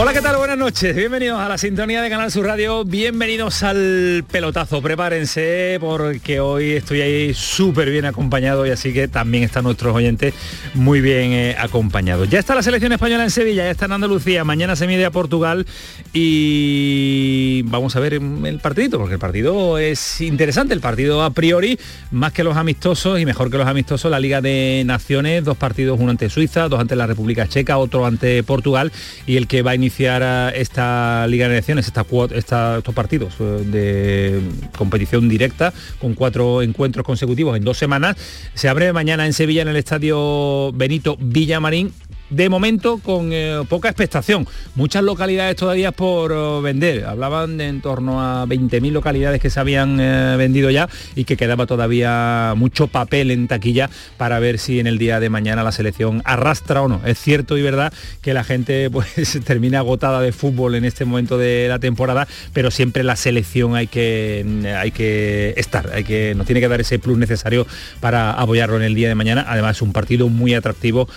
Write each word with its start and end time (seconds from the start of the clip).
Hola, 0.00 0.12
¿qué 0.12 0.20
tal? 0.20 0.36
Buenas 0.36 0.56
noches. 0.56 0.94
Bienvenidos 0.94 1.40
a 1.40 1.48
la 1.48 1.58
sintonía 1.58 2.00
de 2.00 2.08
Canal 2.08 2.30
Sur 2.30 2.46
Radio. 2.46 2.84
Bienvenidos 2.84 3.64
al 3.64 4.24
pelotazo. 4.30 4.80
Prepárense 4.80 5.78
porque 5.80 6.38
hoy 6.38 6.74
estoy 6.74 7.00
ahí 7.00 7.34
súper 7.34 7.90
bien 7.90 8.04
acompañado 8.04 8.64
y 8.64 8.70
así 8.70 8.92
que 8.92 9.08
también 9.08 9.42
están 9.42 9.64
nuestros 9.64 9.96
oyentes 9.96 10.34
muy 10.74 11.00
bien 11.00 11.32
eh, 11.32 11.56
acompañados. 11.58 12.30
Ya 12.30 12.38
está 12.38 12.54
la 12.54 12.62
selección 12.62 12.92
española 12.92 13.24
en 13.24 13.32
Sevilla, 13.32 13.64
ya 13.64 13.72
está 13.72 13.86
en 13.86 13.92
Andalucía. 13.92 14.44
Mañana 14.44 14.76
se 14.76 14.86
mide 14.86 15.04
a 15.04 15.10
Portugal 15.10 15.66
y 16.12 17.62
vamos 17.62 17.96
a 17.96 18.00
ver 18.00 18.14
el 18.14 18.60
partidito 18.62 18.98
porque 18.98 19.14
el 19.14 19.20
partido 19.20 19.78
es 19.78 20.20
interesante. 20.20 20.74
El 20.74 20.80
partido 20.80 21.24
a 21.24 21.30
priori, 21.30 21.76
más 22.12 22.32
que 22.32 22.44
los 22.44 22.56
amistosos 22.56 23.18
y 23.18 23.26
mejor 23.26 23.50
que 23.50 23.58
los 23.58 23.66
amistosos, 23.66 24.08
la 24.12 24.20
Liga 24.20 24.40
de 24.40 24.84
Naciones, 24.86 25.42
dos 25.42 25.56
partidos, 25.56 25.98
uno 25.98 26.12
ante 26.12 26.30
Suiza, 26.30 26.68
dos 26.68 26.78
ante 26.78 26.94
la 26.94 27.08
República 27.08 27.48
Checa, 27.48 27.78
otro 27.78 28.06
ante 28.06 28.44
Portugal 28.44 28.92
y 29.26 29.36
el 29.36 29.48
que 29.48 29.62
va 29.62 29.72
a 29.72 29.74
iniciar 29.74 29.87
iniciar 29.88 30.54
esta 30.54 31.26
Liga 31.28 31.48
de 31.48 31.56
Naciones, 31.56 31.86
esta, 31.86 32.04
estos 32.34 32.94
partidos 32.94 33.34
eh, 33.40 33.42
de 33.64 34.42
competición 34.76 35.30
directa 35.30 35.72
con 35.98 36.12
cuatro 36.12 36.60
encuentros 36.60 37.06
consecutivos 37.06 37.56
en 37.56 37.64
dos 37.64 37.78
semanas, 37.78 38.16
se 38.52 38.68
abre 38.68 38.92
mañana 38.92 39.24
en 39.24 39.32
Sevilla 39.32 39.62
en 39.62 39.68
el 39.68 39.76
Estadio 39.76 40.72
Benito 40.72 41.16
Villamarín 41.18 41.92
de 42.30 42.48
momento 42.48 42.98
con 42.98 43.30
eh, 43.32 43.62
poca 43.68 43.88
expectación. 43.88 44.46
Muchas 44.74 45.02
localidades 45.02 45.56
todavía 45.56 45.92
por 45.92 46.32
eh, 46.32 46.60
vender. 46.62 47.04
Hablaban 47.06 47.56
de 47.56 47.68
en 47.68 47.80
torno 47.80 48.22
a 48.22 48.46
20.000 48.46 48.92
localidades 48.92 49.40
que 49.40 49.50
se 49.50 49.60
habían 49.60 49.98
eh, 50.00 50.36
vendido 50.36 50.70
ya 50.70 50.88
y 51.14 51.24
que 51.24 51.36
quedaba 51.36 51.66
todavía 51.66 52.54
mucho 52.56 52.86
papel 52.86 53.30
en 53.30 53.46
taquilla 53.46 53.90
para 54.16 54.38
ver 54.38 54.58
si 54.58 54.80
en 54.80 54.86
el 54.86 54.98
día 54.98 55.20
de 55.20 55.28
mañana 55.28 55.62
la 55.62 55.72
selección 55.72 56.22
arrastra 56.24 56.82
o 56.82 56.88
no. 56.88 57.00
Es 57.04 57.18
cierto 57.18 57.56
y 57.56 57.62
verdad 57.62 57.92
que 58.22 58.34
la 58.34 58.44
gente 58.44 58.90
pues 58.92 59.38
termina 59.44 59.78
agotada 59.78 60.20
de 60.20 60.32
fútbol 60.32 60.74
en 60.74 60.84
este 60.84 61.04
momento 61.04 61.38
de 61.38 61.66
la 61.68 61.78
temporada, 61.78 62.26
pero 62.52 62.70
siempre 62.70 63.04
la 63.04 63.16
selección 63.16 63.74
hay 63.74 63.86
que, 63.86 64.74
hay 64.78 64.90
que 64.90 65.54
estar, 65.56 65.90
hay 65.92 66.04
que, 66.04 66.34
nos 66.34 66.46
tiene 66.46 66.60
que 66.60 66.68
dar 66.68 66.80
ese 66.80 66.98
plus 66.98 67.18
necesario 67.18 67.66
para 68.00 68.32
apoyarlo 68.32 68.76
en 68.76 68.82
el 68.82 68.94
día 68.94 69.08
de 69.08 69.14
mañana. 69.14 69.44
Además 69.48 69.82
un 69.82 69.92
partido 69.92 70.28
muy 70.28 70.54
atractivo 70.54 71.08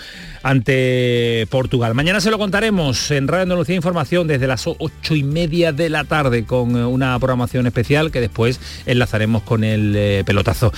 ante 0.44 1.48
Portugal. 1.49 1.93
Mañana 1.93 2.20
se 2.21 2.32
lo 2.32 2.38
contaremos 2.38 3.11
en 3.11 3.27
Radio 3.27 3.43
Andalucía 3.43 3.76
Información 3.76 4.27
desde 4.27 4.48
las 4.48 4.66
ocho 4.67 5.16
y 5.16 5.23
media 5.23 5.71
de 5.71 5.89
la 5.89 6.04
tarde 6.04 6.45
con 6.45 6.76
eh, 6.76 6.86
una 6.86 7.17
programación 7.20 7.67
especial 7.67 8.11
que 8.11 8.21
después 8.21 8.60
enlazaremos 8.86 9.43
con 9.43 9.64
el 9.64 9.93
eh, 9.95 10.23
pelotazo. 10.26 10.73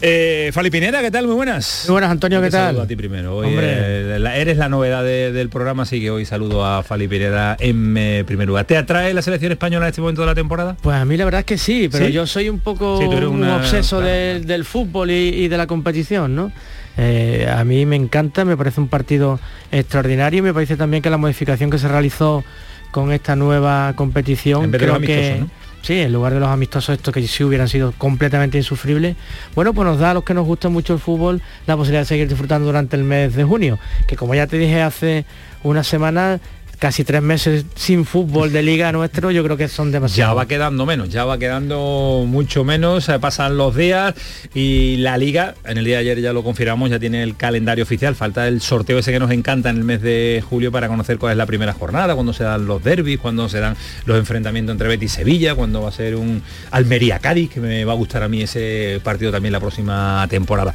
Eh, 0.00 0.50
Fali 0.52 0.70
Pineda, 0.70 1.00
¿qué 1.02 1.10
tal? 1.10 1.26
Muy 1.26 1.34
buenas. 1.34 1.84
Muy 1.86 1.94
buenas, 1.94 2.10
Antonio, 2.10 2.40
¿qué 2.40 2.50
tal? 2.50 2.80
a 2.80 2.86
ti 2.86 2.96
primero. 2.96 3.42
Eh, 3.44 4.18
eres 4.34 4.56
la 4.56 4.68
novedad 4.68 5.04
del 5.04 5.48
programa, 5.48 5.82
así 5.82 6.00
que 6.00 6.10
hoy 6.10 6.24
saludo 6.24 6.64
a 6.64 6.82
Fali 6.82 7.08
Pineda 7.08 7.56
en 7.58 8.24
primer 8.26 8.46
lugar. 8.46 8.64
¿Te 8.64 8.76
atrae 8.76 9.12
la 9.14 9.22
selección 9.22 9.52
española 9.52 9.86
en 9.86 9.90
este 9.90 10.00
momento 10.00 10.22
de 10.22 10.26
la 10.26 10.34
temporada? 10.34 10.76
Pues 10.80 10.96
a 10.96 11.04
mí 11.04 11.16
la 11.16 11.24
verdad 11.24 11.40
es 11.40 11.46
que 11.46 11.58
sí, 11.58 11.88
pero 11.90 12.08
yo 12.08 12.26
soy 12.26 12.48
un 12.48 12.60
poco 12.60 12.98
un 12.98 13.44
obseso 13.44 14.00
del, 14.00 14.64
fútbol 14.64 15.10
y 15.10 15.48
de 15.48 15.56
la 15.56 15.66
competición, 15.66 16.34
¿no? 16.34 16.52
Eh, 16.96 17.48
a 17.50 17.64
mí 17.64 17.86
me 17.86 17.96
encanta, 17.96 18.44
me 18.44 18.56
parece 18.56 18.80
un 18.80 18.88
partido 18.88 19.40
extraordinario 19.72 20.40
y 20.40 20.42
me 20.42 20.54
parece 20.54 20.76
también 20.76 21.02
que 21.02 21.10
la 21.10 21.16
modificación 21.16 21.70
que 21.70 21.78
se 21.78 21.88
realizó 21.88 22.44
con 22.90 23.12
esta 23.12 23.36
nueva 23.36 23.92
competición, 23.94 24.70
creo 24.70 25.00
que 25.00 25.44
sí, 25.82 26.00
en 26.00 26.12
lugar 26.12 26.34
de 26.34 26.40
los 26.40 26.48
amistosos 26.48 26.96
estos 26.96 27.14
que 27.14 27.26
sí 27.26 27.44
hubieran 27.44 27.68
sido 27.68 27.92
completamente 27.96 28.58
insufribles, 28.58 29.16
bueno, 29.54 29.72
pues 29.72 29.86
nos 29.86 29.98
da 29.98 30.10
a 30.10 30.14
los 30.14 30.24
que 30.24 30.34
nos 30.34 30.44
gusta 30.44 30.68
mucho 30.68 30.92
el 30.92 30.98
fútbol 30.98 31.40
la 31.66 31.76
posibilidad 31.76 32.02
de 32.02 32.06
seguir 32.06 32.28
disfrutando 32.28 32.66
durante 32.66 32.96
el 32.96 33.04
mes 33.04 33.34
de 33.34 33.44
junio, 33.44 33.78
que 34.06 34.16
como 34.16 34.34
ya 34.34 34.46
te 34.46 34.58
dije 34.58 34.82
hace 34.82 35.24
una 35.62 35.84
semana, 35.84 36.40
casi 36.80 37.04
tres 37.04 37.20
meses 37.20 37.66
sin 37.76 38.06
fútbol 38.06 38.52
de 38.52 38.62
liga 38.62 38.90
nuestro, 38.90 39.30
yo 39.30 39.44
creo 39.44 39.58
que 39.58 39.68
son 39.68 39.92
demasiado. 39.92 40.30
Ya 40.30 40.34
va 40.34 40.48
quedando 40.48 40.86
menos, 40.86 41.10
ya 41.10 41.26
va 41.26 41.38
quedando 41.38 42.24
mucho 42.26 42.64
menos, 42.64 43.10
pasan 43.20 43.58
los 43.58 43.76
días 43.76 44.14
y 44.54 44.96
la 44.96 45.18
liga, 45.18 45.54
en 45.66 45.76
el 45.76 45.84
día 45.84 45.96
de 45.96 46.00
ayer 46.00 46.20
ya 46.22 46.32
lo 46.32 46.42
confirmamos, 46.42 46.88
ya 46.88 46.98
tiene 46.98 47.22
el 47.22 47.36
calendario 47.36 47.84
oficial, 47.84 48.16
falta 48.16 48.48
el 48.48 48.62
sorteo 48.62 48.98
ese 48.98 49.12
que 49.12 49.18
nos 49.18 49.30
encanta 49.30 49.68
en 49.68 49.76
el 49.76 49.84
mes 49.84 50.00
de 50.00 50.42
julio 50.48 50.72
para 50.72 50.88
conocer 50.88 51.18
cuál 51.18 51.32
es 51.32 51.36
la 51.36 51.44
primera 51.44 51.74
jornada, 51.74 52.14
cuando 52.14 52.32
se 52.32 52.44
dan 52.44 52.66
los 52.66 52.82
derbis, 52.82 53.20
cuando 53.20 53.46
se 53.50 53.60
dan 53.60 53.76
los 54.06 54.18
enfrentamientos 54.18 54.72
entre 54.72 54.88
Betis 54.88 55.12
y 55.12 55.16
Sevilla, 55.16 55.54
cuando 55.54 55.82
va 55.82 55.90
a 55.90 55.92
ser 55.92 56.16
un 56.16 56.42
Almería-Cádiz, 56.70 57.50
que 57.50 57.60
me 57.60 57.84
va 57.84 57.92
a 57.92 57.96
gustar 57.96 58.22
a 58.22 58.28
mí 58.28 58.40
ese 58.40 59.02
partido 59.04 59.30
también 59.30 59.52
la 59.52 59.60
próxima 59.60 60.26
temporada. 60.30 60.72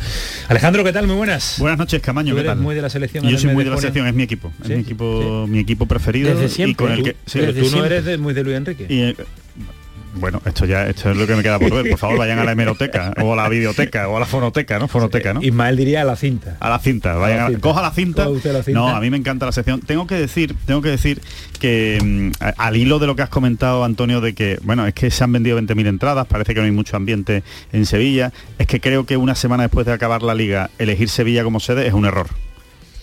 Alejandro, 0.49 0.83
¿qué 0.83 0.93
tal? 0.93 1.07
Muy 1.07 1.15
buenas. 1.15 1.55
Buenas 1.57 1.79
noches, 1.79 1.99
Camaño. 1.99 2.35
¿Tú 2.35 2.55
muy 2.57 2.75
de 2.75 2.81
la 2.83 2.91
selección. 2.91 3.27
Yo 3.27 3.39
soy 3.39 3.53
muy 3.53 3.63
de, 3.63 3.71
la 3.71 3.77
selección, 3.77 4.05
es 4.05 4.13
mi 4.13 4.21
equipo, 4.21 4.51
es 4.63 4.69
mi 4.69 4.81
equipo, 4.81 5.47
mi 5.47 5.59
equipo 5.59 5.87
preferido 5.95 6.33
desde 6.33 6.49
siempre. 6.49 6.71
y 6.71 6.75
con 6.75 6.91
el 6.91 7.03
que 7.03 7.13
tú 7.13 7.71
no 7.71 7.85
eres 7.85 8.19
muy 8.19 8.33
de 8.33 8.43
Luis 8.43 8.57
Enrique. 8.57 8.85
Eh, 8.89 9.15
bueno, 10.17 10.41
esto 10.45 10.65
ya 10.65 10.87
esto 10.87 11.11
es 11.11 11.17
lo 11.17 11.27
que 11.27 11.35
me 11.35 11.43
queda 11.43 11.59
por 11.59 11.73
ver. 11.73 11.89
Por 11.89 11.99
favor, 11.99 12.17
vayan 12.17 12.39
a 12.39 12.43
la 12.43 12.53
hemeroteca 12.53 13.13
o 13.21 13.33
a 13.33 13.35
la 13.35 13.49
videoteca 13.49 14.07
o 14.07 14.15
a 14.15 14.19
la 14.19 14.25
fonoteca, 14.25 14.79
¿no? 14.79 14.87
Fonoteca, 14.87 15.33
¿no? 15.33 15.41
Ismael 15.41 15.75
diría 15.75 16.01
a 16.01 16.03
la 16.05 16.15
cinta. 16.15 16.57
A 16.59 16.69
la 16.69 16.79
cinta, 16.79 17.15
vayan 17.15 17.59
coja 17.59 17.81
la 17.81 17.91
cinta. 17.91 18.27
No, 18.67 18.89
a 18.89 18.99
mí 19.01 19.09
me 19.09 19.17
encanta 19.17 19.45
la 19.45 19.51
sección. 19.51 19.81
Tengo 19.81 20.07
que 20.07 20.15
decir, 20.15 20.55
tengo 20.65 20.81
que 20.81 20.89
decir 20.89 21.21
que 21.59 21.99
mm, 22.03 22.43
al 22.57 22.77
hilo 22.77 22.99
de 22.99 23.07
lo 23.07 23.15
que 23.15 23.23
has 23.23 23.29
comentado, 23.29 23.83
Antonio, 23.83 24.21
de 24.21 24.33
que, 24.33 24.59
bueno, 24.63 24.87
es 24.87 24.93
que 24.93 25.11
se 25.11 25.23
han 25.23 25.31
vendido 25.31 25.59
20.000 25.59 25.87
entradas, 25.87 26.27
parece 26.27 26.53
que 26.53 26.59
no 26.61 26.65
hay 26.65 26.71
mucho 26.71 26.95
ambiente 26.95 27.43
en 27.73 27.85
Sevilla, 27.85 28.31
es 28.57 28.67
que 28.67 28.79
creo 28.79 29.05
que 29.05 29.17
una 29.17 29.35
semana 29.35 29.63
después 29.63 29.85
de 29.85 29.93
acabar 29.93 30.23
la 30.23 30.33
liga, 30.33 30.69
elegir 30.79 31.09
Sevilla 31.09 31.43
como 31.43 31.59
sede 31.59 31.87
es 31.87 31.93
un 31.93 32.05
error 32.05 32.27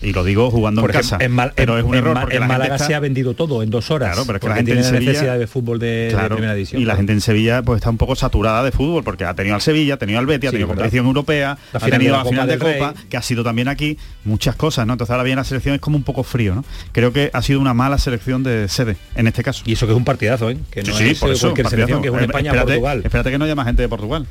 y 0.03 0.13
lo 0.13 0.23
digo 0.23 0.51
jugando 0.51 0.81
en 0.81 0.87
casa. 0.87 1.17
En 1.19 1.35
pero 1.55 1.77
es 1.77 1.83
un 1.83 1.95
error 1.95 2.19
porque 2.19 2.37
en 2.37 2.47
Málaga 2.47 2.77
se 2.77 2.95
ha 2.95 2.99
vendido 2.99 3.33
todo 3.33 3.63
en 3.63 3.69
dos 3.69 3.91
horas. 3.91 4.09
Claro, 4.09 4.25
pero 4.25 4.37
es 4.37 4.41
que 4.41 4.49
la 4.49 4.55
gente 4.55 4.71
en 4.73 4.83
Sevilla, 4.83 5.11
necesidad 5.11 5.39
de 5.39 5.47
fútbol 5.47 5.79
de, 5.79 6.15
primera 6.29 6.53
división. 6.53 6.81
Y 6.81 6.85
la 6.85 6.95
gente 6.95 7.13
en 7.13 7.21
Sevilla 7.21 7.61
pues 7.61 7.77
está 7.77 7.89
un 7.89 7.97
poco 7.97 8.15
saturada 8.15 8.63
de 8.63 8.71
fútbol 8.71 9.03
porque 9.03 9.25
ha 9.25 9.33
tenido 9.33 9.55
al 9.55 9.61
Sevilla, 9.61 9.95
ha 9.95 9.97
tenido 9.97 10.19
al 10.19 10.25
Betis, 10.25 10.49
ha 10.49 10.51
tenido 10.51 10.67
competición 10.67 11.05
europea, 11.05 11.57
ha 11.73 11.79
tenido 11.79 12.17
la, 12.17 12.25
final 12.25 12.47
de 12.47 12.57
Copa, 12.57 12.93
que 13.09 13.17
ha 13.17 13.21
sido 13.21 13.43
también 13.43 13.67
aquí 13.67 13.97
muchas 14.25 14.55
cosas, 14.55 14.85
¿no? 14.85 14.93
Entonces 14.93 15.11
ahora 15.11 15.23
bien 15.23 15.37
la 15.37 15.43
selección 15.43 15.75
es 15.75 15.81
como 15.81 15.97
un 15.97 16.03
poco 16.03 16.23
frío, 16.23 16.55
¿no? 16.55 16.65
Creo 16.91 17.13
que 17.13 17.29
ha 17.33 17.41
sido 17.41 17.59
una 17.59 17.73
mala 17.73 17.97
selección 17.97 18.43
de 18.43 18.67
sede 18.67 18.97
en 19.15 19.27
este 19.27 19.43
caso. 19.43 19.63
Y 19.65 19.73
eso 19.73 19.85
que 19.85 19.93
es 19.93 19.97
un 19.97 20.05
partidazo, 20.05 20.49
¿eh? 20.49 20.57
Que 20.71 20.83
no 20.83 20.97
es 20.97 21.19
por 21.19 21.31
eso, 21.31 21.47
cualquier 21.47 21.69
selección 21.69 22.01
que 22.01 22.07
es 22.09 22.13
una 22.13 22.23
España-Portugal. 22.23 23.01
Espérate 23.03 23.31
que 23.31 23.37
no 23.37 23.45
haya 23.45 23.55
más 23.55 23.65
gente 23.65 23.81
de 23.81 23.89
Portugal. 23.89 24.27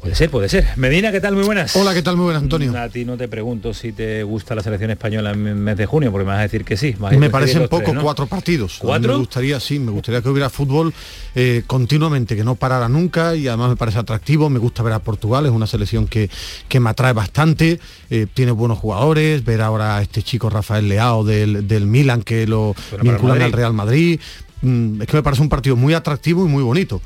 Puede 0.00 0.14
ser, 0.14 0.30
puede 0.30 0.48
ser. 0.48 0.66
Medina, 0.76 1.12
¿qué 1.12 1.20
tal? 1.20 1.34
Muy 1.34 1.44
buenas. 1.44 1.76
Hola, 1.76 1.92
¿qué 1.92 2.00
tal? 2.00 2.16
Muy 2.16 2.24
buenas, 2.24 2.42
Antonio. 2.42 2.74
A 2.78 2.88
ti 2.88 3.04
no 3.04 3.18
te 3.18 3.28
pregunto 3.28 3.74
si 3.74 3.92
te 3.92 4.22
gusta 4.22 4.54
la 4.54 4.62
selección 4.62 4.90
española 4.90 5.32
en 5.32 5.46
el 5.46 5.56
mes 5.56 5.76
de 5.76 5.84
junio, 5.84 6.10
porque 6.10 6.24
me 6.24 6.30
vas 6.30 6.38
a 6.38 6.42
decir 6.42 6.64
que 6.64 6.78
sí. 6.78 6.96
Me 7.18 7.28
parecen 7.28 7.68
poco 7.68 7.92
cuatro 8.00 8.26
partidos. 8.26 8.78
¿Cuatro? 8.78 9.12
Me 9.12 9.18
gustaría, 9.18 9.60
sí, 9.60 9.78
me 9.78 9.90
gustaría 9.90 10.22
que 10.22 10.30
hubiera 10.30 10.48
fútbol 10.48 10.94
eh, 11.34 11.64
continuamente, 11.66 12.34
que 12.34 12.44
no 12.44 12.54
parara 12.54 12.88
nunca 12.88 13.36
y 13.36 13.46
además 13.46 13.68
me 13.68 13.76
parece 13.76 13.98
atractivo. 13.98 14.48
Me 14.48 14.58
gusta 14.58 14.82
ver 14.82 14.94
a 14.94 15.00
Portugal, 15.00 15.44
es 15.44 15.52
una 15.52 15.66
selección 15.66 16.06
que, 16.06 16.30
que 16.66 16.80
me 16.80 16.88
atrae 16.88 17.12
bastante, 17.12 17.78
eh, 18.08 18.26
tiene 18.32 18.52
buenos 18.52 18.78
jugadores, 18.78 19.44
ver 19.44 19.60
ahora 19.60 19.98
a 19.98 20.02
este 20.02 20.22
chico 20.22 20.48
Rafael 20.48 20.88
Leao 20.88 21.24
del, 21.24 21.68
del 21.68 21.86
Milan 21.86 22.22
que 22.22 22.46
lo 22.46 22.74
vinculan 23.02 23.42
al 23.42 23.52
Real 23.52 23.74
Madrid. 23.74 24.18
Mm, 24.62 25.02
es 25.02 25.08
que 25.08 25.16
me 25.16 25.22
parece 25.22 25.42
un 25.42 25.50
partido 25.50 25.76
muy 25.76 25.92
atractivo 25.92 26.46
y 26.46 26.48
muy 26.48 26.62
bonito. 26.62 27.02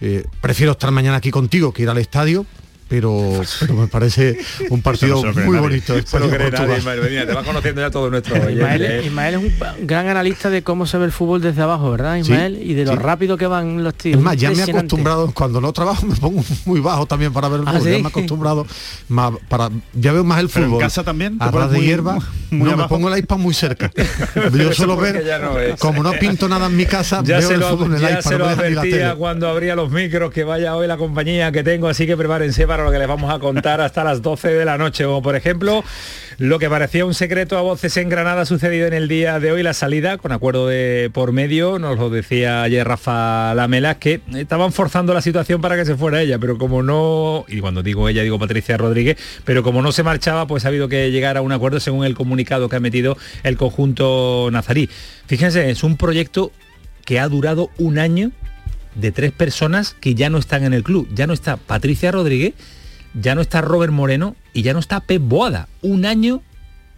Eh, 0.00 0.24
prefiero 0.40 0.72
estar 0.72 0.90
mañana 0.90 1.16
aquí 1.16 1.30
contigo 1.30 1.72
que 1.72 1.82
ir 1.82 1.88
al 1.88 1.98
estadio, 1.98 2.46
pero, 2.88 3.42
me 3.74 3.86
parece 3.86 4.38
un 4.70 4.82
partido 4.82 5.22
muy 5.34 5.58
bonito. 5.58 5.96
Ismael, 5.98 7.26
te 7.26 7.34
vas 7.34 7.44
conociendo 7.44 7.80
ya 7.80 7.90
todo 7.90 8.10
nuestro 8.10 8.36
Ismael, 8.50 8.82
¿eh? 8.82 9.02
Ismael, 9.06 9.34
es 9.34 9.40
un 9.40 9.86
gran 9.86 10.08
analista 10.08 10.50
de 10.50 10.62
cómo 10.62 10.86
se 10.86 10.98
ve 10.98 11.04
el 11.04 11.12
fútbol 11.12 11.40
desde 11.40 11.62
abajo, 11.62 11.90
¿verdad, 11.90 12.16
Ismael? 12.16 12.58
y 12.62 12.74
de 12.74 12.84
lo 12.84 12.96
rápido 12.96 13.36
que 13.36 13.46
van 13.46 13.82
los 13.84 13.94
tiros. 13.94 14.18
Es 14.18 14.24
más, 14.24 14.36
ya 14.36 14.50
me 14.50 14.58
he 14.58 14.62
acostumbrado, 14.62 15.30
cuando 15.32 15.60
no 15.60 15.72
trabajo 15.72 16.06
me 16.06 16.16
pongo 16.16 16.42
muy 16.64 16.80
bajo 16.80 17.06
también 17.06 17.32
para 17.32 17.48
ver 17.48 17.60
el 17.60 17.68
¿Ah, 17.68 17.72
fútbol. 17.72 17.84
Ya 17.84 17.98
me 17.98 18.04
he 18.04 18.06
acostumbrado 18.06 18.66
más 19.08 19.32
para. 19.48 19.70
Ya 19.94 20.12
veo 20.12 20.24
más 20.24 20.40
el 20.40 20.48
fútbol. 20.48 20.74
en 20.74 20.78
casa 20.78 21.04
también? 21.04 21.36
A 21.40 21.50
ras 21.50 21.70
de 21.70 21.80
hierba. 21.80 22.18
no, 22.50 22.76
me 22.76 22.88
pongo 22.88 23.12
el 23.12 23.18
iPad 23.18 23.38
muy 23.38 23.54
cerca. 23.54 23.90
Yo 24.52 24.72
suelo 24.72 24.96
ver, 24.96 25.76
como 25.78 26.02
no 26.02 26.12
pinto 26.12 26.48
nada 26.48 26.66
en 26.66 26.76
mi 26.76 26.86
casa, 26.86 27.22
ya 27.24 27.38
veo 27.38 27.50
el 27.50 27.62
fútbol 27.62 27.94
en 27.94 28.04
el 28.04 28.10
iPad. 28.10 28.20
Se 28.22 28.38
lo 28.38 28.48
advertía 28.48 29.14
cuando 29.14 29.48
abría 29.48 29.74
los 29.74 29.90
micros 29.90 30.32
que 30.32 30.44
vaya 30.44 30.76
hoy 30.76 30.86
la 30.86 30.96
compañía 30.96 31.52
que 31.52 31.62
tengo, 31.62 31.88
así 31.88 32.06
que 32.06 32.16
prepárense 32.16 32.66
para 32.66 32.77
lo 32.84 32.92
que 32.92 32.98
les 32.98 33.08
vamos 33.08 33.32
a 33.32 33.38
contar 33.38 33.80
hasta 33.80 34.04
las 34.04 34.22
12 34.22 34.48
de 34.48 34.64
la 34.64 34.78
noche. 34.78 35.04
Como 35.04 35.22
por 35.22 35.36
ejemplo, 35.36 35.84
lo 36.38 36.58
que 36.58 36.68
parecía 36.68 37.04
un 37.04 37.14
secreto 37.14 37.58
a 37.58 37.62
voces 37.62 37.96
en 37.96 38.08
Granada 38.08 38.44
sucedido 38.44 38.86
en 38.86 38.94
el 38.94 39.08
día 39.08 39.40
de 39.40 39.52
hoy, 39.52 39.62
la 39.62 39.74
salida, 39.74 40.18
con 40.18 40.32
acuerdo 40.32 40.66
de 40.68 41.10
por 41.12 41.32
medio, 41.32 41.78
nos 41.78 41.98
lo 41.98 42.10
decía 42.10 42.62
ayer 42.62 42.86
Rafa 42.86 43.54
Lamela, 43.54 43.98
que 43.98 44.20
estaban 44.34 44.72
forzando 44.72 45.14
la 45.14 45.22
situación 45.22 45.60
para 45.60 45.76
que 45.76 45.84
se 45.84 45.96
fuera 45.96 46.22
ella, 46.22 46.38
pero 46.38 46.58
como 46.58 46.82
no, 46.82 47.44
y 47.48 47.60
cuando 47.60 47.82
digo 47.82 48.08
ella 48.08 48.22
digo 48.22 48.38
Patricia 48.38 48.76
Rodríguez, 48.76 49.18
pero 49.44 49.62
como 49.62 49.82
no 49.82 49.92
se 49.92 50.02
marchaba, 50.02 50.46
pues 50.46 50.64
ha 50.64 50.68
habido 50.68 50.88
que 50.88 51.10
llegar 51.10 51.36
a 51.36 51.42
un 51.42 51.52
acuerdo 51.52 51.80
según 51.80 52.04
el 52.04 52.14
comunicado 52.14 52.68
que 52.68 52.76
ha 52.76 52.80
metido 52.80 53.16
el 53.42 53.56
conjunto 53.56 54.48
nazarí. 54.52 54.88
Fíjense, 55.26 55.70
es 55.70 55.82
un 55.82 55.96
proyecto 55.96 56.52
que 57.04 57.20
ha 57.20 57.28
durado 57.28 57.70
un 57.78 57.98
año 57.98 58.32
de 58.94 59.12
tres 59.12 59.32
personas 59.32 59.94
que 60.00 60.14
ya 60.14 60.30
no 60.30 60.38
están 60.38 60.64
en 60.64 60.72
el 60.72 60.82
club. 60.82 61.08
Ya 61.14 61.26
no 61.26 61.32
está 61.32 61.56
Patricia 61.56 62.10
Rodríguez, 62.12 62.54
ya 63.14 63.34
no 63.34 63.40
está 63.40 63.60
Robert 63.60 63.92
Moreno 63.92 64.36
y 64.52 64.62
ya 64.62 64.72
no 64.72 64.78
está 64.78 65.00
Pep 65.00 65.22
Boada. 65.22 65.68
Un 65.82 66.06
año, 66.06 66.42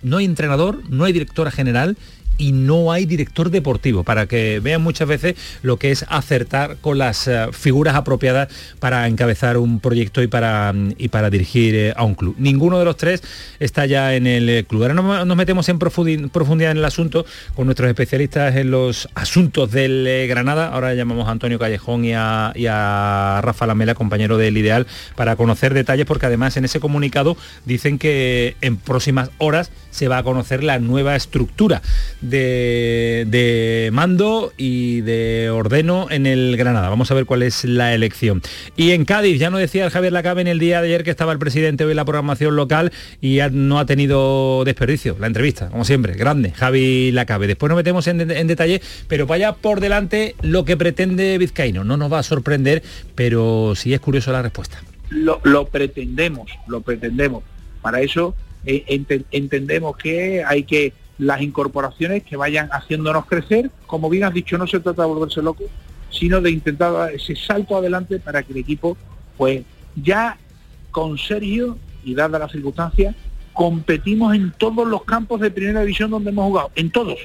no 0.03 0.19
hay 0.19 0.25
entrenador, 0.25 0.83
no 0.89 1.05
hay 1.05 1.13
directora 1.13 1.51
general 1.51 1.97
y 2.41 2.53
no 2.53 2.91
hay 2.91 3.05
director 3.05 3.51
deportivo, 3.51 4.03
para 4.03 4.27
que 4.27 4.61
vean 4.61 4.81
muchas 4.81 5.07
veces 5.07 5.35
lo 5.63 5.77
que 5.77 5.91
es 5.91 6.07
acertar 6.09 6.79
con 6.81 6.97
las 6.97 7.29
eh, 7.29 7.49
figuras 7.53 7.95
apropiadas 7.95 8.49
para 8.79 9.07
encabezar 9.07 9.59
un 9.59 9.79
proyecto 9.79 10.23
y 10.23 10.27
para, 10.27 10.73
y 10.97 11.09
para 11.09 11.29
dirigir 11.29 11.75
eh, 11.75 11.93
a 11.95 12.03
un 12.03 12.15
club. 12.15 12.35
Ninguno 12.39 12.79
de 12.79 12.87
los 12.87 12.97
tres 12.97 13.23
está 13.59 13.85
ya 13.85 14.15
en 14.15 14.27
el 14.27 14.49
eh, 14.49 14.65
club. 14.65 14.85
Ahora 14.85 14.95
nos, 14.95 15.37
metemos 15.37 15.69
en 15.69 15.79
profundidad 15.79 16.71
en 16.71 16.79
el 16.79 16.85
asunto 16.87 17.27
con 17.55 17.67
nuestros 17.67 17.91
especialistas 17.91 18.57
en 18.57 18.71
los 18.71 19.11
asuntos 19.15 19.71
del 19.71 20.27
Granada. 20.27 20.69
Ahora 20.69 20.95
llamamos 20.95 21.29
a 21.29 21.33
Antonio 21.33 21.59
Callejón 21.59 22.07
y 22.07 22.15
a, 22.15 22.53
y 22.55 22.65
a 22.71 23.41
Rafa 23.43 23.67
Lamela, 23.67 23.95
compañero 23.95 24.39
del 24.39 24.57
Ideal, 24.57 24.87
para 25.15 25.37
conocer 25.37 25.75
detalles, 25.75 26.07
porque 26.07 26.25
además 26.25 26.57
en 26.57 26.65
ese 26.65 26.81
comunicado 26.81 27.37
dicen 27.67 27.99
que 27.99 28.57
en 28.63 28.79
próximas 28.79 29.31
horas 29.37 29.71
se 29.91 30.09
va 30.09 30.19
a 30.19 30.23
conocer 30.23 30.63
la 30.65 30.79
nueva 30.79 31.17
estructura 31.17 31.83
de, 32.21 33.91
mando 33.93 34.53
y 34.57 35.01
de 35.03 35.51
ordeno 35.51 36.07
en 36.11 36.27
el 36.27 36.57
Granada. 36.57 36.89
Vamos 36.89 37.11
a 37.11 37.15
ver 37.15 37.27
cuál 37.27 37.43
es 37.43 37.65
la 37.65 37.95
elección. 37.95 38.43
Y 38.77 38.93
en 38.93 39.05
Cádiz, 39.05 39.39
ya 39.39 39.51
no 39.51 39.59
decía 39.59 39.85
el 39.85 39.91
Javier 39.91 40.13
Lacabe 40.13 40.41
en 40.41 40.49
el 40.49 40.59
día 40.59 40.81
de 40.81 40.89
ayer 40.89 41.05
que 41.05 41.11
estaba 41.11 41.33
el 41.33 41.39
presidente 41.39 41.85
hoy 41.85 41.93
en 41.93 41.97
la 41.97 42.05
programación 42.05 42.57
local 42.57 42.93
y 43.21 43.41
no 43.53 43.79
ha 43.79 43.87
tenido 43.87 44.65
desperdicio. 44.65 45.17
La 45.19 45.27
entrevista, 45.27 45.69
como 45.69 45.85
siempre, 45.85 46.15
grande, 46.15 46.53
Javi 46.53 47.13
Lacabe. 47.13 47.47
Después 47.47 47.69
nos 47.69 47.77
metemos 47.77 48.07
en, 48.07 48.19
detalle, 48.29 48.81
pero 49.09 49.27
vaya 49.27 49.53
por 49.55 49.81
delante 49.81 50.35
lo 50.43 50.65
que 50.65 50.77
pretende 50.77 51.37
Vizcaíno. 51.39 51.85
No 51.85 51.97
nos 51.97 52.13
va 52.13 52.21
a 52.21 52.23
sorprender, 52.23 52.83
pero 53.15 53.75
sí 53.77 53.93
es 53.95 54.01
curioso 54.01 54.33
la 54.33 54.43
respuesta. 54.43 54.83
Lo, 55.11 55.41
lo 55.43 55.67
pretendemos, 55.67 56.51
lo 56.69 56.83
pretendemos. 56.83 57.43
Para 57.83 58.01
eso 58.01 58.35
eh, 58.65 58.85
entendemos 59.31 59.97
que 59.97 60.45
hay 60.45 60.65
que 60.65 60.93
las 61.19 61.43
incorporaciones 61.43 62.23
que 62.23 62.37
vayan 62.37 62.69
haciéndonos 62.73 63.27
crecer. 63.27 63.71
Como 63.87 64.09
bien 64.09 64.25
has 64.25 64.35
dicho, 64.35 64.59
no 64.59 64.67
se 64.67 64.81
trata 64.81 65.03
de 65.03 65.09
volverse 65.09 65.43
loco, 65.43 65.65
sino 66.11 66.41
de 66.41 66.51
intentar 66.51 66.93
dar 66.93 67.13
ese 67.13 67.37
salto 67.37 67.77
adelante 67.77 68.19
para 68.19 68.43
que 68.43 68.53
el 68.53 68.59
equipo, 68.59 68.97
pues 69.37 69.63
ya 69.97 70.39
con 70.91 71.19
Sergio 71.19 71.79
y 72.05 72.15
dada 72.15 72.39
las 72.39 72.53
circunstancias, 72.53 73.15
competimos 73.53 74.35
en 74.35 74.53
todos 74.53 74.87
los 74.87 75.05
campos 75.05 75.41
de 75.41 75.51
primera 75.51 75.81
división 75.81 76.11
donde 76.11 76.31
hemos 76.31 76.47
jugado, 76.47 76.71
en 76.75 76.91
todos, 76.91 77.19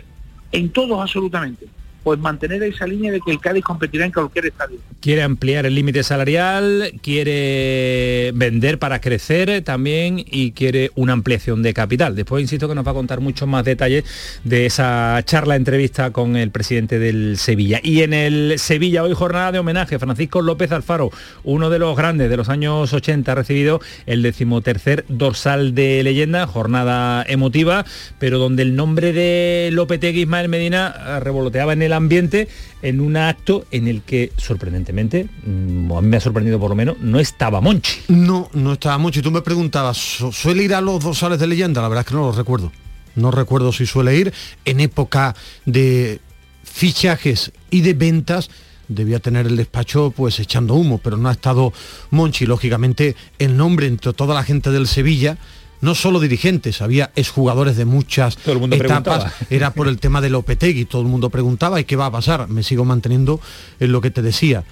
en 0.51 0.69
todos 0.69 0.99
absolutamente 0.99 1.67
pues 2.05 2.19
mantener 2.19 2.61
esa 2.61 2.85
línea 2.85 3.11
de 3.11 3.19
que 3.19 3.31
el 3.31 3.39
Cádiz 3.39 3.63
competirá 3.63 4.05
en 4.05 4.11
cualquier 4.11 4.45
estadio. 4.45 4.77
Quiere 4.99 5.23
ampliar 5.23 5.65
el 5.65 5.73
límite 5.73 6.03
salarial, 6.03 6.93
quiere 7.01 8.31
vender 8.35 8.77
para 8.77 9.01
crecer 9.01 9.63
también 9.63 10.23
y 10.23 10.51
quiere 10.51 10.91
una 10.93 11.13
ampliación 11.13 11.63
de 11.63 11.73
capital. 11.73 12.15
Después 12.15 12.43
insisto 12.43 12.69
que 12.69 12.75
nos 12.75 12.85
va 12.85 12.91
a 12.91 12.93
contar 12.93 13.21
muchos 13.21 13.47
más 13.47 13.65
detalles 13.65 14.03
de 14.43 14.67
esa 14.67 15.19
charla 15.25 15.55
entrevista 15.55 16.11
con 16.11 16.35
el 16.35 16.51
presidente 16.51 16.99
del 16.99 17.39
Sevilla. 17.39 17.79
Y 17.81 18.03
en 18.03 18.13
el 18.13 18.59
Sevilla 18.59 19.01
hoy 19.01 19.15
jornada 19.15 19.51
de 19.51 19.57
homenaje 19.57 19.97
Francisco 19.97 20.43
López 20.43 20.71
Alfaro, 20.71 21.09
uno 21.43 21.71
de 21.71 21.79
los 21.79 21.97
grandes 21.97 22.29
de 22.29 22.37
los 22.37 22.49
años 22.49 22.93
80 22.93 23.31
ha 23.31 23.35
recibido 23.35 23.81
el 24.05 24.21
decimotercer 24.21 25.05
dorsal 25.07 25.73
de 25.73 26.03
leyenda, 26.03 26.45
jornada 26.45 27.25
emotiva, 27.27 27.83
pero 28.19 28.37
donde 28.37 28.61
el 28.61 28.75
nombre 28.75 29.11
de 29.11 29.71
Lopetegui 29.71 30.21
Ismael 30.21 30.49
Medina 30.49 31.19
revoloteaba 31.19 31.73
en 31.73 31.81
el 31.81 31.94
ambiente 31.95 32.47
en 32.81 32.99
un 32.99 33.17
acto 33.17 33.65
en 33.71 33.87
el 33.87 34.01
que, 34.01 34.31
sorprendentemente, 34.37 35.27
mm, 35.45 35.91
a 35.91 36.01
mí 36.01 36.07
me 36.07 36.17
ha 36.17 36.21
sorprendido 36.21 36.59
por 36.59 36.69
lo 36.69 36.75
menos, 36.75 36.97
no 36.99 37.19
estaba 37.19 37.61
Monchi. 37.61 38.01
No, 38.09 38.49
no 38.53 38.73
estaba 38.73 38.97
Monchi. 38.97 39.21
Tú 39.21 39.31
me 39.31 39.41
preguntabas, 39.41 39.97
¿suele 40.31 40.63
ir 40.63 40.73
a 40.73 40.81
los 40.81 41.03
dorsales 41.03 41.39
de 41.39 41.47
leyenda? 41.47 41.81
La 41.81 41.87
verdad 41.87 42.01
es 42.05 42.07
que 42.07 42.15
no 42.15 42.27
lo 42.27 42.31
recuerdo. 42.31 42.71
No 43.15 43.31
recuerdo 43.31 43.71
si 43.71 43.85
suele 43.85 44.15
ir. 44.15 44.33
En 44.65 44.79
época 44.79 45.35
de 45.65 46.19
fichajes 46.63 47.51
y 47.69 47.81
de 47.81 47.93
ventas, 47.93 48.49
debía 48.87 49.19
tener 49.19 49.47
el 49.47 49.55
despacho 49.55 50.13
pues 50.15 50.39
echando 50.39 50.75
humo, 50.75 50.99
pero 50.99 51.17
no 51.17 51.29
ha 51.29 51.31
estado 51.31 51.73
Monchi. 52.11 52.45
Lógicamente, 52.45 53.15
el 53.39 53.57
nombre 53.57 53.87
entre 53.87 54.13
toda 54.13 54.35
la 54.35 54.43
gente 54.43 54.71
del 54.71 54.87
Sevilla 54.87 55.37
no 55.81 55.95
solo 55.95 56.19
dirigentes, 56.19 56.81
había 56.81 57.11
exjugadores 57.15 57.77
de 57.77 57.85
muchas 57.85 58.37
etapas, 58.71 59.33
era 59.49 59.73
por 59.73 59.87
el 59.87 59.99
tema 59.99 60.21
de 60.21 60.29
Lopetegui, 60.29 60.85
todo 60.85 61.01
el 61.01 61.07
mundo 61.07 61.29
preguntaba, 61.29 61.79
¿y 61.79 61.83
qué 61.85 61.95
va 61.95 62.07
a 62.07 62.11
pasar? 62.11 62.47
Me 62.47 62.63
sigo 62.63 62.85
manteniendo 62.85 63.39
en 63.79 63.91
lo 63.91 64.01
que 64.01 64.11
te 64.11 64.21
decía. 64.21 64.63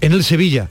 En 0.00 0.12
el 0.12 0.24
Sevilla, 0.24 0.70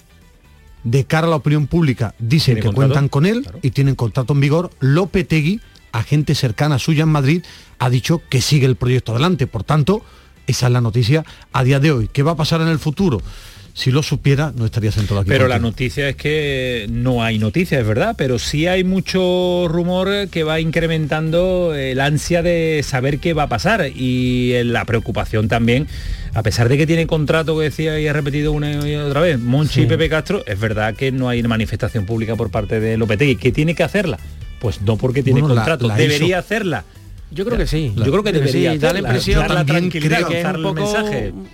de 0.84 1.06
cara 1.06 1.28
a 1.28 1.30
la 1.30 1.36
opinión 1.38 1.68
pública, 1.68 2.16
dicen 2.20 2.60
que 2.60 2.72
cuentan 2.72 3.10
con 3.10 3.26
él 3.26 3.48
y 3.62 3.72
tienen 3.72 3.96
contrato 3.96 4.34
en 4.34 4.42
vigor. 4.42 4.72
Lopetegui, 4.80 5.62
agente 5.92 6.36
cercana 6.36 6.80
suya 6.80 7.04
en 7.04 7.10
Madrid, 7.10 7.44
ha 7.80 7.90
dicho 7.90 8.22
que 8.30 8.42
sigue 8.42 8.66
el 8.66 8.76
proyecto 8.76 9.14
adelante. 9.14 9.48
Por 9.48 9.64
tanto, 9.64 10.04
esa 10.48 10.68
es 10.68 10.74
la 10.74 10.82
noticia 10.82 11.24
a 11.52 11.64
día 11.64 11.80
de 11.80 11.92
hoy. 11.92 12.10
¿Qué 12.12 12.24
va 12.24 12.32
a 12.32 12.36
pasar 12.36 12.62
en 12.62 12.68
el 12.68 12.80
futuro? 12.80 13.22
Si 13.74 13.92
lo 13.92 14.04
supiera 14.04 14.54
no 14.56 14.66
estaría 14.66 14.92
sentado 14.92 15.20
aquí. 15.20 15.30
Pero 15.30 15.48
la 15.48 15.60
noticia 15.60 16.08
es 16.08 16.16
que 16.16 16.86
no 16.92 17.24
hay 17.24 17.40
noticias, 17.40 17.82
es 17.82 17.88
verdad, 17.88 18.16
pero 18.18 18.38
sí 18.38 18.68
hay 18.68 18.84
mucho 18.84 19.68
rumor 19.68 20.28
que 20.30 20.44
va 20.44 20.60
incrementando 20.60 21.74
el 21.74 22.00
ansia 22.00 22.44
de 22.44 22.82
saber 22.84 23.20
qué 23.20 23.34
va 23.34 23.44
a 23.44 23.50
pasar 23.50 23.88
y 23.88 24.54
la 24.64 24.86
preocupación 24.86 25.48
también, 25.48 25.88
a 26.34 26.44
pesar 26.44 26.70
de 26.70 26.78
que 26.78 26.86
tiene 26.86 27.08
contrato 27.08 27.58
que 27.58 27.66
decía 27.66 28.00
y 28.00 28.08
ha 28.08 28.14
repetido 28.14 28.52
una 28.52 28.88
y 28.88 28.96
otra 28.96 29.22
vez, 29.22 29.40
Monchi 29.40 29.82
y 29.82 29.86
Pepe 29.88 30.08
Castro, 30.08 30.44
es 30.46 30.60
verdad 30.60 30.96
que 30.96 31.12
no 31.12 31.30
hay 31.30 31.42
manifestación 31.42 32.06
pública 32.06 32.36
por 32.36 32.52
parte 32.52 32.80
de 32.80 32.98
Lopetegui. 32.98 33.38
¿Qué 33.38 33.52
tiene 33.52 33.74
que 33.74 33.84
hacerla? 33.84 34.20
Pues 34.60 34.82
no 34.82 34.98
porque 34.98 35.24
tiene 35.24 35.42
contrato, 35.42 35.90
debería 35.90 36.38
hacerla 36.40 36.86
yo 37.34 37.46
creo 37.46 37.58
que 37.58 37.68
sí. 37.68 37.94
Yo 37.96 38.12
creo 38.12 38.24
que 38.24 38.32
debería 38.32 38.78
da 38.78 38.94
la 38.94 39.00
impresión 39.00 39.48
también 39.48 39.90
creo 39.90 40.28
que 40.28 40.42
es 40.42 40.46
un 40.46 40.64
poco 40.64 40.94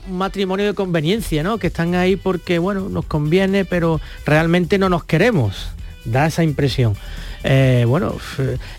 un 0.07 0.17
matrimonio 0.17 0.65
de 0.65 0.73
conveniencia, 0.73 1.43
¿no? 1.43 1.57
Que 1.57 1.67
están 1.67 1.95
ahí 1.95 2.15
porque 2.15 2.59
bueno 2.59 2.89
nos 2.89 3.05
conviene, 3.05 3.65
pero 3.65 4.01
realmente 4.25 4.77
no 4.77 4.89
nos 4.89 5.03
queremos. 5.03 5.69
Da 6.05 6.27
esa 6.27 6.43
impresión. 6.43 6.95
Eh, 7.43 7.85
bueno, 7.87 8.15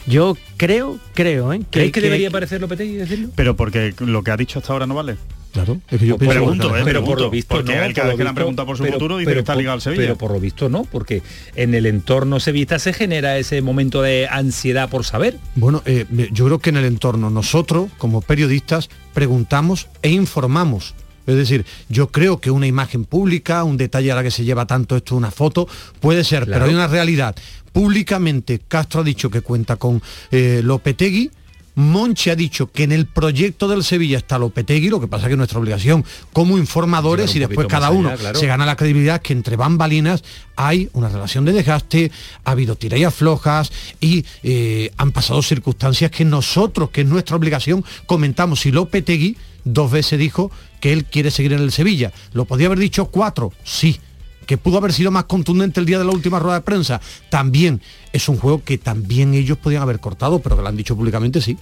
yo 0.07 0.37
creo, 0.61 0.99
creo, 1.15 1.55
¿eh? 1.55 1.63
Que, 1.71 1.91
que, 1.91 2.03
debería 2.03 2.29
aparecer 2.29 2.61
Lopetegui 2.61 2.97
decirlo? 2.97 3.31
Pero 3.35 3.57
porque 3.57 3.95
lo 3.99 4.23
que 4.23 4.31
ha 4.31 4.37
dicho 4.37 4.59
hasta 4.59 4.75
ahora 4.75 4.87
no 4.87 4.95
vale. 4.95 5.17
Claro, 5.55 5.81
es 5.91 5.99
que 5.99 6.07
yo 6.07 6.19
pregunto, 6.19 6.77
eh, 6.77 6.83
pero 6.85 7.03
por 7.03 7.19
lo 7.19 7.31
visto 7.31 7.57
porque 7.57 7.75
no, 7.75 7.95
cada 7.95 8.09
vez 8.09 8.17
que 8.19 8.23
le 8.23 8.29
han 8.29 8.35
preguntado 8.35 8.67
por 8.67 8.77
su 8.77 8.85
futuro 8.85 9.17
dice 9.17 9.33
que 9.33 9.39
está 9.39 9.57
ligado 9.57 9.77
al 9.77 9.81
Sevilla. 9.81 10.03
Pero 10.03 10.19
por 10.19 10.33
lo 10.33 10.39
visto 10.39 10.69
no, 10.69 10.85
porque 10.85 11.23
en 11.57 11.75
el 11.75 11.87
entorno 11.87 12.41
sevillista 12.41 12.79
se 12.79 12.93
genera 12.93 13.39
ese 13.39 13.63
momento 13.63 14.03
de 14.03 14.29
ansiedad 14.31 14.91
por 14.91 15.05
saber. 15.05 15.39
Bueno, 15.55 15.83
eh, 15.87 16.05
yo 16.31 16.45
creo 16.45 16.59
que 16.59 16.69
en 16.69 16.77
el 16.77 16.85
entorno 16.85 17.31
nosotros, 17.31 17.91
como 17.97 18.21
periodistas, 18.21 18.91
preguntamos 19.15 19.89
e 20.03 20.11
informamos. 20.11 20.95
Es 21.27 21.37
decir, 21.37 21.65
yo 21.89 22.09
creo 22.09 22.41
que 22.41 22.51
una 22.51 22.67
imagen 22.67 23.05
pública, 23.05 23.63
un 23.65 23.77
detalle 23.77 24.11
a 24.11 24.17
la 24.17 24.23
que 24.23 24.31
se 24.31 24.45
lleva 24.45 24.67
tanto 24.67 24.97
esto, 24.97 25.15
una 25.15 25.31
foto, 25.31 25.69
puede 26.01 26.25
ser, 26.25 26.47
pero 26.47 26.65
hay 26.65 26.75
una 26.75 26.87
realidad. 26.87 27.37
Públicamente 27.73 28.61
Castro 28.67 29.01
ha 29.01 29.05
dicho 29.05 29.31
que 29.31 29.43
cuenta 29.43 29.77
con 29.77 30.03
eh, 30.31 30.61
Lopetegui, 30.63 31.31
Monchi 31.75 32.31
ha 32.31 32.37
dicho 32.37 32.71
que 32.71 32.83
en 32.83 32.93
el 32.93 33.07
proyecto 33.07 33.69
del 33.69 33.85
Sevilla 33.85 34.19
está 34.19 34.39
Lopetegui, 34.39 34.89
lo 34.89 35.01
que 35.01 35.09
pasa 35.09 35.29
que 35.29 35.37
nuestra 35.37 35.59
obligación 35.59 36.05
como 36.33 36.59
informadores 36.59 37.35
y 37.37 37.39
después 37.39 37.67
cada 37.69 37.91
uno 37.91 38.13
se 38.35 38.47
gana 38.47 38.67
la 38.67 38.77
credibilidad 38.77 39.23
que 39.23 39.33
entre 39.33 39.57
bambalinas 39.57 40.23
hay 40.57 40.91
una 40.93 41.09
relación 41.09 41.45
de 41.45 41.53
desgaste, 41.53 42.11
ha 42.45 42.51
habido 42.51 42.77
tiras 42.77 43.15
flojas 43.15 43.73
y 44.01 44.25
eh, 44.43 44.93
han 44.97 45.13
pasado 45.13 45.43
circunstancias 45.43 46.11
que 46.11 46.25
nosotros, 46.25 46.91
que 46.91 47.03
es 47.03 47.07
nuestra 47.07 47.37
obligación, 47.37 47.85
comentamos. 48.07 48.67
Y 48.67 48.73
Lopetegui 48.73 49.37
dos 49.65 49.91
veces 49.91 50.19
dijo 50.19 50.51
que 50.81 50.93
él 50.93 51.05
quiere 51.05 51.31
seguir 51.31 51.53
en 51.53 51.61
el 51.61 51.73
Sevilla. 51.73 52.13
¿Lo 52.33 52.45
podía 52.45 52.67
haber 52.67 52.79
dicho 52.79 53.07
cuatro? 53.07 53.53
Sí 53.65 54.01
que 54.47 54.57
pudo 54.57 54.79
haber 54.79 54.93
sido 54.93 55.11
más 55.11 55.25
contundente 55.25 55.81
el 55.81 55.87
día 55.87 55.99
de 55.99 56.05
la 56.05 56.13
última 56.13 56.39
rueda 56.39 56.57
de 56.57 56.63
prensa, 56.63 57.01
también 57.29 57.81
es 58.13 58.29
un 58.29 58.37
juego 58.37 58.63
que 58.65 58.79
también 58.79 59.35
ellos 59.35 59.59
podían 59.59 59.83
haber 59.83 60.01
cortado, 60.01 60.41
pero 60.41 60.57
que 60.57 60.63
lo 60.63 60.69
han 60.69 60.77
dicho 60.77 60.97
públicamente 60.97 61.41
sí. 61.41 61.57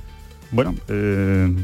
Bueno, 0.50 0.74
eh, 0.88 1.54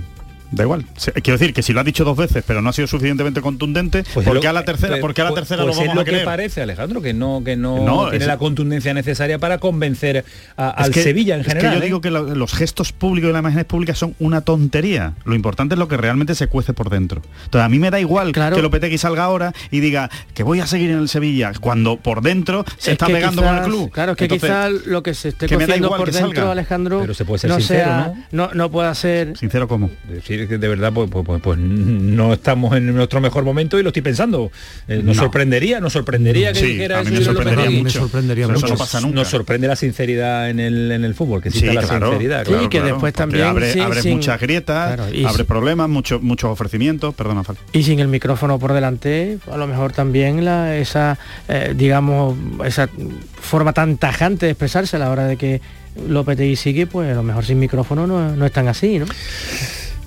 Da 0.54 0.62
igual. 0.62 0.84
Quiero 1.22 1.36
decir 1.38 1.52
que 1.52 1.62
si 1.62 1.72
lo 1.72 1.80
ha 1.80 1.84
dicho 1.84 2.04
dos 2.04 2.16
veces, 2.16 2.44
pero 2.46 2.62
no 2.62 2.70
ha 2.70 2.72
sido 2.72 2.86
suficientemente 2.86 3.40
contundente, 3.40 4.04
pues 4.14 4.24
¿por 4.24 4.38
qué 4.38 4.46
a 4.46 4.52
la 4.52 4.64
tercera, 4.64 4.98
porque 5.00 5.20
a 5.20 5.24
la 5.24 5.30
pues, 5.30 5.40
tercera 5.40 5.64
pues 5.64 5.74
lo 5.74 5.80
vamos 5.80 6.04
es 6.04 6.12
lo 6.12 6.18
que 6.18 6.24
parece, 6.24 6.62
Alejandro, 6.62 7.02
que 7.02 7.12
no, 7.12 7.42
que 7.44 7.56
no, 7.56 8.08
tiene 8.10 8.26
la 8.26 8.38
contundencia 8.38 8.94
necesaria 8.94 9.38
para 9.40 9.58
convencer 9.58 10.24
al 10.56 10.94
Sevilla 10.94 11.34
en 11.34 11.44
general. 11.44 11.74
yo 11.74 11.80
¿eh? 11.80 11.84
digo 11.84 12.00
que 12.00 12.10
los 12.10 12.52
gestos 12.54 12.92
públicos 12.92 13.30
y 13.30 13.32
las 13.32 13.40
imágenes 13.40 13.64
públicas 13.64 13.98
son 13.98 14.14
una 14.20 14.42
tontería. 14.42 15.14
Lo 15.24 15.34
importante 15.34 15.74
es 15.74 15.78
lo 15.78 15.88
que 15.88 15.96
realmente 15.96 16.36
se 16.36 16.46
cuece 16.46 16.72
por 16.72 16.88
dentro. 16.88 17.20
Entonces 17.44 17.66
a 17.66 17.68
mí 17.68 17.80
me 17.80 17.90
da 17.90 17.98
igual 17.98 18.30
claro. 18.30 18.54
que 18.54 18.62
Lopetegui 18.62 18.98
salga 18.98 19.24
ahora 19.24 19.52
y 19.72 19.80
diga 19.80 20.08
que 20.34 20.44
voy 20.44 20.60
a 20.60 20.66
seguir 20.66 20.90
en 20.90 20.98
el 20.98 21.08
Sevilla, 21.08 21.52
cuando 21.60 21.96
por 21.96 22.22
dentro 22.22 22.64
se 22.78 22.92
está 22.92 23.06
pegando 23.06 23.42
con 23.42 23.56
el 23.56 23.64
club. 23.64 23.90
Claro, 23.90 24.12
es 24.12 24.18
que 24.18 24.28
quizás 24.28 24.70
lo 24.86 25.02
que 25.02 25.14
se 25.14 25.30
esté 25.30 25.48
cociendo 25.48 25.88
por 25.88 26.12
dentro, 26.12 26.50
Alejandro, 26.50 27.00
pero 27.00 27.14
se 27.14 27.24
puede 27.24 27.40
ser 27.40 27.50
no 27.50 27.56
sincero, 27.56 28.14
¿no? 28.30 28.50
¿no? 28.54 28.70
pueda 28.70 28.94
ser... 28.94 29.36
Sincero 29.36 29.66
cómo. 29.66 29.90
Decir 30.08 30.43
que 30.46 30.58
de 30.58 30.68
verdad 30.68 30.92
pues, 30.92 31.10
pues 31.10 31.24
pues, 31.24 31.40
pues, 31.42 31.58
no 31.58 32.32
estamos 32.32 32.76
en 32.76 32.94
nuestro 32.94 33.20
mejor 33.20 33.44
momento 33.44 33.78
y 33.78 33.82
lo 33.82 33.90
estoy 33.90 34.02
pensando. 34.02 34.50
Eh, 34.88 35.02
nos 35.02 35.16
sorprendería, 35.16 35.80
nos 35.80 35.92
sorprendería 35.92 36.52
que 36.52 36.62
dijera 36.62 37.00
a 37.00 37.04
mí 37.04 37.10
me 37.10 37.24
sorprendería, 37.24 37.70
mucho. 37.82 38.00
sorprendería 38.00 38.48
mucho. 38.48 38.66
No 38.68 38.76
pasa 38.76 39.00
nunca. 39.00 39.14
Nos 39.16 39.28
sorprende 39.28 39.68
la 39.68 39.76
sinceridad 39.76 40.50
en 40.50 40.60
el, 40.60 40.92
en 40.92 41.04
el 41.04 41.14
fútbol, 41.14 41.42
que 41.42 41.50
sí, 41.50 41.66
la 41.66 41.82
sinceridad. 41.82 42.46
y 42.62 42.68
que 42.68 42.80
después 42.80 43.12
también 43.12 43.44
abre, 43.44 43.74
muchas 44.06 44.40
grietas, 44.40 45.00
abre 45.26 45.44
problemas, 45.44 45.88
muchos 45.88 46.22
muchos 46.22 46.50
ofrecimientos, 46.50 47.14
perdona, 47.14 47.42
Y 47.72 47.82
sin 47.82 48.00
el 48.00 48.08
micrófono 48.08 48.58
por 48.58 48.72
delante, 48.72 49.38
a 49.50 49.56
lo 49.56 49.66
mejor 49.66 49.92
también 49.92 50.44
la, 50.44 50.76
esa, 50.76 51.18
eh, 51.48 51.74
digamos, 51.76 52.36
esa 52.64 52.88
forma 53.40 53.72
tan 53.72 53.98
tajante 53.98 54.46
de 54.46 54.52
expresarse 54.52 54.96
a 54.96 54.98
la 54.98 55.10
hora 55.10 55.26
de 55.26 55.36
que 55.36 55.60
López 56.08 56.58
sigue, 56.58 56.86
pues 56.86 57.12
a 57.12 57.14
lo 57.14 57.22
mejor 57.22 57.44
sin 57.44 57.58
micrófono 57.58 58.06
no, 58.06 58.34
no 58.34 58.46
es 58.46 58.52
tan 58.52 58.68
así, 58.68 58.98
¿no? 58.98 59.06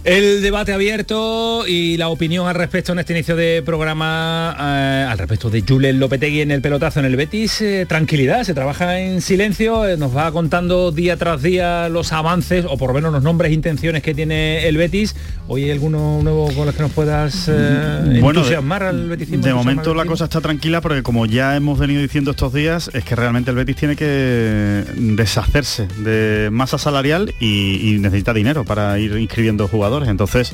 El 0.08 0.42
debate 0.42 0.72
abierto 0.72 1.68
y 1.68 1.98
la 1.98 2.08
opinión 2.08 2.48
al 2.48 2.56
respecto 2.56 2.94
en 2.94 3.00
este 3.00 3.12
inicio 3.12 3.36
de 3.36 3.62
programa, 3.62 4.56
eh, 4.58 5.06
al 5.06 5.18
respecto 5.18 5.50
de 5.50 5.62
Julen 5.68 6.00
Lopetegui 6.00 6.40
en 6.40 6.52
el 6.52 6.62
pelotazo 6.62 7.02
en 7.02 7.08
el 7.08 7.18
Betis, 7.18 7.60
eh, 7.60 7.86
tranquilidad, 7.86 8.46
se 8.46 8.54
trabaja 8.54 9.02
en 9.02 9.20
silencio, 9.20 9.86
eh, 9.86 9.98
nos 9.98 10.16
va 10.16 10.32
contando 10.32 10.94
día 10.94 11.18
tras 11.18 11.42
día 11.42 11.90
los 11.90 12.14
avances 12.14 12.64
o 12.70 12.78
por 12.78 12.92
lo 12.92 12.94
menos 12.94 13.12
los 13.12 13.22
nombres 13.22 13.52
e 13.52 13.56
intenciones 13.56 14.02
que 14.02 14.16
tiene 14.16 14.66
el 14.70 14.78
Betis. 14.78 15.14
Hoy 15.50 15.66
hay 15.66 15.72
alguno 15.72 16.22
nuevo 16.24 16.54
con 16.54 16.68
los 16.68 16.74
que 16.74 16.84
nos 16.84 16.92
puedas 16.94 17.50
entusiasmar 17.50 18.84
al 18.84 19.10
Betis. 19.10 19.30
De 19.30 19.54
momento 19.54 19.94
la 19.94 20.06
cosa 20.06 20.24
está 20.24 20.40
tranquila 20.40 20.80
porque 20.80 21.04
como 21.04 21.26
ya 21.26 21.58
hemos 21.58 21.80
venido 21.80 22.02
diciendo 22.02 22.32
estos 22.32 22.54
días, 22.54 22.90
es 22.94 23.04
que 23.04 23.14
realmente 23.18 23.52
el 23.52 23.58
Betis 23.58 23.76
tiene 23.76 23.98
que 23.98 24.86
deshacerse 24.96 25.86
de 25.98 26.48
masa 26.50 26.78
salarial 26.78 27.34
y 27.42 27.98
necesita 28.00 28.34
dinero 28.34 28.64
para 28.64 28.98
ir 29.00 29.18
inscribiendo 29.18 29.68
jugadores 29.68 29.97
entonces, 30.06 30.54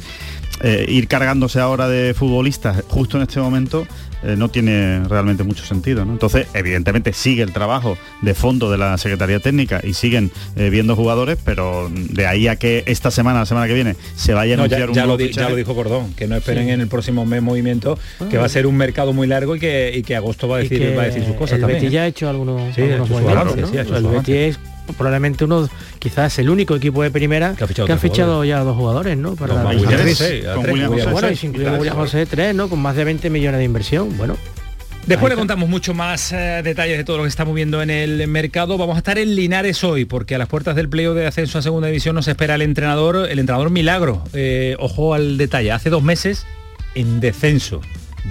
eh, 0.62 0.85
ir 0.88 1.07
cargándose 1.07 1.59
ahora 1.59 1.88
de 1.88 2.13
futbolistas 2.13 2.83
justo 2.88 3.17
en 3.17 3.23
este 3.23 3.39
momento 3.39 3.85
eh, 4.23 4.35
no 4.38 4.50
tiene 4.50 5.03
realmente 5.09 5.43
mucho 5.43 5.65
sentido. 5.65 6.03
Entonces, 6.03 6.47
evidentemente 6.53 7.12
sigue 7.12 7.43
el 7.43 7.51
trabajo 7.51 7.97
de 8.21 8.33
fondo 8.33 8.71
de 8.71 8.77
la 8.77 8.97
Secretaría 8.97 9.39
Técnica 9.39 9.81
y 9.83 9.93
siguen 9.93 10.31
eh, 10.55 10.69
viendo 10.69 10.95
jugadores, 10.95 11.38
pero 11.43 11.91
de 11.91 12.25
ahí 12.25 12.47
a 12.47 12.55
que 12.55 12.83
esta 12.88 13.12
semana, 13.12 13.39
la 13.39 13.45
semana 13.45 13.67
que 13.67 13.73
viene, 13.73 13.95
se 14.15 14.33
vaya 14.33 14.53
a 14.53 14.57
anunciar 14.59 14.81
ya, 14.81 14.88
un 14.88 14.93
ya 14.93 15.50
lo, 15.50 15.55
dijo 15.57 15.75
Cordón, 15.75 16.13
que 16.13 16.27
no 16.27 16.38
esperen 16.38 16.69
en 16.69 16.79
el 16.79 16.88
próximo 16.88 17.25
mes 17.25 17.41
movimiento, 17.41 18.00
que 18.29 18.38
va 18.38 18.45
a 18.45 18.50
ser 18.50 18.65
un 18.65 18.77
mercado 18.77 19.12
muy 19.12 19.27
largo 19.27 19.57
y 19.57 19.59
que, 19.59 20.01
que 20.05 20.15
agosto 20.15 20.47
va 20.47 20.57
a 20.57 20.59
decir, 20.59 20.97
va 20.97 21.01
a 21.01 21.05
decir 21.05 21.25
sus 21.25 21.35
cosas. 21.35 21.59
El 21.59 21.65
Betis 21.65 21.91
ya 21.91 22.03
ha 22.03 22.07
hecho 22.07 22.29
algunos, 22.29 22.62
movimientos. 22.77 23.91
el 23.91 24.07
Betis 24.07 24.57
probablemente 24.97 25.45
uno, 25.45 25.69
quizás 25.99 26.37
el 26.39 26.49
único 26.49 26.75
equipo 26.75 27.03
de 27.03 27.11
primera 27.11 27.55
que 27.55 27.63
ha 27.63 27.97
fichado, 27.97 28.43
ya 28.43 28.59
dos 28.59 28.75
jugadores, 28.75 29.17
¿no? 29.17 29.35
Para 29.35 29.55
la 29.55 29.69
William 29.69 30.01
José, 30.07 30.43
bueno, 31.11 31.31
y 31.31 31.35
si 31.35 31.47
incluye 31.47 31.69
William 31.71 31.95
José 31.95 32.25
tres, 32.25 32.53
¿no? 32.55 32.69
Con 32.69 32.79
más 32.79 32.95
de 32.95 33.03
20 33.03 33.29
millones 33.29 33.59
de 33.59 33.65
inversión. 33.65 34.17
Bueno, 34.17 34.37
Después 35.05 35.29
le 35.29 35.35
contamos 35.35 35.67
mucho 35.67 35.93
más 35.93 36.31
eh, 36.31 36.61
detalles 36.63 36.97
de 36.97 37.03
todo 37.03 37.17
lo 37.17 37.23
que 37.23 37.29
está 37.29 37.43
moviendo 37.43 37.81
en 37.81 37.89
el 37.89 38.25
mercado. 38.29 38.77
Vamos 38.77 38.95
a 38.95 38.99
estar 38.99 39.17
en 39.17 39.35
Linares 39.35 39.83
hoy, 39.83 40.05
porque 40.05 40.35
a 40.35 40.37
las 40.37 40.47
puertas 40.47 40.77
del 40.77 40.87
pleo 40.87 41.13
de 41.13 41.27
ascenso 41.27 41.57
a 41.59 41.61
segunda 41.61 41.87
división 41.87 42.15
nos 42.15 42.27
espera 42.29 42.55
el 42.55 42.61
entrenador, 42.61 43.27
el 43.29 43.37
entrenador 43.37 43.69
Milagro. 43.69 44.23
Eh, 44.33 44.77
ojo 44.79 45.13
al 45.13 45.37
detalle, 45.37 45.73
hace 45.73 45.89
dos 45.89 46.03
meses 46.03 46.45
en 46.95 47.19
descenso. 47.19 47.81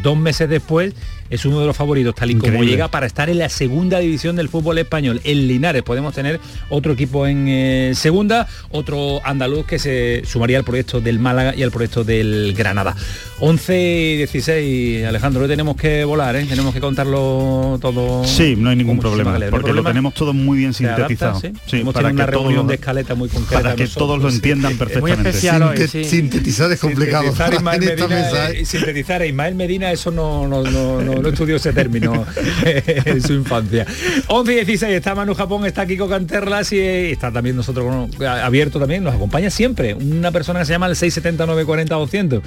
Dos 0.02 0.16
meses 0.16 0.48
después 0.48 0.94
es 1.32 1.46
uno 1.46 1.60
de 1.60 1.66
los 1.66 1.74
favoritos, 1.74 2.14
tal 2.14 2.30
y 2.30 2.34
como 2.34 2.62
llega 2.62 2.88
para 2.88 3.06
estar 3.06 3.30
en 3.30 3.38
la 3.38 3.48
segunda 3.48 3.98
división 4.00 4.36
del 4.36 4.50
fútbol 4.50 4.76
español. 4.76 5.18
En 5.24 5.48
Linares 5.48 5.82
podemos 5.82 6.14
tener 6.14 6.38
otro 6.68 6.92
equipo 6.92 7.26
en 7.26 7.48
eh, 7.48 7.92
segunda, 7.94 8.46
otro 8.70 9.22
andaluz 9.24 9.64
que 9.64 9.78
se 9.78 10.24
sumaría 10.26 10.58
al 10.58 10.64
proyecto 10.64 11.00
del 11.00 11.18
Málaga 11.18 11.54
y 11.56 11.62
al 11.62 11.70
proyecto 11.70 12.04
del 12.04 12.52
Granada. 12.54 12.94
11 13.40 13.80
y 13.80 14.16
16, 14.18 15.06
Alejandro, 15.06 15.42
hoy 15.42 15.48
tenemos 15.48 15.74
que 15.74 16.04
volar, 16.04 16.36
¿eh? 16.36 16.44
tenemos 16.44 16.74
que 16.74 16.80
contarlo 16.80 17.78
todo. 17.80 18.24
Sí, 18.26 18.54
no 18.54 18.68
hay 18.68 18.76
ningún 18.76 18.98
problema, 18.98 19.38
porque 19.50 19.72
lo 19.72 19.82
tenemos 19.82 20.12
todo 20.12 20.34
muy 20.34 20.58
bien 20.58 20.74
sintetizado. 20.74 21.40
¿sí? 21.40 21.82
para 21.94 22.10
una 22.10 22.26
reunión 22.26 22.66
de 22.66 22.74
escaleta 22.74 23.14
muy 23.14 23.30
concreta. 23.30 23.62
Para 23.62 23.74
que 23.74 23.86
todos 23.86 24.20
lo 24.20 24.28
entiendan 24.28 24.76
perfectamente. 24.76 25.88
Sintetizar 25.88 26.70
es 26.70 26.78
complicado. 26.78 27.32
Sintetizar, 28.64 29.22
a 29.22 29.26
Ismael 29.26 29.54
Medina, 29.54 29.90
eso 29.92 30.10
no 30.10 30.46
no 30.46 31.21
estudió 31.28 31.56
ese 31.56 31.72
término 31.72 32.26
en 32.64 33.22
su 33.22 33.32
infancia. 33.32 33.86
11 34.28 34.52
y 34.52 34.56
16 34.56 34.92
está 34.94 35.14
Manu 35.14 35.34
Japón, 35.34 35.66
está 35.66 35.86
Kiko 35.86 36.08
Canterlas 36.08 36.72
y 36.72 36.80
está 36.80 37.32
también 37.32 37.56
nosotros 37.56 38.10
abierto 38.26 38.78
también, 38.78 39.04
nos 39.04 39.14
acompaña 39.14 39.50
siempre. 39.50 39.94
Una 39.94 40.30
persona 40.30 40.60
que 40.60 40.66
se 40.66 40.72
llama 40.72 40.86
el 40.86 40.96
670 40.96 41.46
940 41.46 41.94
200. 41.94 42.42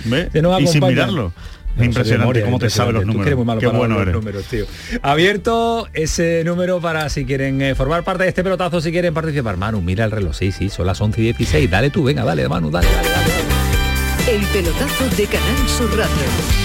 y 0.62 0.68
sin 0.68 0.86
mirarlo. 0.86 1.34
Es 1.78 1.86
impresionante 1.86 2.42
cómo 2.42 2.60
te 2.60 2.70
sabe 2.70 2.94
los 2.94 3.06
números. 3.06 3.60
Qué 3.60 3.68
bueno 3.68 4.02
eres. 4.02 4.14
Números, 4.14 4.46
tío. 4.46 4.66
Abierto 5.02 5.88
ese 5.94 6.44
número 6.46 6.80
para 6.80 7.10
si 7.10 7.26
quieren 7.26 7.62
eh, 7.62 7.76
formar 7.76 8.04
parte 8.04 8.24
de 8.24 8.30
este 8.30 8.44
pelotazo, 8.44 8.80
si 8.80 8.92
quieren 8.92 9.14
participar. 9.14 9.58
Manu, 9.58 9.82
mira 9.82 10.06
el 10.06 10.12
reloj. 10.12 10.36
Sí, 10.36 10.52
sí, 10.52 10.70
son 10.70 10.88
las 10.88 11.02
11 11.02 11.20
y 11.20 11.24
16. 11.26 11.70
Dale 11.70 11.90
tú, 11.90 12.04
venga, 12.04 12.24
dale, 12.24 12.48
Manu, 12.48 12.72
dale, 12.72 12.88
dale, 12.88 13.10
dale. 13.10 14.38
El 14.38 14.46
pelotazo 14.48 15.10
de 15.18 15.26
Canal 15.26 15.68
Sur 15.68 15.90
Radio. 15.98 16.65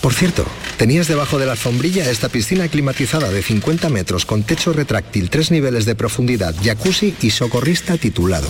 por 0.00 0.14
cierto, 0.14 0.44
tenías 0.76 1.08
debajo 1.08 1.38
de 1.38 1.46
la 1.46 1.52
alfombrilla 1.52 2.10
esta 2.10 2.28
piscina 2.28 2.68
climatizada 2.68 3.30
de 3.30 3.42
50 3.42 3.88
metros 3.88 4.24
con 4.24 4.42
techo 4.42 4.72
retráctil, 4.72 5.30
tres 5.30 5.50
niveles 5.50 5.84
de 5.84 5.94
profundidad, 5.94 6.54
jacuzzi 6.62 7.14
y 7.20 7.30
socorrista 7.30 7.96
titulado. 7.98 8.48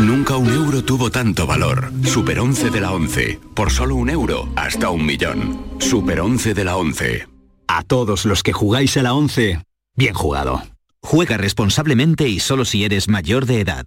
Nunca 0.00 0.36
un 0.36 0.48
euro 0.48 0.82
tuvo 0.82 1.10
tanto 1.10 1.46
valor. 1.46 1.92
Super 2.04 2.40
11 2.40 2.70
de 2.70 2.80
la 2.80 2.92
11. 2.92 3.40
Por 3.54 3.70
solo 3.70 3.96
un 3.96 4.08
euro, 4.08 4.48
hasta 4.56 4.88
un 4.90 5.04
millón. 5.04 5.62
Super 5.78 6.20
11 6.20 6.54
de 6.54 6.64
la 6.64 6.76
11. 6.76 7.28
A 7.68 7.82
todos 7.82 8.24
los 8.24 8.42
que 8.42 8.52
jugáis 8.52 8.96
a 8.96 9.02
la 9.02 9.14
11, 9.14 9.62
bien 9.96 10.14
jugado. 10.14 10.62
Juega 11.02 11.36
responsablemente 11.36 12.28
y 12.28 12.40
solo 12.40 12.64
si 12.64 12.84
eres 12.84 13.08
mayor 13.08 13.46
de 13.46 13.60
edad. 13.60 13.86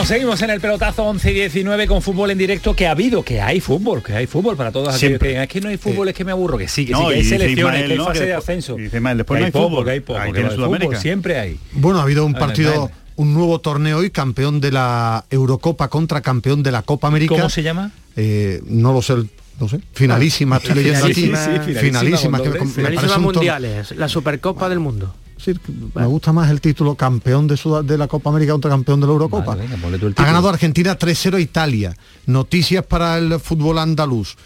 Vámonos, 0.00 0.08
seguimos 0.08 0.40
en 0.40 0.48
el 0.48 0.60
pelotazo 0.62 1.04
11 1.04 1.30
y 1.30 1.34
19 1.34 1.86
con 1.86 2.00
fútbol 2.00 2.30
en 2.30 2.38
directo, 2.38 2.74
que 2.74 2.86
ha 2.86 2.92
habido, 2.92 3.22
que 3.22 3.42
hay 3.42 3.60
fútbol, 3.60 4.02
que 4.02 4.14
hay 4.14 4.26
fútbol 4.26 4.56
para 4.56 4.72
todos 4.72 4.94
aquellos 4.94 5.18
que 5.18 5.42
es 5.42 5.48
que 5.48 5.60
no 5.60 5.68
hay 5.68 5.76
fútbol, 5.76 6.08
es 6.08 6.14
que 6.14 6.24
me 6.24 6.32
aburro, 6.32 6.56
que 6.56 6.68
sí, 6.68 6.86
que 6.86 6.94
sí, 6.94 7.00
que 7.06 7.14
hay 7.14 7.24
selecciones, 7.24 7.84
que 7.84 7.92
hay 7.92 7.98
fase 7.98 8.24
de 8.24 8.32
ascenso. 8.32 8.78
Y 8.78 8.88
después 8.88 9.40
no 9.40 9.46
hay 9.46 9.52
fútbol, 9.52 9.84
que 9.84 9.90
hay 9.90 10.00
poco, 10.00 10.32
que 10.32 10.40
hay 10.40 10.56
fútbol, 10.56 10.96
siempre 10.96 11.38
hay. 11.38 11.58
Bueno, 11.72 11.98
ha 12.00 12.04
habido 12.04 12.24
un 12.24 12.32
partido, 12.32 12.90
un 13.16 13.34
nuevo 13.34 13.60
torneo 13.60 13.98
hoy, 13.98 14.10
campeón 14.10 14.62
de 14.62 14.72
la 14.72 15.26
Eurocopa 15.28 15.88
contra 15.88 16.22
campeón 16.22 16.62
de 16.62 16.72
la 16.72 16.80
Copa 16.80 17.08
América. 17.08 17.34
¿Cómo 17.34 17.50
se 17.50 17.62
llama? 17.62 17.90
Eh, 18.16 18.62
no 18.64 18.94
lo 18.94 19.02
sé, 19.02 19.16
no 19.60 19.68
sé, 19.68 19.80
finalísima, 19.92 20.56
estoy 20.56 20.76
leyendo 20.76 21.04
aquí. 21.04 21.30
finalísima, 21.78 22.38
finalísima, 22.38 23.18
mundiales, 23.18 23.90
la 23.96 24.08
Supercopa 24.08 24.70
del 24.70 24.78
Mundo 24.78 25.14
me 25.94 26.06
gusta 26.06 26.32
más 26.32 26.50
el 26.50 26.60
título 26.60 26.94
campeón 26.94 27.46
de, 27.46 27.58
de 27.84 27.98
la 27.98 28.08
Copa 28.08 28.30
América 28.30 28.52
contra 28.52 28.70
campeón 28.70 29.00
de 29.00 29.06
la 29.06 29.12
Eurocopa. 29.12 29.56
ha 30.16 30.24
ganado 30.24 30.48
Argentina 30.48 30.98
3-0 30.98 31.40
Italia. 31.40 31.96
Noticias 32.26 32.84
para 32.84 33.18
el 33.18 33.40
fútbol 33.40 33.78
andaluz. 33.78 34.36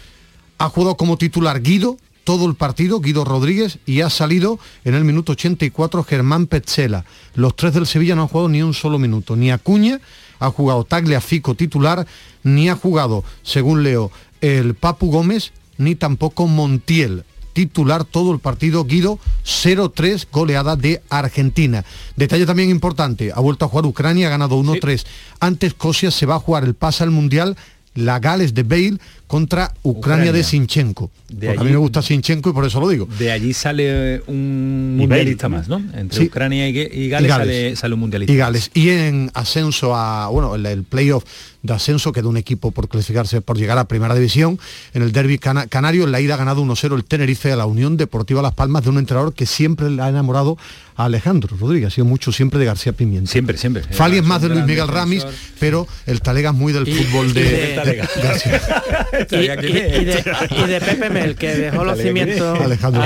Ha 0.57 0.69
jugado 0.69 0.97
como 0.97 1.17
titular 1.17 1.61
Guido 1.61 1.97
todo 2.23 2.47
el 2.47 2.55
partido, 2.55 2.99
Guido 3.01 3.23
Rodríguez, 3.23 3.77
y 3.85 4.01
ha 4.01 4.09
salido 4.09 4.59
en 4.83 4.95
el 4.95 5.05
minuto 5.05 5.33
84 5.33 6.03
Germán 6.03 6.47
Petzela. 6.47 7.05
Los 7.35 7.55
tres 7.55 7.73
del 7.73 7.85
Sevilla 7.85 8.15
no 8.15 8.23
han 8.23 8.27
jugado 8.27 8.49
ni 8.49 8.63
un 8.63 8.73
solo 8.73 8.97
minuto. 8.97 9.35
Ni 9.35 9.51
Acuña 9.51 10.01
ha 10.39 10.49
jugado 10.49 10.83
Tagliafico 10.83 11.55
titular, 11.55 12.07
ni 12.43 12.67
ha 12.67 12.75
jugado, 12.75 13.23
según 13.43 13.83
leo, 13.83 14.11
el 14.41 14.73
Papu 14.73 15.11
Gómez, 15.11 15.51
ni 15.77 15.95
tampoco 15.95 16.47
Montiel 16.47 17.25
titular 17.55 18.03
todo 18.03 18.33
el 18.33 18.39
partido 18.39 18.83
Guido 18.83 19.17
0-3 19.45 20.27
goleada 20.29 20.75
de 20.75 21.01
Argentina. 21.09 21.85
Detalle 22.17 22.45
también 22.45 22.69
importante, 22.69 23.31
ha 23.33 23.39
vuelto 23.39 23.63
a 23.63 23.69
jugar 23.69 23.85
Ucrania, 23.85 24.27
ha 24.27 24.31
ganado 24.31 24.59
1-3. 24.59 25.05
Antes 25.39 25.73
Cosia 25.73 26.11
se 26.11 26.25
va 26.25 26.35
a 26.35 26.39
jugar 26.39 26.65
el 26.65 26.75
pase 26.75 27.03
al 27.03 27.11
Mundial 27.11 27.55
la 27.95 28.19
Gales 28.19 28.53
de 28.53 28.63
Bale 28.63 28.97
contra 29.27 29.73
Ucrania, 29.83 30.31
de 30.31 30.43
Sinchenko. 30.43 31.09
a 31.57 31.63
mí 31.63 31.71
me 31.71 31.77
gusta 31.77 32.01
Sinchenko 32.01 32.51
y 32.51 32.53
por 32.53 32.65
eso 32.65 32.79
lo 32.79 32.89
digo. 32.89 33.07
De 33.17 33.31
allí 33.31 33.53
sale 33.53 34.21
un 34.27 34.97
mundialista 34.97 35.49
más, 35.49 35.67
¿no? 35.67 35.81
Entre 35.93 36.25
Ucrania 36.25 36.67
y, 36.69 37.09
Gales, 37.09 37.79
Sale, 37.79 37.93
un 37.93 37.99
mundialista. 37.99 38.31
Y 38.33 38.37
Gales. 38.37 38.71
Y 38.73 38.89
en 38.89 39.31
ascenso 39.33 39.95
a, 39.95 40.27
bueno, 40.27 40.55
el 40.55 40.83
playoff 40.83 41.23
de 41.65 41.73
ascenso, 41.73 42.11
quedó 42.11 42.29
un 42.29 42.37
equipo 42.37 42.71
por 42.71 42.87
clasificarse, 42.87 43.41
por 43.41 43.57
llegar 43.57 43.77
a 43.77 43.87
Primera 43.87 44.13
División. 44.13 44.59
En 44.93 45.01
el 45.01 45.11
derby 45.11 45.39
canario, 45.39 46.03
en 46.03 46.11
la 46.11 46.21
ida 46.21 46.35
ha 46.35 46.37
ganado 46.37 46.63
1-0 46.63 46.95
el 46.95 47.03
Tenerife 47.05 47.51
a 47.51 47.55
la 47.55 47.65
Unión 47.65 47.97
Deportiva 47.97 48.41
Las 48.41 48.53
Palmas 48.53 48.83
de 48.83 48.89
un 48.91 48.97
entrenador 48.97 49.33
que 49.33 49.45
siempre 49.45 49.89
le 49.89 50.01
ha 50.01 50.09
enamorado 50.09 50.57
a 50.95 51.05
Alejandro 51.05 51.57
Rodríguez, 51.57 51.87
ha 51.87 51.91
sido 51.91 52.05
mucho 52.05 52.31
siempre 52.31 52.59
de 52.59 52.65
García 52.65 52.93
Pimienta. 52.93 53.29
Siempre, 53.29 53.57
siempre. 53.57 53.83
Fali 53.83 54.17
es 54.17 54.23
más 54.23 54.41
de 54.41 54.49
Luis 54.49 54.65
Miguel 54.65 54.87
Ramis, 54.87 55.25
pero 55.59 55.87
el 56.05 56.21
Talega 56.21 56.51
es 56.51 56.55
muy 56.55 56.71
del 56.71 56.87
fútbol 56.87 57.33
de, 57.33 57.75
y, 59.31 60.65
de, 60.67 60.81
Pepe 60.81 61.09
Mel, 61.09 61.35
que 61.35 61.55
dejó 61.55 61.83
los 61.83 61.97
cimientos 61.99 62.59
Alejandro 62.59 63.01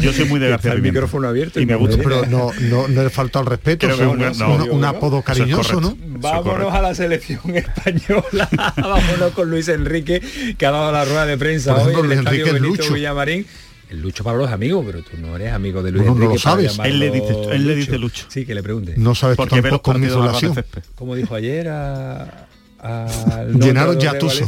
yo 0.00 0.12
soy 0.12 0.24
muy 0.26 0.40
de 0.40 0.48
García 0.48 0.72
El 0.72 0.82
micrófono 0.82 1.28
abierto. 1.28 1.60
Y 1.60 1.66
me 1.66 1.74
gusta, 1.74 1.96
pero 1.96 2.26
no, 2.26 2.50
no, 2.60 2.88
no 2.88 3.02
le 3.02 3.10
falta 3.10 3.40
el 3.40 3.46
respeto, 3.46 3.86
un, 4.70 4.84
apodo 4.84 5.22
cariñoso, 5.22 5.80
¿no? 5.80 5.96
Vámonos 6.20 6.72
a 6.72 6.82
la 6.82 6.94
selección 6.94 7.54
española. 7.54 8.48
Vámonos 8.76 9.32
con 9.34 9.50
Luis 9.50 9.68
Enrique, 9.68 10.22
que 10.56 10.66
ha 10.66 10.70
dado 10.70 10.92
la 10.92 11.04
rueda 11.04 11.26
de 11.26 11.38
prensa 11.38 11.74
hoy 11.76 11.94
en 11.94 12.04
el 12.04 12.12
Enrique 12.12 12.52
Benito 12.52 12.76
Lucho. 12.82 12.94
Villamarín. 12.94 13.46
El 13.90 14.02
Lucho 14.02 14.22
para 14.22 14.36
los 14.36 14.50
amigos, 14.50 14.84
pero 14.86 15.02
tú 15.02 15.16
no 15.16 15.34
eres 15.36 15.52
amigo 15.52 15.82
de 15.82 15.92
Luis 15.92 16.06
Enrique. 16.06 16.24
No 16.26 16.32
lo 16.32 16.38
sabes. 16.38 16.78
Él 16.84 16.98
le 16.98 17.10
dice, 17.10 17.34
él 17.50 17.66
le 17.66 17.74
dice 17.74 17.98
Lucho. 17.98 18.26
Sí, 18.28 18.44
que 18.44 18.54
le 18.54 18.62
pregunte. 18.62 18.94
No 18.96 19.14
sabes 19.14 19.36
Porque 19.36 19.62
tampoco 19.62 19.92
con 19.92 20.00
mi 20.00 20.08
relación. 20.08 20.54
Como 20.94 21.14
dijo 21.14 21.34
ayer 21.34 21.68
a 21.68 22.48
Llenaron 23.58 23.98
Yatuso. 23.98 24.46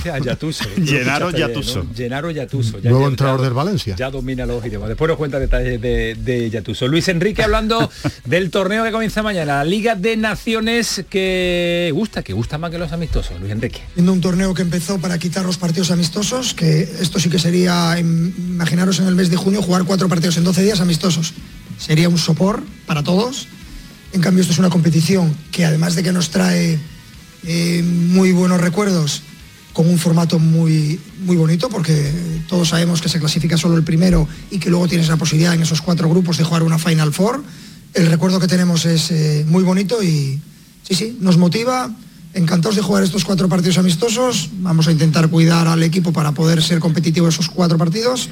Llenaron 0.76 1.34
Yatuso. 1.34 1.86
Llenaron 1.96 2.32
Yatuso. 2.32 2.78
Nuevo 2.82 3.08
entrenador 3.08 3.42
del 3.42 3.52
Valencia. 3.52 3.96
Ya 3.96 4.10
domina 4.10 4.46
los 4.46 4.64
idiomas. 4.64 4.88
Después 4.88 5.08
nos 5.08 5.16
cuenta 5.16 5.40
detalles 5.40 5.80
de, 5.80 6.14
de 6.14 6.50
Yatuso. 6.50 6.86
Luis 6.86 7.08
Enrique 7.08 7.42
hablando 7.42 7.90
del 8.24 8.50
torneo 8.50 8.84
que 8.84 8.92
comienza 8.92 9.22
mañana, 9.22 9.56
la 9.56 9.64
Liga 9.64 9.96
de 9.96 10.16
Naciones 10.16 11.04
que 11.10 11.90
gusta, 11.92 12.22
que 12.22 12.32
gusta 12.32 12.56
más 12.58 12.70
que 12.70 12.78
los 12.78 12.92
amistosos, 12.92 13.38
Luis 13.40 13.52
Enrique. 13.52 13.80
Un 13.96 14.20
torneo 14.20 14.54
que 14.54 14.62
empezó 14.62 14.98
para 14.98 15.18
quitar 15.18 15.44
los 15.44 15.56
partidos 15.56 15.90
amistosos, 15.90 16.54
que 16.54 16.82
esto 16.82 17.18
sí 17.18 17.30
que 17.30 17.38
sería, 17.38 17.98
imaginaros 17.98 19.00
en 19.00 19.06
el 19.06 19.14
mes 19.14 19.30
de 19.30 19.36
junio, 19.36 19.62
jugar 19.62 19.84
cuatro 19.84 20.08
partidos 20.08 20.36
en 20.36 20.44
12 20.44 20.62
días 20.62 20.80
amistosos. 20.80 21.32
Sería 21.78 22.08
un 22.08 22.18
sopor 22.18 22.62
para 22.86 23.02
todos. 23.02 23.48
En 24.12 24.20
cambio, 24.20 24.42
esto 24.42 24.52
es 24.52 24.58
una 24.58 24.70
competición 24.70 25.34
que 25.52 25.64
además 25.64 25.94
de 25.94 26.02
que 26.02 26.12
nos 26.12 26.30
trae 26.30 26.78
eh, 27.44 27.82
muy 27.82 28.32
buenos 28.32 28.60
recuerdos 28.60 29.22
con 29.72 29.88
un 29.88 29.98
formato 29.98 30.38
muy, 30.38 31.00
muy 31.24 31.36
bonito, 31.36 31.68
porque 31.68 32.12
todos 32.48 32.68
sabemos 32.68 33.00
que 33.00 33.08
se 33.08 33.20
clasifica 33.20 33.56
solo 33.56 33.76
el 33.76 33.84
primero 33.84 34.26
y 34.50 34.58
que 34.58 34.68
luego 34.68 34.88
tienes 34.88 35.08
la 35.08 35.16
posibilidad 35.16 35.54
en 35.54 35.62
esos 35.62 35.80
cuatro 35.80 36.08
grupos 36.08 36.38
de 36.38 36.44
jugar 36.44 36.62
una 36.62 36.78
Final 36.78 37.12
Four. 37.12 37.42
El 37.94 38.06
recuerdo 38.06 38.40
que 38.40 38.48
tenemos 38.48 38.84
es 38.84 39.10
eh, 39.10 39.44
muy 39.48 39.62
bonito 39.62 40.02
y 40.02 40.40
sí, 40.82 40.94
sí, 40.94 41.18
nos 41.20 41.38
motiva. 41.38 41.90
Encantados 42.32 42.76
de 42.76 42.82
jugar 42.82 43.02
estos 43.02 43.24
cuatro 43.24 43.48
partidos 43.48 43.78
amistosos. 43.78 44.50
Vamos 44.60 44.86
a 44.86 44.92
intentar 44.92 45.28
cuidar 45.28 45.66
al 45.66 45.82
equipo 45.82 46.12
para 46.12 46.32
poder 46.32 46.62
ser 46.62 46.78
competitivo 46.78 47.28
esos 47.28 47.48
cuatro 47.48 47.76
partidos 47.76 48.28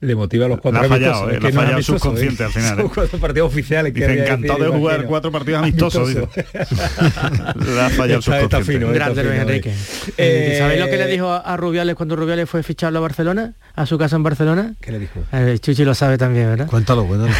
le 0.00 0.14
motiva 0.14 0.46
a 0.46 0.48
los 0.48 0.60
cuatro 0.60 0.80
ha 0.80 0.88
fallado, 0.88 1.30
eh, 1.30 1.38
ha 1.42 1.52
fallado 1.52 1.82
subconsciente 1.82 2.44
al 2.44 2.50
final. 2.50 2.76
Son 2.76 2.86
eh. 2.86 2.90
cuatro 2.94 3.18
partidos 3.18 3.52
oficiales. 3.52 3.92
Que 3.92 4.00
Dice, 4.00 4.22
encantado 4.22 4.64
de 4.64 4.70
jugar 4.70 5.04
cuatro 5.04 5.30
partidos 5.30 5.62
amistosos. 5.62 6.08
le 6.14 7.80
ha 7.80 7.90
fallado 7.90 8.20
está, 8.20 8.40
está 8.40 8.62
fino, 8.62 8.88
Grande 8.92 9.22
Luis 9.22 9.40
Enrique. 9.40 9.74
Eh, 10.16 10.56
¿Sabéis 10.58 10.80
lo 10.80 10.86
que 10.86 10.96
le 10.96 11.06
dijo 11.06 11.30
a 11.30 11.56
Rubiales 11.58 11.96
cuando 11.96 12.16
Rubiales 12.16 12.48
fue 12.48 12.62
ficharlo 12.62 12.98
a 12.98 13.02
Barcelona? 13.02 13.52
A 13.74 13.84
su 13.84 13.98
casa 13.98 14.16
en 14.16 14.22
Barcelona. 14.22 14.74
¿Qué 14.80 14.90
le 14.92 15.00
dijo? 15.00 15.20
Chuchi 15.60 15.84
lo 15.84 15.94
sabe 15.94 16.16
también, 16.16 16.46
¿verdad? 16.48 16.66
Cuéntalo, 16.66 17.06
cuéntalo. 17.06 17.32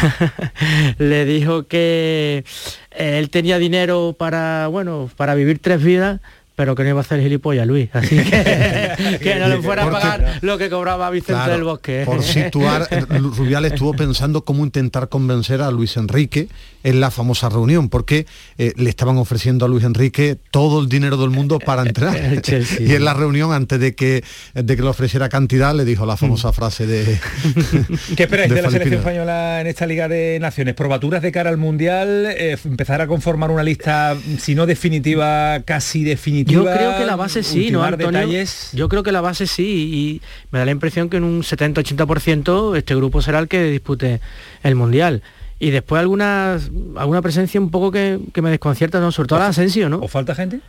le 0.99 1.25
dijo 1.25 1.67
que 1.67 2.45
él 2.91 3.29
tenía 3.31 3.57
dinero 3.57 4.15
para, 4.17 4.67
bueno, 4.67 5.09
para 5.17 5.33
vivir 5.33 5.59
tres 5.59 5.83
vidas 5.83 6.19
pero 6.61 6.75
que 6.75 6.83
no 6.83 6.89
iba 6.89 6.99
a 6.99 7.01
hacer 7.01 7.19
gilipollas 7.19 7.65
Luis, 7.65 7.89
así 7.91 8.17
que, 8.17 9.17
que 9.23 9.35
no 9.39 9.47
le 9.47 9.63
fuera 9.63 9.85
a 9.85 9.89
pagar 9.89 10.37
lo 10.41 10.59
que 10.59 10.69
cobraba 10.69 11.09
Vicente 11.09 11.49
del 11.49 11.63
Bosque. 11.63 12.03
Por 12.05 12.21
situar, 12.21 12.87
Rubial 13.09 13.65
estuvo 13.65 13.93
pensando 13.95 14.45
cómo 14.45 14.63
intentar 14.63 15.09
convencer 15.09 15.63
a 15.63 15.71
Luis 15.71 15.97
Enrique 15.97 16.49
en 16.83 16.99
la 16.99 17.11
famosa 17.11 17.49
reunión, 17.49 17.89
porque 17.89 18.25
eh, 18.57 18.73
le 18.75 18.89
estaban 18.89 19.17
ofreciendo 19.17 19.65
a 19.65 19.67
Luis 19.67 19.83
Enrique 19.83 20.37
todo 20.51 20.81
el 20.81 20.89
dinero 20.89 21.17
del 21.17 21.29
mundo 21.29 21.57
para 21.59 21.81
entrar. 21.81 22.15
y 22.79 22.93
en 22.93 23.05
la 23.05 23.13
reunión, 23.13 23.53
antes 23.53 23.79
de 23.79 23.95
que, 23.95 24.23
de 24.53 24.75
que 24.75 24.81
le 24.81 24.87
ofreciera 24.87 25.29
cantidad, 25.29 25.75
le 25.75 25.85
dijo 25.85 26.05
la 26.05 26.17
famosa 26.17 26.49
mm. 26.49 26.53
frase 26.53 26.85
de... 26.87 27.19
¿Qué 28.15 28.23
esperáis 28.23 28.53
de, 28.53 28.61
la 28.61 28.69
selección 28.69 28.99
española 28.99 29.61
en 29.61 29.67
esta 29.67 29.85
Liga 29.85 30.07
de 30.07 30.39
Naciones? 30.39 30.75
¿Probaturas 30.75 31.21
de 31.21 31.31
cara 31.31 31.49
al 31.49 31.57
Mundial? 31.57 32.27
Eh, 32.37 32.57
¿Empezar 32.65 33.01
a 33.01 33.07
conformar 33.07 33.51
una 33.51 33.63
lista, 33.63 34.15
si 34.39 34.55
no 34.55 34.65
definitiva, 34.65 35.61
casi 35.65 36.03
definitiva? 36.03 36.50
Yo 36.51 36.63
creo 36.63 36.97
que 36.97 37.05
la 37.05 37.15
base 37.15 37.43
sí, 37.43 37.71
¿no, 37.71 37.89
Detalles. 37.89 38.69
Yo 38.73 38.89
creo 38.89 39.03
que 39.03 39.11
la 39.11 39.21
base 39.21 39.47
sí 39.47 39.63
y 39.63 40.21
me 40.51 40.59
da 40.59 40.65
la 40.65 40.71
impresión 40.71 41.09
que 41.09 41.17
en 41.17 41.23
un 41.23 41.41
70-80% 41.41 42.77
este 42.77 42.95
grupo 42.95 43.21
será 43.21 43.39
el 43.39 43.47
que 43.47 43.63
dispute 43.63 44.21
el 44.63 44.75
Mundial. 44.75 45.23
Y 45.59 45.69
después 45.69 45.99
alguna, 45.99 46.59
alguna 46.95 47.21
presencia 47.21 47.61
un 47.61 47.69
poco 47.69 47.91
que, 47.91 48.19
me 48.41 48.49
desconcierta, 48.49 48.99
¿no? 48.99 49.11
Sobre 49.11 49.27
todo 49.27 49.39
la 49.39 49.47
Asensio, 49.47 49.89
¿no? 49.89 49.97
¿O 49.97 50.07
falta 50.07 50.33
gente? 50.33 50.59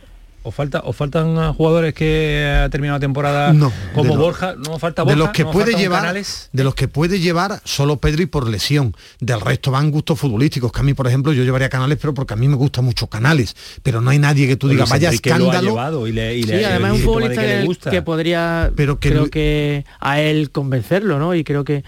¿O, 0.43 0.51
falta, 0.51 0.81
¿O 0.85 0.93
faltan 0.93 1.53
jugadores 1.53 1.93
que 1.93 2.45
ha 2.45 2.69
terminado 2.69 2.97
la 2.97 3.01
temporada 3.01 3.55
como 3.95 4.17
Borja? 4.17 4.55
¿No 4.55 4.77
falta 4.77 5.03
Borja? 5.03 5.15
De 5.15 5.23
los 5.23 5.29
que 5.29 5.45
puede 5.45 5.73
llevar, 5.75 6.13
de 6.13 6.63
los 6.63 6.75
que 6.75 6.87
puede 6.87 7.19
llevar 7.19 7.61
solo 7.63 7.97
Pedri 7.97 8.25
por 8.25 8.49
lesión. 8.49 8.93
Del 9.19 9.39
resto 9.39 9.71
van 9.71 9.89
gustos 9.89 10.19
futbolísticos. 10.19 10.71
Que 10.71 10.81
a 10.81 10.83
mí, 10.83 10.93
por 10.93 11.07
ejemplo, 11.07 11.31
yo 11.31 11.43
llevaría 11.43 11.69
Canales, 11.69 11.97
pero 12.01 12.13
porque 12.13 12.33
a 12.33 12.37
mí 12.37 12.47
me 12.47 12.55
gusta 12.55 12.81
mucho 12.81 13.07
Canales. 13.07 13.55
Pero 13.83 14.01
no 14.01 14.09
hay 14.09 14.19
nadie 14.19 14.47
que 14.47 14.57
tú 14.57 14.67
digas, 14.67 14.89
vaya 14.89 15.09
escándalo. 15.09 16.07
y 16.07 16.11
le, 16.11 16.37
y 16.37 16.43
sí, 16.43 16.63
además 16.63 16.93
es 16.93 16.99
un 16.99 17.05
futbolista 17.05 17.41
que, 17.41 17.89
que, 17.89 18.01
podría, 18.01 18.71
pero 18.75 18.99
que 18.99 19.09
creo 19.09 19.29
que 19.29 19.85
a 19.99 20.19
él 20.19 20.51
convencerlo, 20.51 21.19
¿no? 21.19 21.35
Y 21.35 21.43
creo 21.43 21.63
que 21.63 21.83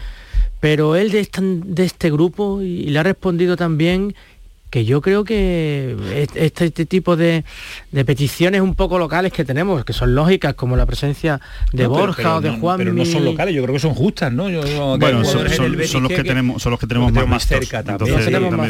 pero 0.66 0.96
él 0.96 1.12
de 1.12 1.30
de 1.66 1.86
este 1.86 2.10
grupo 2.10 2.62
y 2.62 2.86
le 2.86 2.98
ha 2.98 3.04
respondido 3.04 3.56
también 3.56 4.16
que 4.76 4.84
yo 4.84 5.00
creo 5.00 5.24
que 5.24 5.96
este, 6.16 6.66
este 6.66 6.86
tipo 6.86 7.16
de, 7.16 7.46
peticiones 8.06 8.60
un 8.60 8.76
poco 8.76 9.00
locales 9.00 9.32
que 9.32 9.46
tenemos, 9.46 9.86
que 9.86 9.94
son 9.94 10.16
lógicas, 10.16 10.54
como 10.56 10.76
la 10.76 10.86
presencia 10.86 11.40
de 11.72 11.88
Borja 11.88 12.36
o 12.36 12.42
de 12.42 12.50
Juan. 12.50 12.78
Pero 12.78 12.92
no 12.92 13.06
son 13.06 13.24
locales, 13.24 13.56
yo 13.56 13.64
creo 13.64 13.74
que 13.74 13.80
son 13.80 13.94
justas, 13.94 14.34
¿no? 14.34 14.50
bueno, 14.98 15.24
son, 15.24 15.46
los 15.46 16.12
que, 16.12 16.24
tenemos, 16.26 16.62
son 16.62 16.72
los 16.72 16.80
que 16.82 16.88
tenemos 16.88 17.14
más, 17.14 17.48
cerca 17.48 17.84
también. 17.84 18.20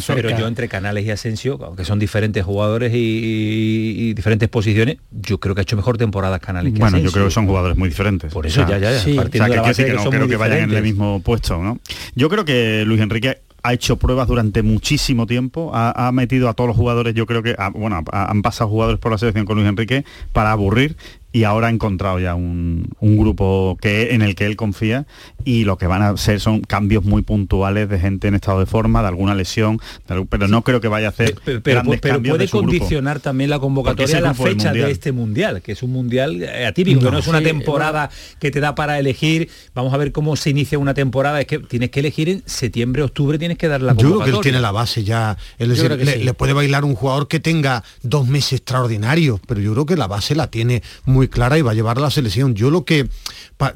Pero 0.05 0.37
yo 0.37 0.47
entre 0.47 0.67
Canales 0.69 1.07
y 1.07 1.09
Asensio, 1.09 1.57
aunque 1.65 1.85
son 1.85 1.97
diferentes 1.97 2.45
jugadores 2.45 2.91
y, 2.93 4.13
diferentes 4.13 4.47
posiciones, 4.47 4.97
yo 5.09 5.39
creo 5.39 5.55
que 5.55 5.61
ha 5.61 5.63
hecho 5.63 5.75
mejor 5.75 5.97
temporadas 5.97 6.39
Canales 6.39 6.71
que 6.71 6.79
Bueno, 6.79 6.99
yo 6.99 7.11
creo 7.11 7.25
que 7.25 7.31
son 7.31 7.47
jugadores 7.47 7.79
muy 7.79 7.89
diferentes. 7.89 8.31
Por 8.31 8.45
eso 8.45 8.61
ya, 8.61 8.77
ya, 8.77 8.91
ya. 8.91 8.99
Sí. 8.99 9.15
Partiendo 9.15 9.51
de 9.51 9.73
que, 9.73 9.93
no 9.93 10.09
creo 10.11 10.27
que 10.27 10.37
vayan 10.37 10.69
en 10.69 10.71
el 10.71 10.83
mismo 10.83 11.19
puesto, 11.21 11.57
¿no? 11.63 11.79
Yo 12.13 12.29
creo 12.29 12.45
que 12.45 12.83
Luis 12.85 13.01
Enrique 13.01 13.39
ha 13.65 13.73
hecho 13.73 13.97
pruebas 13.97 14.27
durante 14.27 14.61
muchísimo 14.61 15.25
tiempo, 15.25 15.71
ha, 15.73 16.11
metido 16.11 16.49
a 16.49 16.53
todos 16.53 16.67
los 16.67 16.77
jugadores, 16.77 17.15
yo 17.15 17.25
creo 17.25 17.41
que, 17.41 17.55
bueno, 17.73 18.03
han 18.11 18.41
pasado 18.43 18.69
jugadores 18.69 18.99
por 18.99 19.11
la 19.11 19.17
selección 19.17 19.45
con 19.45 19.57
Luis 19.57 19.67
Enrique 19.67 20.05
para 20.33 20.51
aburrir 20.51 20.95
y 21.35 21.43
ahora 21.43 21.67
ha 21.67 21.69
encontrado 21.69 22.17
ya 22.17 22.33
un, 22.33 22.87
grupo 23.01 23.77
que, 23.81 24.13
en 24.13 24.21
el 24.21 24.35
que 24.35 24.45
él 24.45 24.55
confía 24.55 25.05
y 25.43 25.65
lo 25.65 25.77
que 25.77 25.85
van 25.85 26.01
a 26.01 26.15
ser 26.15 26.39
son 26.39 26.61
cambios 26.61 27.03
muy 27.03 27.23
puntuales 27.23 27.89
de 27.89 27.99
gente 27.99 28.29
en 28.29 28.35
estado 28.35 28.61
de 28.61 28.65
forma, 28.65 29.01
de 29.01 29.09
alguna 29.09 29.35
lesión, 29.35 29.81
pero 30.29 30.47
no 30.47 30.61
creo 30.61 30.79
que 30.79 30.87
vaya 30.87 31.07
a 31.07 31.09
hacer 31.09 31.35
pero, 31.43 31.59
grandes 31.61 31.99
pero, 31.99 32.23
puede 32.23 32.47
condicionar 32.47 33.19
también 33.19 33.49
la 33.49 33.59
convocatoria 33.59 34.19
a 34.19 34.21
la 34.21 34.33
fecha 34.33 34.71
de 34.71 34.89
este 34.89 35.11
mundial, 35.11 35.61
que 35.61 35.73
es 35.73 35.83
un 35.83 35.91
mundial 35.91 36.41
eh, 36.41 36.67
atípico, 36.67 37.01
no, 37.01 37.07
que 37.07 37.11
no 37.11 37.17
es 37.17 37.27
una 37.27 37.41
temporada 37.41 38.09
que 38.39 38.49
te 38.49 38.61
da 38.61 38.73
para 38.73 38.97
elegir, 38.97 39.49
vamos 39.73 39.93
a 39.93 39.97
ver 39.97 40.13
cómo 40.13 40.37
se 40.37 40.51
inicia 40.51 40.79
una 40.79 40.93
temporada, 40.93 41.41
es 41.41 41.47
que 41.47 41.59
tienes 41.59 41.89
que 41.89 41.99
elegir 41.99 42.29
en 42.29 42.43
septiembre, 42.45 43.03
octubre, 43.03 43.37
tienes 43.37 43.57
que 43.57 43.67
dar 43.67 43.81
la 43.81 43.93
convocatoria. 43.93 44.19
Yo 44.19 44.23
creo 44.23 44.31
que 44.31 44.37
él 44.37 44.53
tiene 44.53 44.61
la 44.61 44.71
base 44.71 45.03
ya, 45.03 45.37
le, 45.57 46.33
puede 46.33 46.53
bailar 46.53 46.85
un 46.85 46.95
jugador 46.95 47.27
que 47.27 47.41
tenga 47.41 47.83
dos 48.03 48.25
meses 48.25 48.53
extraordinarios, 48.53 49.41
pero 49.45 49.59
yo 49.59 49.73
creo 49.73 49.85
que 49.85 49.97
la 49.97 50.07
base 50.07 50.33
la 50.33 50.49
tiene 50.49 50.81
muy 51.03 51.24
clara 51.29 51.57
y 51.57 51.61
va 51.61 51.71
a 51.71 51.73
llevar 51.73 51.97
a 51.97 52.01
la 52.01 52.11
selección. 52.11 52.55
Yo 52.55 52.69
lo 52.69 52.85
que, 52.85 53.07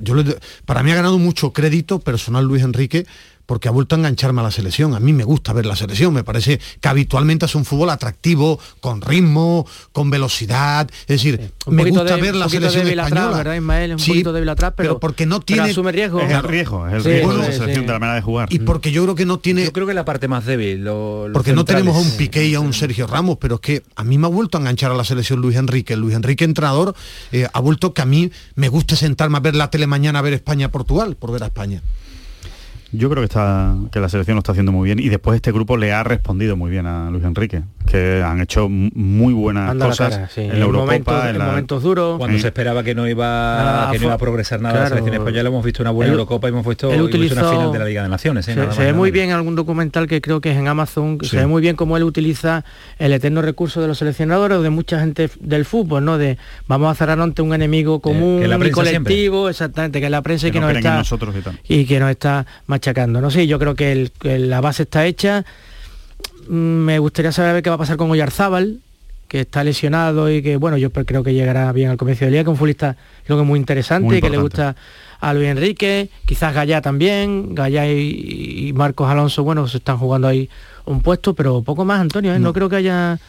yo 0.02 0.16
para 0.66 0.84
mí 0.84 0.92
ha 0.92 0.96
ganado 0.96 1.18
mucho 1.18 1.54
crédito 1.54 2.00
personal 2.00 2.46
Luis 2.46 2.64
Enrique 2.64 3.06
porque 3.50 3.68
ha 3.68 3.72
vuelto 3.72 3.96
a 3.96 3.98
engancharme 3.98 4.42
a 4.42 4.44
la 4.44 4.52
selección. 4.52 4.94
A 4.94 5.00
mí 5.00 5.12
me 5.12 5.24
gusta 5.24 5.54
ver 5.54 5.66
la 5.66 5.76
selección, 5.76 6.14
me 6.14 6.24
parece 6.24 6.60
que 6.80 6.88
habitualmente 6.88 7.48
es 7.48 7.56
un 7.56 7.66
fútbol 7.66 7.90
atractivo, 7.90 8.60
con 8.80 9.02
ritmo, 9.02 9.66
con 9.92 10.12
velocidad. 10.12 10.88
Es 11.02 11.08
decir, 11.08 11.52
me 11.66 11.90
gusta 11.90 12.16
ver 12.18 12.36
la 12.36 12.48
selección 12.48 12.88
española. 12.88 13.38
¿verdad, 13.38 13.56
Ismael? 13.56 13.94
Un 13.94 13.98
poquito 13.98 14.34
débil 14.34 14.50
atrás, 14.50 14.74
pero, 14.78 15.00
porque 15.00 15.26
no 15.26 15.40
tiene 15.40 15.72
asume 15.72 15.92
riesgo. 15.92 16.22
Es 16.22 16.32
el 16.32 16.44
riesgo, 16.44 16.88
es 16.88 16.94
el 16.94 17.04
riesgo 17.04 17.34
de 17.34 17.38
la 17.40 17.52
selección 17.52 17.88
de 17.88 17.92
la 17.92 17.98
manera 17.98 18.16
de 18.18 18.22
jugar. 18.22 18.54
Y 18.54 18.60
porque 18.60 18.92
yo 18.92 19.02
creo 19.02 19.16
que 19.16 19.26
no 19.26 19.40
tiene 19.40 19.64
Yo 19.64 19.74
creo 19.74 19.88
que 19.88 19.96
la 19.96 20.06
parte 20.06 20.28
más 20.28 20.46
débil, 20.46 20.88
porque 21.34 21.54
no 21.54 21.66
tenemos 21.66 21.96
a 21.96 22.00
un 22.02 22.12
Piqué 22.18 22.46
y 22.46 22.54
a 22.54 22.60
un 22.60 22.74
Sergio 22.74 23.08
Ramos, 23.08 23.40
pero 23.42 23.56
es 23.56 23.62
que 23.62 23.84
a 23.96 24.04
mí 24.04 24.20
me 24.20 24.28
ha 24.28 24.30
vuelto 24.30 24.60
a 24.60 24.62
enganchar 24.62 24.92
a 24.92 24.94
la 24.94 25.04
selección 25.04 25.42
Luis 25.42 25.58
Enrique. 25.58 25.96
Luis 25.96 26.14
Enrique 26.14 26.46
entrenador 26.46 26.94
eh, 27.32 27.48
ha 27.52 27.60
vuelto 27.62 27.96
que 27.96 28.04
a 28.04 28.06
mí 28.06 28.32
me 28.54 28.70
gusta 28.70 28.96
sentarme 28.96 29.38
a 29.38 29.40
ver 29.40 29.56
la 29.56 29.72
tele 29.72 29.88
mañana 29.88 30.20
a 30.20 30.22
ver 30.22 30.34
España 30.34 30.70
Portugal 30.70 31.16
por 31.16 31.32
ver 31.32 31.42
a 31.42 31.48
España. 31.48 31.82
Yo 32.92 33.10
creo 33.10 33.22
que 33.22 33.26
está 33.26 33.76
que 33.92 34.00
la 34.00 34.10
selección 34.10 34.36
lo 34.36 34.40
está 34.40 34.54
haciendo 34.54 34.72
muy 34.72 34.86
bien 34.86 35.00
y 35.00 35.10
después 35.10 35.36
este 35.36 35.52
grupo 35.52 35.78
le 35.78 35.94
ha 35.94 36.04
respondido 36.04 36.56
muy 36.56 36.72
bien 36.72 36.88
a 36.88 37.12
Luis 37.12 37.24
Enrique, 37.24 37.62
que 37.90 38.22
han 38.24 38.42
hecho 38.42 38.70
muy 38.70 39.34
buenas 39.34 39.76
cosas 39.76 40.38
en 40.38 40.60
la 40.60 40.66
Eurocopa, 40.66 41.30
en, 41.30 41.38
momentos 41.38 41.84
duros. 41.84 42.18
Cuando 42.18 42.38
se 42.40 42.48
esperaba 42.48 42.84
que 42.84 42.96
no 42.96 43.08
iba 43.08 43.90
que 43.92 44.00
no 44.00 44.06
iba 44.06 44.14
a 44.14 44.18
progresar 44.18 44.62
nada 44.62 44.82
la 44.82 44.90
selección 44.90 45.16
española, 45.16 45.50
hemos 45.50 45.64
visto 45.64 45.82
una 45.84 45.92
buena 45.92 46.12
Eurocopa 46.12 46.48
y 46.48 46.52
hemos 46.52 46.66
visto, 46.66 46.90
una 46.90 47.10
final 47.10 47.72
de 47.72 47.80
la 47.80 47.86
Liga 47.86 48.04
de 48.04 48.10
Naciones. 48.10 48.48
¿eh? 48.48 48.56
Se, 48.72 48.84
ve 48.84 48.94
muy 48.94 49.12
bien 49.12 49.30
en 49.30 49.36
algún 49.36 49.56
documental 49.56 50.08
que 50.08 50.22
creo 50.22 50.42
que 50.42 50.52
es 50.52 50.58
en 50.58 50.68
Amazon, 50.68 51.18
se 51.24 51.38
ve 51.38 51.48
muy 51.48 51.62
bien 51.62 51.76
cómo 51.76 51.98
él 51.98 52.04
utiliza 52.04 52.64
el 52.98 53.14
eterno 53.14 53.42
recurso 53.42 53.82
de 53.82 53.88
los 53.88 53.98
seleccionadores 53.98 54.58
o 54.58 54.62
de 54.62 54.70
mucha 54.70 55.00
gente 55.00 55.30
del 55.40 55.66
fútbol, 55.66 56.06
¿no? 56.06 56.18
De 56.18 56.38
vamos 56.68 56.92
a 56.92 56.96
cerrar 56.96 57.20
ante 57.20 57.42
un 57.42 57.54
enemigo 57.54 58.00
común, 58.00 58.44
y 58.44 58.72
colectivo, 58.72 59.50
exactamente, 59.50 60.00
que 60.00 60.06
es 60.06 60.12
la 60.12 60.22
prensa 60.22 60.48
y 60.48 60.52
que, 60.52 60.60
nos 60.60 60.72
está 60.72 61.02
y, 61.68 61.86
que 61.86 62.00
nos 62.00 62.12
está 62.12 62.46
achacando. 62.68 63.22
No 63.22 63.32
sé, 63.32 63.48
yo 63.48 63.60
creo 63.60 63.76
que, 63.76 64.12
la 64.24 64.62
base 64.62 64.84
está 64.84 65.06
hecha. 65.06 65.46
Mm, 66.48 66.54
me 66.54 67.00
gustaría 67.00 67.32
saber 67.32 67.62
qué 67.62 67.70
va 67.70 67.76
a 67.76 67.80
pasar 67.80 67.98
con 67.98 68.10
Oyarzábal, 68.10 68.80
que 69.30 69.42
está 69.42 69.64
lesionado 69.64 70.30
y 70.32 70.42
que, 70.42 70.58
bueno, 70.58 70.76
yo 70.78 70.92
creo 70.92 71.24
que 71.24 71.34
llegará 71.34 71.72
bien 71.72 71.90
al 71.92 71.98
comienzo 71.98 72.26
del 72.26 72.34
día, 72.34 72.44
que 72.44 72.50
un 72.50 72.58
futbolista 72.58 72.98
creo 73.26 73.38
que 73.38 73.44
muy 73.44 73.60
interesante 73.60 74.18
y 74.18 74.22
que 74.22 74.30
le 74.30 74.38
gusta 74.38 74.76
a 75.20 75.34
Luis 75.34 75.50
Enrique, 75.50 76.10
quizás 76.26 76.54
Gallá 76.54 76.82
también, 76.82 77.54
Gallá 77.54 77.88
y, 77.88 78.72
Marcos 78.74 79.08
Alonso, 79.08 79.44
bueno, 79.44 79.68
se 79.68 79.78
están 79.78 79.98
jugando 80.00 80.28
ahí 80.28 80.50
un 80.86 81.02
puesto, 81.02 81.36
pero 81.36 81.62
poco 81.62 81.86
más, 81.86 82.00
Antonio, 82.00 82.34
¿eh? 82.34 82.40
no. 82.40 82.54
creo 82.54 82.70
que 82.70 82.78
haya 82.78 83.20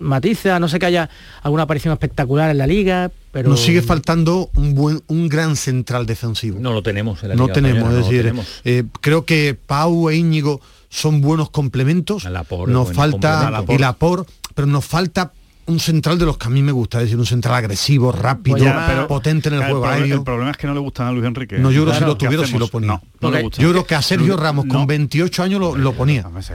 matices, 0.00 0.52
a 0.52 0.58
no 0.58 0.68
sé 0.68 0.80
que 0.80 0.86
haya 0.86 1.08
alguna 1.42 1.62
aparición 1.62 1.92
espectacular 1.92 2.50
en 2.50 2.58
la 2.58 2.66
liga, 2.66 3.12
pero... 3.30 3.50
Nos 3.50 3.60
sigue 3.60 3.82
faltando 3.82 4.50
un 4.56 4.74
buen, 4.74 5.02
un 5.06 5.28
gran 5.28 5.54
central 5.54 6.06
defensivo. 6.06 6.58
No 6.58 6.72
lo 6.72 6.82
tenemos 6.82 7.22
en 7.22 7.28
la 7.28 7.34
No 7.36 7.48
tenemos, 7.48 7.90
es 7.90 8.04
decir, 8.04 8.34
eh, 8.64 8.84
creo 9.00 9.24
que 9.24 9.56
Pau 9.66 10.08
e 10.10 10.16
Íñigo 10.16 10.60
son 10.94 11.20
buenos 11.20 11.50
complementos. 11.50 12.24
nos 12.68 12.92
falta 12.92 13.64
y 13.68 13.78
la 13.78 13.94
por, 13.94 14.26
pero 14.54 14.66
nos 14.68 14.84
falta 14.84 15.32
un 15.66 15.80
central 15.80 16.18
de 16.18 16.26
los 16.26 16.36
que 16.36 16.46
a 16.46 16.50
mí 16.50 16.62
me 16.62 16.72
gusta, 16.72 16.98
es 16.98 17.04
decir, 17.04 17.18
un 17.18 17.26
central 17.26 17.54
agresivo, 17.54 18.12
rápido, 18.12 18.58
pero, 18.86 19.06
potente 19.08 19.48
en 19.48 19.56
el, 19.56 19.64
juego 19.64 19.86
aéreo. 19.86 20.16
El 20.16 20.22
problema 20.22 20.50
es 20.50 20.56
que 20.56 20.66
no 20.66 20.74
le 20.74 20.80
gustan 20.80 21.06
a 21.06 21.12
Luis 21.12 21.24
Enrique. 21.24 21.58
No, 21.58 21.70
yo 21.70 21.82
creo 21.82 21.94
que 21.94 21.98
si 21.98 22.04
lo 22.04 22.16
tuviera, 22.16 22.46
si 22.46 22.58
lo 22.58 22.68
ponía. 22.68 23.00
No, 23.20 23.30
le 23.30 23.42
gusta. 23.42 23.62
Yo 23.62 23.70
creo 23.70 23.84
que 23.86 23.94
a 23.94 24.02
Sergio 24.02 24.36
Ramos 24.36 24.66
con 24.66 24.86
28 24.86 25.42
años 25.42 25.60
lo, 25.60 25.76
lo 25.76 25.92
ponía. 25.92 26.26
Es 26.38 26.48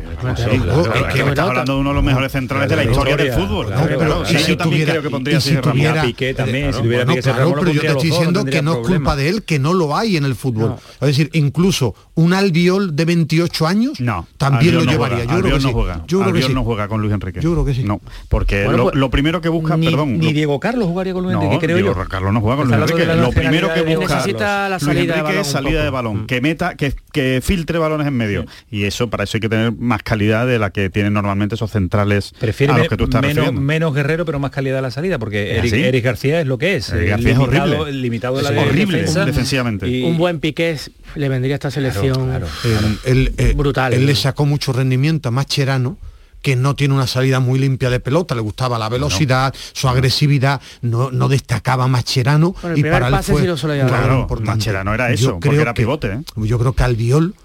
que 1.14 1.20
estás 1.22 1.40
hablando 1.40 1.74
de 1.74 1.80
uno 1.80 1.90
de 1.90 1.96
los 1.96 2.04
mejores 2.04 2.32
centrales 2.32 2.70
de 2.70 2.76
la 2.76 2.84
historia 2.84 3.18
del 3.18 3.34
fútbol. 3.34 3.68
pero 3.88 4.24
yo 4.26 4.58
también 4.58 4.88
creo 4.88 5.02
que 5.02 5.10
pondría 5.10 5.42
si 5.42 5.56
tuviera 5.58 6.04
Piqué 6.04 6.34
también, 6.34 6.74
si 6.74 6.82
tuviera 6.82 7.06
pero 7.06 7.72
yo 7.72 7.82
te 7.82 7.88
estoy 7.88 8.10
diciendo 8.10 8.46
que 8.46 8.62
no 8.62 8.82
es 8.82 8.88
culpa 8.88 9.16
de 9.16 9.30
él, 9.30 9.44
que 9.44 9.60
no 9.60 9.74
lo 9.74 9.96
hay 9.96 10.18
en 10.18 10.26
el 10.26 10.36
fútbol. 10.36 10.76
Es 11.02 11.08
decir, 11.08 11.30
incluso 11.34 11.96
un 12.16 12.34
albiol 12.34 12.96
de 12.96 13.06
28 13.06 13.68
años 13.68 14.00
no, 14.00 14.28
también 14.38 14.76
lo 14.76 14.84
llevaría. 14.84 15.26
Yo 15.26 15.42
creo 15.42 15.56
que 15.56 15.62
sí. 15.62 15.74
Yo 16.08 16.22
creo 16.22 16.34
que 16.34 16.54
no 16.54 16.64
juega 16.64 16.88
con 16.88 17.02
Luis 17.02 17.14
Enrique. 17.14 17.42
Yo 17.42 17.52
creo 17.54 17.66
que 17.66 17.74
sí. 17.74 17.84
No, 17.84 18.02
porque 18.28 18.66
lo 19.00 19.10
primero 19.10 19.42
que 19.42 19.50
busca, 19.50 19.78
perdón. 19.78 20.20
Ni 20.20 20.34
Diego 20.34 20.60
Carlos 20.60 20.88
jugaría 20.88 21.14
con 21.14 21.24
Luis 21.24 21.36
Enrique, 21.36 21.58
creo 21.60 21.78
yo. 21.80 21.96
Carlos 22.08 22.34
no 22.34 22.42
juega 22.42 22.58
con 22.58 22.68
Luis 22.68 22.92
Enrique. 22.92 23.06
Lo 23.16 23.32
primero 23.32 23.74
que 23.74 23.82
busca 23.82 24.16
necesita 24.16 24.70
la 24.70 24.80
salida 24.80 25.24
de 25.24 25.44
salida 25.44 25.84
de 25.84 25.90
balón, 25.90 26.28
que 26.28 26.42
meta, 26.42 26.76
que 26.76 27.42
filtre 27.42 27.80
balones 27.80 28.08
en 28.08 28.16
medio. 28.16 28.46
Y 28.70 28.84
eso 28.84 29.10
para 29.10 29.24
eso 29.24 29.38
hay 29.38 29.42
que 29.42 29.50
tener 29.50 29.72
más 29.72 30.04
calidad 30.04 30.48
de 30.48 30.60
la 30.60 30.70
que 30.70 30.90
tienen 30.90 31.14
normalmente 31.14 31.56
esos 31.56 31.72
centrales 31.72 32.34
Prefiere 32.40 32.74
a 32.74 32.78
los 32.78 32.88
que 32.88 32.98
tú 32.98 33.06
estás 33.06 33.22
menos, 33.22 33.54
menos 33.54 33.94
guerrero, 33.94 34.26
pero 34.26 34.40
más 34.40 34.52
calidad 34.52 34.78
de 34.78 34.82
la 34.82 34.92
salida, 34.92 35.20
porque 35.20 35.58
Eric, 35.58 36.04
García 36.04 36.42
es 36.42 36.48
lo 36.48 36.58
que 36.58 36.76
es. 36.76 36.92
García 36.92 37.32
es 37.32 37.38
horrible. 37.38 37.92
Limitado 37.92 38.38
de 38.38 38.44
la 38.44 38.62
horrible 38.62 39.04
defensivamente. 39.04 40.04
Un 40.04 40.18
buen 40.18 40.40
Piqué 40.40 40.78
le 41.16 41.30
vendría 41.30 41.56
a 41.56 41.58
esta 41.58 41.72
selección 41.72 42.32
brutal. 43.56 43.94
Él 43.94 44.06
le 44.06 44.16
sacó 44.16 44.46
mucho 44.46 44.74
rendimiento 44.74 45.30
a 45.30 45.32
Macherano 45.32 45.98
que 46.42 46.56
no 46.56 46.76
tiene 46.76 46.94
una 46.94 47.08
salida 47.08 47.40
muy 47.40 47.60
limpia 47.60 47.90
de 47.90 48.00
pelota, 48.00 48.36
le 48.36 48.42
gustaba 48.42 48.80
la 48.80 48.90
velocidad, 48.90 49.54
su 49.74 49.88
agresividad, 49.90 50.62
no, 50.82 51.12
no 51.12 51.28
destacaba 51.28 51.88
Macherano 51.88 52.56
y 52.76 52.84
para 52.84 53.10
él 53.10 53.24
fue 53.24 53.44
claro, 53.44 54.28
Macherano 54.42 54.94
era 54.94 55.12
eso, 55.12 55.32
yo 55.32 55.40
creo 55.40 55.62
era 55.62 55.74
pivote. 55.74 56.08
¿eh? 56.08 56.22
Yo 56.36 56.60
creo 56.60 56.74
que 56.74 56.84
Albiol 56.84 57.36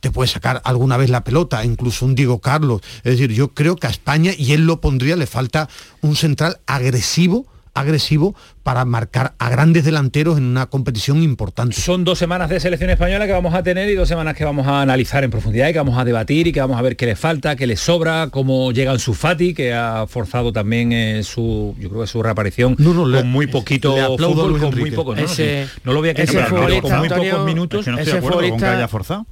te 0.00 0.10
puede 0.10 0.28
sacar 0.28 0.60
alguna 0.64 0.98
vez 0.98 1.08
la 1.08 1.24
pelota, 1.24 1.64
incluso 1.64 2.04
un 2.04 2.14
Diego 2.14 2.38
Carlos. 2.38 2.82
Es 2.98 3.12
decir, 3.12 3.32
yo 3.32 3.48
creo 3.48 3.76
que 3.76 3.86
a 3.86 3.90
España, 3.90 4.32
y 4.36 4.52
él 4.52 4.66
lo 4.66 4.78
pondría, 4.78 5.16
le 5.16 5.26
falta 5.26 5.68
un 6.02 6.14
central 6.14 6.58
agresivo 6.66 7.46
agresivo 7.74 8.34
para 8.62 8.84
marcar 8.84 9.34
a 9.38 9.50
grandes 9.50 9.84
delanteros 9.84 10.38
en 10.38 10.44
una 10.44 10.66
competición 10.66 11.22
importante. 11.22 11.76
Son 11.80 12.04
dos 12.04 12.18
semanas 12.18 12.48
de 12.48 12.60
selección 12.60 12.90
española 12.90 13.26
que 13.26 13.32
vamos 13.32 13.54
a 13.54 13.62
tener 13.62 13.90
y 13.90 13.94
dos 13.94 14.08
semanas 14.08 14.34
que 14.34 14.44
vamos 14.44 14.66
a 14.66 14.80
analizar 14.80 15.22
en 15.24 15.30
profundidad 15.30 15.68
y 15.68 15.72
que 15.72 15.78
vamos 15.78 15.98
a 15.98 16.04
debatir 16.04 16.46
y 16.46 16.52
que 16.52 16.60
vamos 16.60 16.78
a 16.78 16.82
ver 16.82 16.96
qué 16.96 17.06
le 17.06 17.16
falta, 17.16 17.56
qué 17.56 17.66
le 17.66 17.76
sobra, 17.76 18.28
cómo 18.30 18.72
llega 18.72 18.98
su 18.98 19.12
Fati, 19.12 19.54
que 19.54 19.74
ha 19.74 20.06
forzado 20.06 20.52
también 20.52 20.92
eh, 20.92 21.22
su, 21.24 21.74
yo 21.78 21.88
creo 21.90 22.02
que 22.02 22.06
su 22.06 22.22
reaparición 22.22 22.76
con 22.76 23.28
muy 23.28 23.46
poquito 23.48 23.94
fútbol, 24.16 24.60
con 24.60 24.78
muy 24.78 24.90
poco. 24.90 25.14
No, 25.14 25.22
no, 25.84 25.92
lo 25.92 26.00
voy 26.00 26.10
a 26.10 26.14
quedar 26.14 26.48
con 26.48 26.98
muy 26.98 27.08
pocos 27.08 27.44
minutos. 27.44 27.86
no 27.86 27.98
estoy 27.98 28.12
de 28.12 28.18
acuerdo 28.18 28.48
con 28.48 28.58
que 28.58 28.66
haya 28.66 28.88
forzado. 28.88 29.26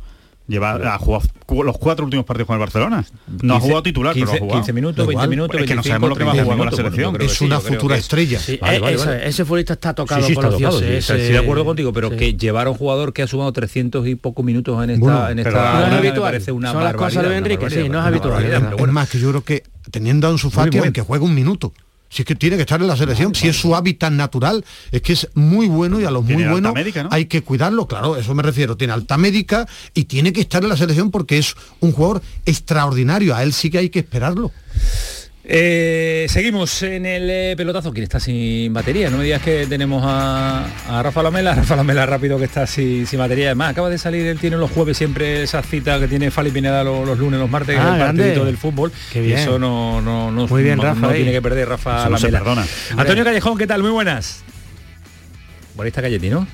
Lleva, 0.53 0.75
ha 0.75 0.99
jugado 0.99 1.23
los 1.63 1.79
cuatro 1.79 2.05
últimos 2.05 2.27
partidos 2.27 2.47
con 2.47 2.57
el 2.57 2.61
Barcelona. 2.61 3.03
No 3.43 3.57
ha 3.57 3.61
jugado 3.61 3.83
titular, 3.83 4.13
15, 4.13 4.27
pero 4.27 4.37
ha 4.37 4.41
jugado. 4.41 4.61
15 4.61 4.73
minutos, 4.75 5.07
20 5.07 5.29
minutos, 5.29 5.61
es 5.63 5.67
que 5.67 5.75
no 5.75 5.83
sabemos 5.83 6.11
lo 6.11 6.17
que 6.17 6.25
va 6.25 6.33
a 6.33 6.45
jugar 6.45 6.59
con 6.59 6.67
la 6.67 6.73
selección. 6.73 7.23
es 7.23 7.41
una 7.41 7.59
futura 7.59 7.97
estrella. 7.97 8.39
ese 8.39 9.45
futbolista 9.47 9.73
está 9.73 9.95
tocado 9.95 10.21
sí, 10.21 10.27
sí, 10.27 10.33
está 10.35 10.51
tocado, 10.51 10.83
Estoy 10.83 11.21
de 11.21 11.39
acuerdo 11.39 11.65
contigo, 11.65 11.95
pero 11.95 12.11
que 12.11 12.35
llevar 12.35 12.67
a 12.67 12.71
un 12.71 12.77
jugador 12.77 13.15
que 13.15 13.23
ha 13.23 13.27
sumado 13.27 13.51
300 13.51 14.07
y 14.07 14.15
pocos 14.15 14.45
minutos 14.45 14.85
en 14.85 14.91
esta, 14.91 15.33
en 15.33 15.39
esta 15.39 15.53
no 15.53 15.87
es 15.87 15.93
habitual. 15.95 16.21
parece 16.21 16.53
una 16.53 16.73
Son 16.73 16.85
las 16.85 16.95
cosas 16.95 17.27
de 17.27 17.35
Enrique, 17.35 17.71
sí, 17.71 17.89
no 17.89 18.01
es 18.01 18.05
habitual. 18.05 18.45
Es 18.79 18.89
más 18.89 19.09
que 19.09 19.19
yo 19.19 19.31
creo 19.31 19.43
que 19.43 19.63
teniendo 19.91 20.27
a 20.27 20.31
un 20.33 20.39
Sufati, 20.39 20.93
que 20.93 21.01
juega 21.01 21.25
un 21.25 21.35
minuto 21.35 21.73
si 22.13 22.23
es 22.23 22.27
que 22.27 22.35
tiene 22.35 22.57
que 22.57 22.63
estar 22.63 22.79
en 22.79 22.87
la 22.87 22.97
selección, 22.97 23.35
si 23.35 23.49
es 23.49 23.57
su 23.59 23.75
hábitat 23.75 24.13
natural, 24.13 24.63
es 24.91 25.01
que 25.01 25.15
es 25.15 25.29
muy 25.33 25.67
bueno 25.67 25.99
y 25.99 26.05
a 26.05 26.11
los 26.11 26.23
muy 26.23 26.45
buenos 26.45 26.75
hay 27.11 27.25
que 27.25 27.41
cuidarlo, 27.41 27.87
claro, 27.87 28.19
eso 28.19 28.35
me 28.35 28.43
refiero, 28.43 28.77
tiene 28.77 28.93
alta 28.93 29.17
médica 29.17 29.67
y 29.95 30.05
tiene 30.05 30.35
que 30.35 30.43
estar 30.43 30.63
en 30.63 30.69
la 30.69 30.77
selección 30.77 31.11
porque 31.11 31.39
es 31.39 31.55
un 31.81 31.93
jugador 31.93 32.21
extraordinario, 32.45 33.35
a 33.35 33.43
él 33.43 33.55
sí 33.55 33.71
que 33.71 33.79
hay 33.79 33.89
que 33.89 34.01
esperarlo. 34.01 34.53
Eh, 35.45 36.27
seguimos 36.29 36.83
en 36.83 37.05
el 37.05 37.29
eh, 37.29 37.55
pelotazo. 37.57 37.93
¿Quién 37.93 38.05
está 38.05 38.21
sin 38.21 38.73
batería? 38.73 39.11
No 39.11 39.19
me 39.19 39.25
digas 39.25 39.43
que 39.43 39.67
tenemos 39.67 40.03
a, 40.07 40.67
Rafa 41.03 41.23
Lamela. 41.23 41.55
Rafa 41.57 41.75
Lamela 41.75 42.07
rápido 42.07 42.39
que 42.39 42.45
está 42.45 42.67
sin, 42.67 43.07
batería. 43.17 43.47
Además, 43.47 43.71
acaba 43.71 43.91
de 43.91 43.99
salir, 43.99 44.27
él 44.27 44.39
tiene 44.39 44.57
los 44.57 44.71
jueves 44.71 44.97
siempre 44.97 45.43
esa 45.43 45.63
cita 45.63 45.99
que 45.99 46.07
tiene 46.07 46.31
Fali 46.31 46.51
Pineda 46.51 46.85
los, 46.85 47.19
lunes, 47.19 47.41
los 47.41 47.51
martes, 47.51 47.77
ah, 47.79 47.95
el 47.95 47.99
partidito 47.99 48.45
del 48.45 48.57
fútbol. 48.57 48.93
Y 49.15 49.33
eso 49.33 49.59
no, 49.59 50.01
no, 50.01 50.31
no, 50.31 50.47
Muy 50.47 50.63
bien, 50.63 50.81
Rafa, 50.81 51.01
no 51.01 51.11
tiene 51.11 51.33
que 51.33 51.43
perder 51.43 51.69
Rafa 51.69 52.09
Lamela. 52.09 52.39
perdona. 52.39 52.67
Antonio 52.97 53.25
Callejón, 53.25 53.59
¿qué 53.59 53.67
tal? 53.67 53.83
Muy 53.83 53.91
buenas. 53.91 54.45
Por 55.75 55.85
ahí 55.85 55.89
está 55.89 56.03
Calletti, 56.03 56.29
¿no? 56.31 56.47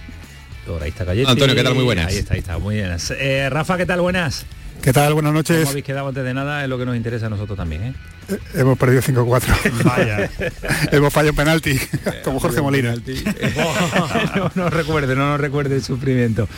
Por 0.67 0.83
ahí 0.83 0.91
está. 0.91 1.05
Antonio, 1.11 1.55
¿qué 1.55 1.65
tal? 1.65 1.75
Muy 1.75 1.85
buenas. 1.85 2.07
Ahí 2.07 2.19
está, 2.19 2.35
ahí 2.35 2.41
está, 2.41 2.59
muy 2.59 2.79
buenas. 2.79 3.11
Eh, 3.19 3.49
Rafa, 3.51 3.77
¿qué 3.77 3.87
tal? 3.87 4.01
Buenas. 4.01 4.47
¿Qué 4.83 4.93
tal? 4.93 5.15
Buenas 5.15 5.33
noches. 5.33 5.59
Como 5.61 5.71
habéis 5.71 5.85
quedado 5.85 6.09
antes 6.09 6.25
de 6.25 6.35
nada, 6.35 6.63
es 6.63 6.69
lo 6.69 6.79
que 6.79 6.87
nos 6.87 6.97
interesa 6.97 7.27
a 7.27 7.31
nosotros 7.31 7.57
también, 7.57 7.85
¿eh? 7.85 7.95
Eh, 8.29 8.39
hemos 8.57 8.79
perdido 8.79 9.01
5-4. 9.01 9.85
Vaya. 9.85 10.31
hemos 10.93 11.13
fallado 11.13 11.35
penalti, 11.35 11.71
eh, 11.71 12.21
como 12.25 12.41
Jorge 12.41 12.61
Molina. 12.61 12.95
no 14.35 14.51
nos 14.55 14.73
recuerde, 14.73 15.15
no 15.17 15.31
nos 15.31 15.41
recuerde 15.41 15.77
el 15.77 15.83
sufrimiento. 15.83 16.49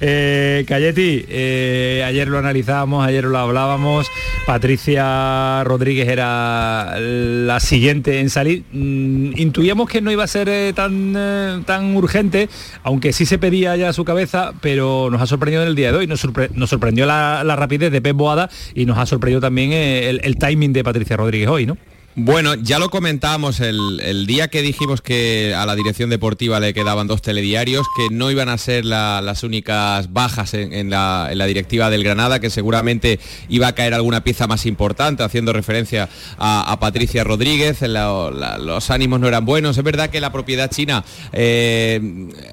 Eh, 0.00 0.64
eh, 0.68 2.04
ayer 2.06 2.28
lo 2.28 2.38
analizábamos, 2.38 3.06
ayer 3.06 3.24
lo 3.24 3.38
hablábamos. 3.38 4.06
Patricia 4.46 5.64
Rodríguez 5.64 6.08
era 6.08 6.94
la 7.00 7.58
siguiente 7.58 8.20
en 8.20 8.30
salir. 8.30 8.64
Mm, 8.72 9.32
intuíamos 9.36 9.88
que 9.88 10.00
no 10.00 10.12
iba 10.12 10.22
a 10.22 10.28
ser 10.28 10.72
tan, 10.74 11.64
tan 11.64 11.96
urgente, 11.96 12.48
aunque 12.84 13.12
sí 13.12 13.26
se 13.26 13.38
pedía 13.38 13.76
ya 13.76 13.88
a 13.88 13.92
su 13.92 14.04
cabeza, 14.04 14.52
pero 14.60 15.08
nos 15.10 15.20
ha 15.20 15.26
sorprendido 15.26 15.62
en 15.62 15.68
el 15.68 15.74
día 15.74 15.90
de 15.90 15.98
hoy. 15.98 16.06
Nos, 16.06 16.20
sorprendió 16.20 17.06
la, 17.06 17.56
rapidez 17.56 17.90
de 17.90 18.00
Pep 18.00 18.16
Boada 18.16 18.48
y 18.74 18.86
nos 18.86 18.98
ha 18.98 19.06
sorprendido 19.06 19.40
también 19.40 19.72
el 19.72 20.36
timing 20.36 20.72
de 20.72 20.84
Patricia 20.84 21.15
Rodríguez 21.16 21.48
hoy, 21.48 21.66
¿no? 21.66 21.76
Bueno, 22.18 22.54
ya 22.54 22.78
lo 22.78 22.88
comentábamos 22.88 23.60
el, 23.60 24.26
día 24.26 24.48
que 24.48 24.62
dijimos 24.62 25.02
que 25.02 25.54
a 25.54 25.66
la 25.66 25.76
dirección 25.76 26.08
deportiva 26.08 26.58
le 26.60 26.72
quedaban 26.72 27.06
dos 27.06 27.20
telediarios, 27.20 27.86
que 27.94 28.08
no 28.10 28.30
iban 28.30 28.48
a 28.48 28.56
ser 28.56 28.86
las 28.86 29.42
únicas 29.42 30.10
bajas 30.14 30.54
en, 30.54 30.88
la, 30.88 31.28
directiva 31.46 31.90
del 31.90 32.02
Granada, 32.02 32.40
que 32.40 32.48
seguramente 32.48 33.20
iba 33.50 33.66
a 33.66 33.74
caer 33.74 33.92
alguna 33.92 34.24
pieza 34.24 34.46
más 34.46 34.64
importante, 34.64 35.24
haciendo 35.24 35.52
referencia 35.52 36.08
a, 36.38 36.78
Patricia 36.80 37.22
Rodríguez, 37.22 37.82
los 37.82 38.90
ánimos 38.90 39.20
no 39.20 39.28
eran 39.28 39.44
buenos. 39.44 39.76
Es 39.76 39.84
verdad 39.84 40.08
que 40.08 40.22
la 40.22 40.32
propiedad 40.32 40.70
china 40.70 41.04
eh, 41.34 42.00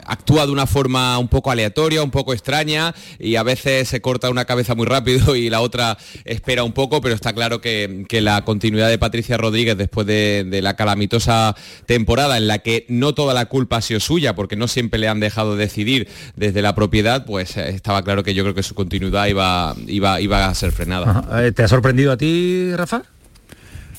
actúa 0.06 0.46
de 0.46 0.52
una 0.52 0.68
forma 0.68 1.18
un 1.20 1.30
poco 1.30 1.52
aleatoria, 1.52 2.04
un 2.04 2.12
poco 2.12 2.34
extraña, 2.34 2.94
y 3.18 3.38
a 3.38 3.44
veces 3.44 3.88
se 3.88 4.02
corta 4.02 4.30
una 4.30 4.44
cabeza 4.44 4.76
muy 4.76 4.88
rápido 4.88 5.38
y 5.38 5.50
la 5.50 5.62
otra 5.62 5.98
espera 6.26 6.66
un 6.66 6.74
poco, 6.74 7.00
pero 7.00 7.16
está 7.16 7.32
claro 7.32 7.62
que, 7.62 8.04
que 8.10 8.20
la 8.20 8.44
continuidad 8.44 8.90
de 8.90 8.98
Patricia 8.98 9.38
Rodríguez 9.38 9.53
Rodríguez 9.54 9.78
después 9.78 10.08
de, 10.08 10.60
la 10.64 10.76
calamitosa 10.76 11.56
temporada 11.86 12.38
en 12.38 12.48
la 12.48 12.60
que 12.60 12.88
no 12.90 13.14
toda 13.14 13.36
la 13.36 13.46
culpa 13.46 13.78
ha 13.78 13.82
sido 13.82 14.00
suya, 14.00 14.34
porque 14.34 14.56
no 14.56 14.68
siempre 14.68 15.00
le 15.00 15.08
han 15.08 15.20
dejado 15.20 15.56
decidir 15.56 16.08
desde 16.36 16.64
la 16.64 16.74
propiedad, 16.74 17.24
pues 17.24 17.56
eh, 17.56 17.70
estaba 17.70 18.04
claro 18.04 18.24
que 18.24 18.34
yo 18.34 18.42
creo 18.44 18.56
que 18.56 18.64
su 18.64 18.74
continuidad 18.74 19.28
iba, 19.28 19.76
iba, 19.86 20.20
iba 20.20 20.48
a 20.48 20.56
ser 20.56 20.72
frenada. 20.72 21.24
Eh, 21.40 21.52
¿Te 21.52 21.62
ha 21.62 21.68
sorprendido 21.68 22.12
a 22.12 22.18
ti, 22.18 22.72
Rafa? 22.76 23.04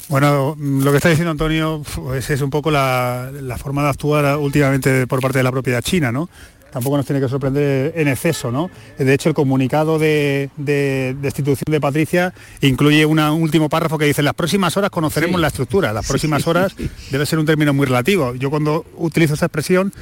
Bueno, 0.09 0.57
lo 0.59 0.90
que 0.90 0.97
está 0.97 1.09
diciendo 1.09 1.31
Antonio 1.31 1.83
pues 1.95 2.29
es 2.29 2.40
un 2.40 2.51
poco 2.51 2.73
la, 2.73 3.31
la, 3.33 3.57
forma 3.57 3.85
de 3.85 3.90
actuar 3.90 4.37
últimamente 4.37 5.07
por 5.07 5.21
parte 5.21 5.38
de 5.38 5.45
la 5.45 5.53
propiedad 5.53 5.83
china, 5.83 6.11
¿no? 6.11 6.29
Tampoco 6.75 6.97
nos 6.97 7.07
tiene 7.07 7.21
que 7.21 7.29
sorprender 7.29 7.93
en 7.95 8.09
exceso. 8.09 8.51
¿no? 8.51 8.69
De 8.99 9.15
hecho, 9.15 9.29
el 9.29 9.35
comunicado 9.35 10.01
de, 10.01 10.51
destitución 10.57 11.71
de 11.71 11.81
Patricia 11.81 12.35
incluye 12.61 13.07
un 13.07 13.21
último 13.21 13.69
párrafo 13.69 13.97
que 13.97 14.07
dice, 14.07 14.25
las 14.25 14.35
próximas 14.35 14.77
horas 14.77 14.91
conoceremos 14.91 15.41
la 15.41 15.47
estructura. 15.47 15.93
Las 15.93 16.07
próximas 16.07 16.49
horas 16.49 16.75
debe 17.13 17.27
ser 17.27 17.39
un 17.39 17.47
término 17.47 17.73
muy 17.73 17.87
relativo. 17.87 18.35
Yo 18.35 18.51
cuando 18.51 18.85
utilizo 18.97 19.35
esa 19.35 19.47
expresión 19.47 19.93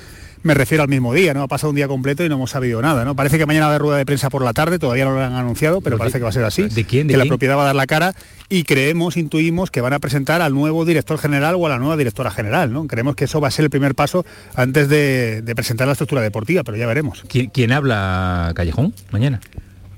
me 0.42 0.54
refiero 0.54 0.82
al 0.82 0.88
mismo 0.88 1.14
día, 1.14 1.34
¿no? 1.34 1.42
Ha 1.42 1.48
pasado 1.48 1.70
un 1.70 1.76
día 1.76 1.88
completo 1.88 2.24
y 2.24 2.28
no 2.28 2.34
hemos 2.34 2.50
sabido 2.50 2.82
nada, 2.82 3.04
¿no? 3.04 3.14
Parece 3.14 3.38
que 3.38 3.46
mañana 3.46 3.66
va 3.66 3.72
a 3.72 3.74
haber 3.74 3.82
rueda 3.82 3.98
de 3.98 4.06
prensa 4.06 4.28
por 4.30 4.42
la 4.42 4.52
tarde, 4.52 4.78
todavía 4.78 5.04
no 5.04 5.14
lo 5.14 5.22
han 5.22 5.32
anunciado, 5.34 5.80
pero 5.80 5.98
parece 5.98 6.18
que 6.18 6.24
va 6.24 6.30
a 6.30 6.32
ser 6.32 6.44
así. 6.44 6.64
¿De 6.68 6.84
quién? 6.84 7.08
que 7.08 7.16
la 7.16 7.24
propiedad 7.26 7.56
va 7.56 7.62
a 7.62 7.66
dar 7.66 7.76
la 7.76 7.86
cara 7.86 8.14
y 8.48 8.64
creemos, 8.64 9.16
intuimos 9.16 9.70
que 9.70 9.80
van 9.80 9.92
a 9.92 9.98
presentar 9.98 10.42
al 10.42 10.54
nuevo 10.54 10.84
director 10.84 11.18
general 11.18 11.54
o 11.56 11.66
a 11.66 11.68
la 11.68 11.78
nueva 11.78 11.96
directora 11.96 12.30
general, 12.30 12.72
¿no? 12.72 12.86
Creemos 12.86 13.16
que 13.16 13.24
eso 13.24 13.40
va 13.40 13.48
a 13.48 13.50
ser 13.50 13.64
el 13.64 13.70
primer 13.70 13.94
paso 13.94 14.24
antes 14.54 14.88
de, 14.88 15.42
presentar 15.54 15.86
la 15.86 15.92
estructura 15.92 16.22
deportiva, 16.22 16.64
pero 16.64 16.76
ya 16.76 16.86
veremos. 16.86 17.24
¿Quién, 17.28 17.72
habla 17.72 18.52
Callejón 18.54 18.94
mañana? 19.10 19.40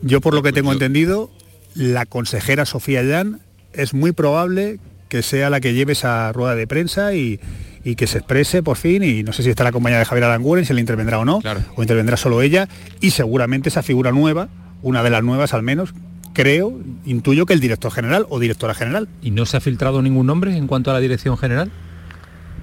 Yo 0.03 0.21
por 0.21 0.35
lo 0.35 0.43
que 0.43 0.53
tengo 0.53 0.73
entendido, 0.73 1.31
la 1.75 2.05
consejera 2.05 2.67
Sofía 2.67 3.03
Llán 3.03 3.41
es 3.73 3.95
muy 3.95 4.13
probable 4.13 4.79
que 5.15 5.23
sea 5.23 5.49
la 5.49 5.61
que 5.61 5.75
lleve 5.75 5.93
esa 5.93 6.33
rueda 6.33 6.57
de 6.57 6.67
prensa 6.67 7.15
y, 7.15 7.39
y 7.85 7.95
que 7.95 8.09
se 8.09 8.19
exprese 8.19 8.65
por 8.65 8.77
fin 8.77 9.05
y 9.05 9.23
no 9.23 9.33
sé 9.33 9.45
si 9.45 9.51
estará 9.51 9.71
compañía 9.71 10.01
de 10.01 10.05
Javier 10.05 10.25
Aranguren, 10.25 10.65
si 10.65 10.75
le 10.75 10.81
intervendrá 10.81 11.21
o 11.21 11.25
no, 11.25 11.39
o 11.77 11.83
intervendrá 11.83 12.17
solo 12.17 12.43
ella 12.43 12.69
y 13.01 13.11
seguramente 13.11 13.69
esa 13.69 13.85
figura 13.85 14.11
nueva, 14.11 14.49
una 14.83 15.05
de 15.05 15.11
las 15.11 15.23
nuevas 15.23 15.55
al 15.55 15.63
menos, 15.63 15.95
creo, 16.33 16.77
intuyo 17.05 17.47
que 17.47 17.53
el 17.53 17.61
director 17.61 17.93
general 17.93 18.27
o 18.29 18.41
directora 18.41 18.75
general. 18.75 19.07
¿Y 19.23 19.31
no 19.31 19.47
se 19.47 19.57
ha 19.57 19.61
filtrado 19.61 20.03
ningún 20.03 20.27
nombre 20.27 20.57
en 20.57 20.67
cuanto 20.67 20.91
a 20.91 20.95
la 20.95 20.99
dirección 20.99 21.39
general? 21.39 21.71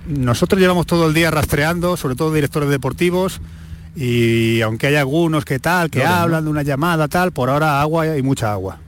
Nosotros 0.09 0.59
llevamos 0.59 0.85
todo 0.87 1.07
el 1.07 1.13
día 1.13 1.31
rastreando, 1.31 1.95
sobre 1.95 2.15
todo 2.15 2.33
directores 2.33 2.69
deportivos, 2.69 3.39
y 3.95 4.59
aunque 4.59 4.87
hay 4.87 4.95
algunos 4.95 5.45
que 5.45 5.59
tal, 5.59 5.89
que 5.89 6.03
hablan 6.03 6.43
de 6.43 6.49
una 6.49 6.63
llamada 6.63 7.07
tal, 7.07 7.31
por 7.31 7.49
ahora 7.49 7.79
agua 7.79 8.17
y 8.17 8.21
mucha 8.21 8.51
agua. 8.51 8.79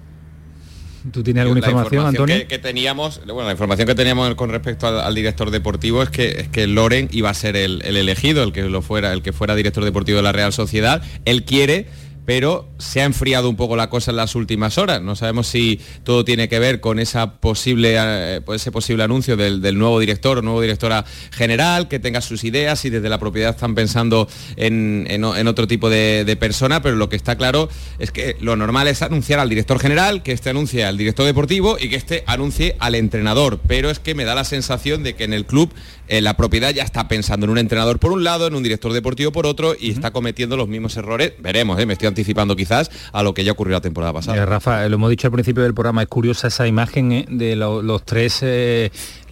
¿Tú 1.11 1.23
tienes 1.23 1.41
alguna 1.41 1.59
información, 1.59 2.05
Antonio? 2.05 2.47
Que, 2.47 2.59
teníamos, 2.59 3.21
bueno, 3.25 3.43
la 3.43 3.51
información 3.51 3.87
que 3.87 3.95
teníamos 3.95 4.33
con 4.35 4.49
respecto 4.49 4.87
al, 4.87 5.15
director 5.15 5.51
deportivo 5.51 6.01
es 6.01 6.09
que, 6.09 6.29
es 6.29 6.47
que 6.47 6.67
Loren 6.67 7.09
iba 7.11 7.29
a 7.29 7.33
ser 7.33 7.55
el, 7.55 7.81
el, 7.83 7.97
elegido, 7.97 8.43
el 8.43 8.53
que 8.53 8.63
lo 8.63 8.81
fuera, 8.81 9.11
el 9.11 9.21
que 9.21 9.33
fuera 9.33 9.55
director 9.55 9.83
deportivo 9.83 10.17
de 10.17 10.23
la 10.23 10.31
Real 10.31 10.53
Sociedad. 10.53 11.03
Él 11.25 11.43
quiere 11.43 11.87
pero 12.25 12.69
se 12.77 13.01
ha 13.01 13.05
enfriado 13.05 13.49
un 13.49 13.55
poco 13.55 13.75
la 13.75 13.89
cosa 13.89 14.11
en 14.11 14.17
las 14.17 14.35
últimas 14.35 14.77
horas. 14.77 15.01
No 15.01 15.15
sabemos 15.15 15.47
si 15.47 15.79
todo 16.03 16.25
tiene 16.25 16.49
que 16.49 16.59
ver 16.59 16.79
con 16.79 16.99
posible, 17.39 17.95
eh, 17.97 18.41
pues 18.45 18.61
ese 18.61 18.71
posible 18.71 19.03
anuncio 19.03 19.35
del, 19.37 19.77
nuevo 19.77 19.99
director 19.99 20.37
o 20.37 20.41
nuevo 20.41 20.61
directora 20.61 21.05
general, 21.31 21.87
que 21.87 21.99
tenga 21.99 22.21
sus 22.21 22.43
ideas 22.43 22.85
y 22.85 22.89
desde 22.89 23.09
la 23.09 23.17
propiedad 23.17 23.51
están 23.51 23.75
pensando 23.75 24.27
en, 24.55 25.23
otro 25.47 25.67
tipo 25.67 25.89
de, 25.89 26.37
persona, 26.39 26.81
pero 26.81 26.95
lo 26.95 27.09
que 27.09 27.15
está 27.15 27.37
claro 27.37 27.69
es 27.99 28.11
que 28.11 28.35
lo 28.39 28.55
normal 28.55 28.87
es 28.87 29.01
anunciar 29.01 29.39
al 29.39 29.49
director 29.49 29.79
general, 29.79 30.23
que 30.23 30.31
este 30.31 30.49
anuncie 30.49 30.83
al 30.85 30.97
director 30.97 31.25
deportivo 31.25 31.77
y 31.79 31.89
que 31.89 31.95
este 31.95 32.23
anuncie 32.25 32.75
al 32.79 32.95
entrenador. 32.95 33.59
Pero 33.67 33.89
es 33.89 33.99
que 33.99 34.15
me 34.15 34.25
da 34.25 34.35
la 34.35 34.43
sensación 34.43 35.03
de 35.03 35.15
que 35.15 35.23
en 35.23 35.33
el 35.33 35.45
club 35.45 35.71
eh, 36.13 36.21
la 36.21 36.37
propiedad 36.37 36.69
ya 36.69 36.83
está 36.83 37.07
pensando 37.07 37.47
en 37.47 37.49
un 37.49 37.57
entrenador 37.57 37.97
por 37.97 38.11
un 38.11 38.23
lado, 38.23 38.45
en 38.45 38.53
un 38.53 38.61
director 38.61 38.93
deportivo 38.93 39.31
por 39.31 39.47
otro 39.47 39.73
y 39.79 39.89
está 39.89 40.11
cometiendo 40.11 40.55
los 40.55 40.67
mismos 40.67 40.95
errores. 40.95 41.33
Veremos, 41.39 41.79
¿eh? 41.79 41.87
me 41.87 41.93
estoy 41.93 42.07
anticipando 42.07 42.55
quizás 42.55 42.91
a 43.11 43.23
lo 43.23 43.33
que 43.33 43.43
ya 43.43 43.51
ocurrió 43.51 43.73
la 43.73 43.81
temporada 43.81 44.13
pasada. 44.13 44.45
Rafa, 44.45 44.87
lo 44.89 44.93
hemos 44.93 45.09
dicho 45.09 45.25
al 45.25 45.33
principio 45.33 45.63
del 45.63 45.73
programa, 45.73 46.03
es 46.03 46.07
curiosa 46.07 46.49
esa 46.49 46.67
imagen 46.67 47.25
de 47.31 47.55
los 47.55 48.05
tres, 48.05 48.45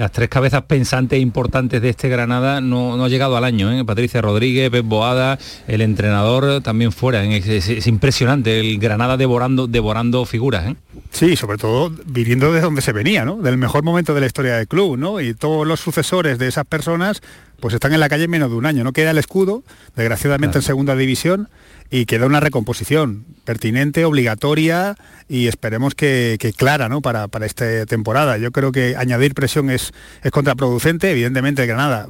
las 0.01 0.11
tres 0.11 0.29
cabezas 0.29 0.63
pensantes 0.63 1.17
e 1.17 1.21
importantes 1.21 1.79
de 1.79 1.89
este 1.89 2.09
Granada, 2.09 2.59
no, 2.59 3.03
ha 3.03 3.07
llegado 3.07 3.37
al 3.37 3.43
año. 3.43 3.85
Patricia 3.85 4.19
Rodríguez, 4.19 4.71
Pep 4.71 4.83
Boada, 4.83 5.37
el 5.67 5.81
entrenador 5.81 6.63
también 6.63 6.91
fuera. 6.91 7.23
Es, 7.23 7.85
impresionante 7.85 8.59
el 8.59 8.79
Granada 8.79 9.15
devorando, 9.15 9.67
devorando 9.67 10.25
figuras. 10.25 10.73
Sí, 11.11 11.35
sobre 11.35 11.59
todo 11.59 11.91
viniendo 12.07 12.51
de 12.51 12.61
donde 12.61 12.81
se 12.81 12.93
venía, 12.93 13.25
¿no? 13.25 13.35
Del 13.43 13.59
mejor 13.59 13.83
momento 13.83 14.15
de 14.15 14.21
la 14.21 14.25
historia 14.25 14.55
del 14.55 14.67
club, 14.67 14.97
¿no? 14.97 15.21
Y 15.21 15.35
todos 15.35 15.67
los 15.67 15.79
sucesores 15.79 16.39
de 16.39 16.47
esas 16.47 16.65
personas 16.65 17.21
pues 17.59 17.75
están 17.75 17.93
en 17.93 17.99
la 17.99 18.09
calle 18.09 18.27
menos 18.27 18.49
de 18.49 18.55
un 18.55 18.65
año. 18.65 18.83
No 18.83 18.93
queda 18.93 19.11
el 19.11 19.19
escudo, 19.19 19.63
desgraciadamente 19.95 20.57
en 20.57 20.63
segunda 20.63 20.95
división, 20.95 21.47
y 21.93 22.05
queda 22.05 22.25
una 22.25 22.39
recomposición 22.39 23.25
pertinente, 23.43 24.05
obligatoria 24.05 24.95
y 25.27 25.47
esperemos 25.47 25.93
que, 25.93 26.37
clara 26.55 26.87
¿no? 26.87 27.01
para, 27.01 27.27
esta 27.45 27.85
temporada. 27.85 28.37
Yo 28.37 28.51
creo 28.51 28.71
que 28.71 28.95
añadir 28.95 29.33
presión 29.33 29.69
es, 29.69 29.91
es 30.23 30.31
contraproducente. 30.31 31.11
Evidentemente 31.11 31.65
Granada, 31.65 32.07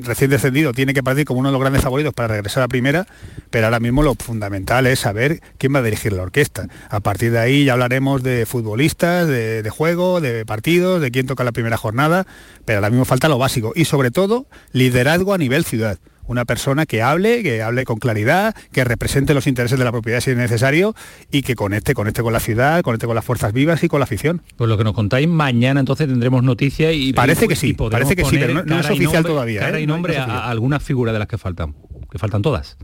recién 0.00 0.30
descendido, 0.30 0.72
tiene 0.72 0.94
que 0.94 1.02
partir 1.02 1.24
como 1.24 1.40
uno 1.40 1.48
de 1.48 1.52
los 1.52 1.60
grandes 1.60 1.82
favoritos 1.82 2.14
para 2.14 2.28
regresar 2.28 2.62
a 2.62 2.68
primera, 2.68 3.08
pero 3.50 3.66
ahora 3.66 3.80
mismo 3.80 4.04
lo 4.04 4.14
fundamental 4.14 4.86
es 4.86 5.00
saber 5.00 5.40
quién 5.58 5.74
va 5.74 5.80
a 5.80 5.82
dirigir 5.82 6.12
la 6.12 6.22
orquesta. 6.22 6.68
A 6.88 7.00
partir 7.00 7.32
de 7.32 7.40
ahí 7.40 7.64
ya 7.64 7.72
hablaremos 7.72 8.22
de 8.22 8.46
futbolistas, 8.46 9.26
de, 9.26 9.64
de 9.64 9.70
juego, 9.70 10.20
de 10.20 10.46
partidos, 10.46 11.00
de 11.00 11.10
quién 11.10 11.26
toca 11.26 11.42
la 11.42 11.52
primera 11.52 11.76
jornada, 11.76 12.24
pero 12.64 12.78
ahora 12.78 12.90
mismo 12.90 13.04
falta 13.04 13.28
lo 13.28 13.38
básico 13.38 13.72
y 13.74 13.84
sobre 13.86 14.12
todo 14.12 14.46
liderazgo 14.72 15.34
a 15.34 15.38
nivel 15.38 15.64
ciudad 15.64 15.98
una 16.26 16.44
persona 16.44 16.86
que 16.86 17.02
hable, 17.02 17.42
que 17.42 17.62
hable 17.62 17.84
con 17.84 17.98
claridad, 17.98 18.54
que 18.72 18.84
represente 18.84 19.34
los 19.34 19.46
intereses 19.46 19.78
de 19.78 19.84
la 19.84 19.92
propiedad 19.92 20.20
si 20.20 20.30
es 20.30 20.36
necesario 20.36 20.94
y 21.30 21.42
que 21.42 21.54
conecte, 21.54 21.94
conecte 21.94 22.22
con 22.22 22.32
la 22.32 22.40
ciudad, 22.40 22.82
conecte 22.82 23.06
con 23.06 23.14
las 23.14 23.24
fuerzas 23.24 23.52
vivas 23.52 23.82
y 23.84 23.88
con 23.88 24.00
la 24.00 24.04
afición. 24.04 24.42
Pues 24.56 24.68
lo 24.68 24.78
que 24.78 24.84
nos 24.84 24.94
contáis 24.94 25.28
mañana 25.28 25.80
entonces 25.80 26.08
tendremos 26.08 26.42
noticias 26.42 26.92
y 26.94 27.12
parece 27.12 27.48
que 27.48 27.56
sí, 27.56 27.74
parece 27.74 28.16
que 28.16 28.24
sí, 28.24 28.36
pero 28.38 28.64
no, 28.64 28.80
es 28.80 28.90
oficial 28.90 29.24
todavía. 29.24 29.60
Cara 29.60 29.80
y 29.80 29.84
¿eh? 29.84 29.86
nombre 29.86 30.16
a, 30.18 30.48
algunas 30.48 30.82
figuras 30.82 31.12
de 31.12 31.18
las 31.18 31.28
que 31.28 31.38
faltan, 31.38 31.74
que 32.10 32.18
faltan 32.18 32.42
todas. 32.42 32.76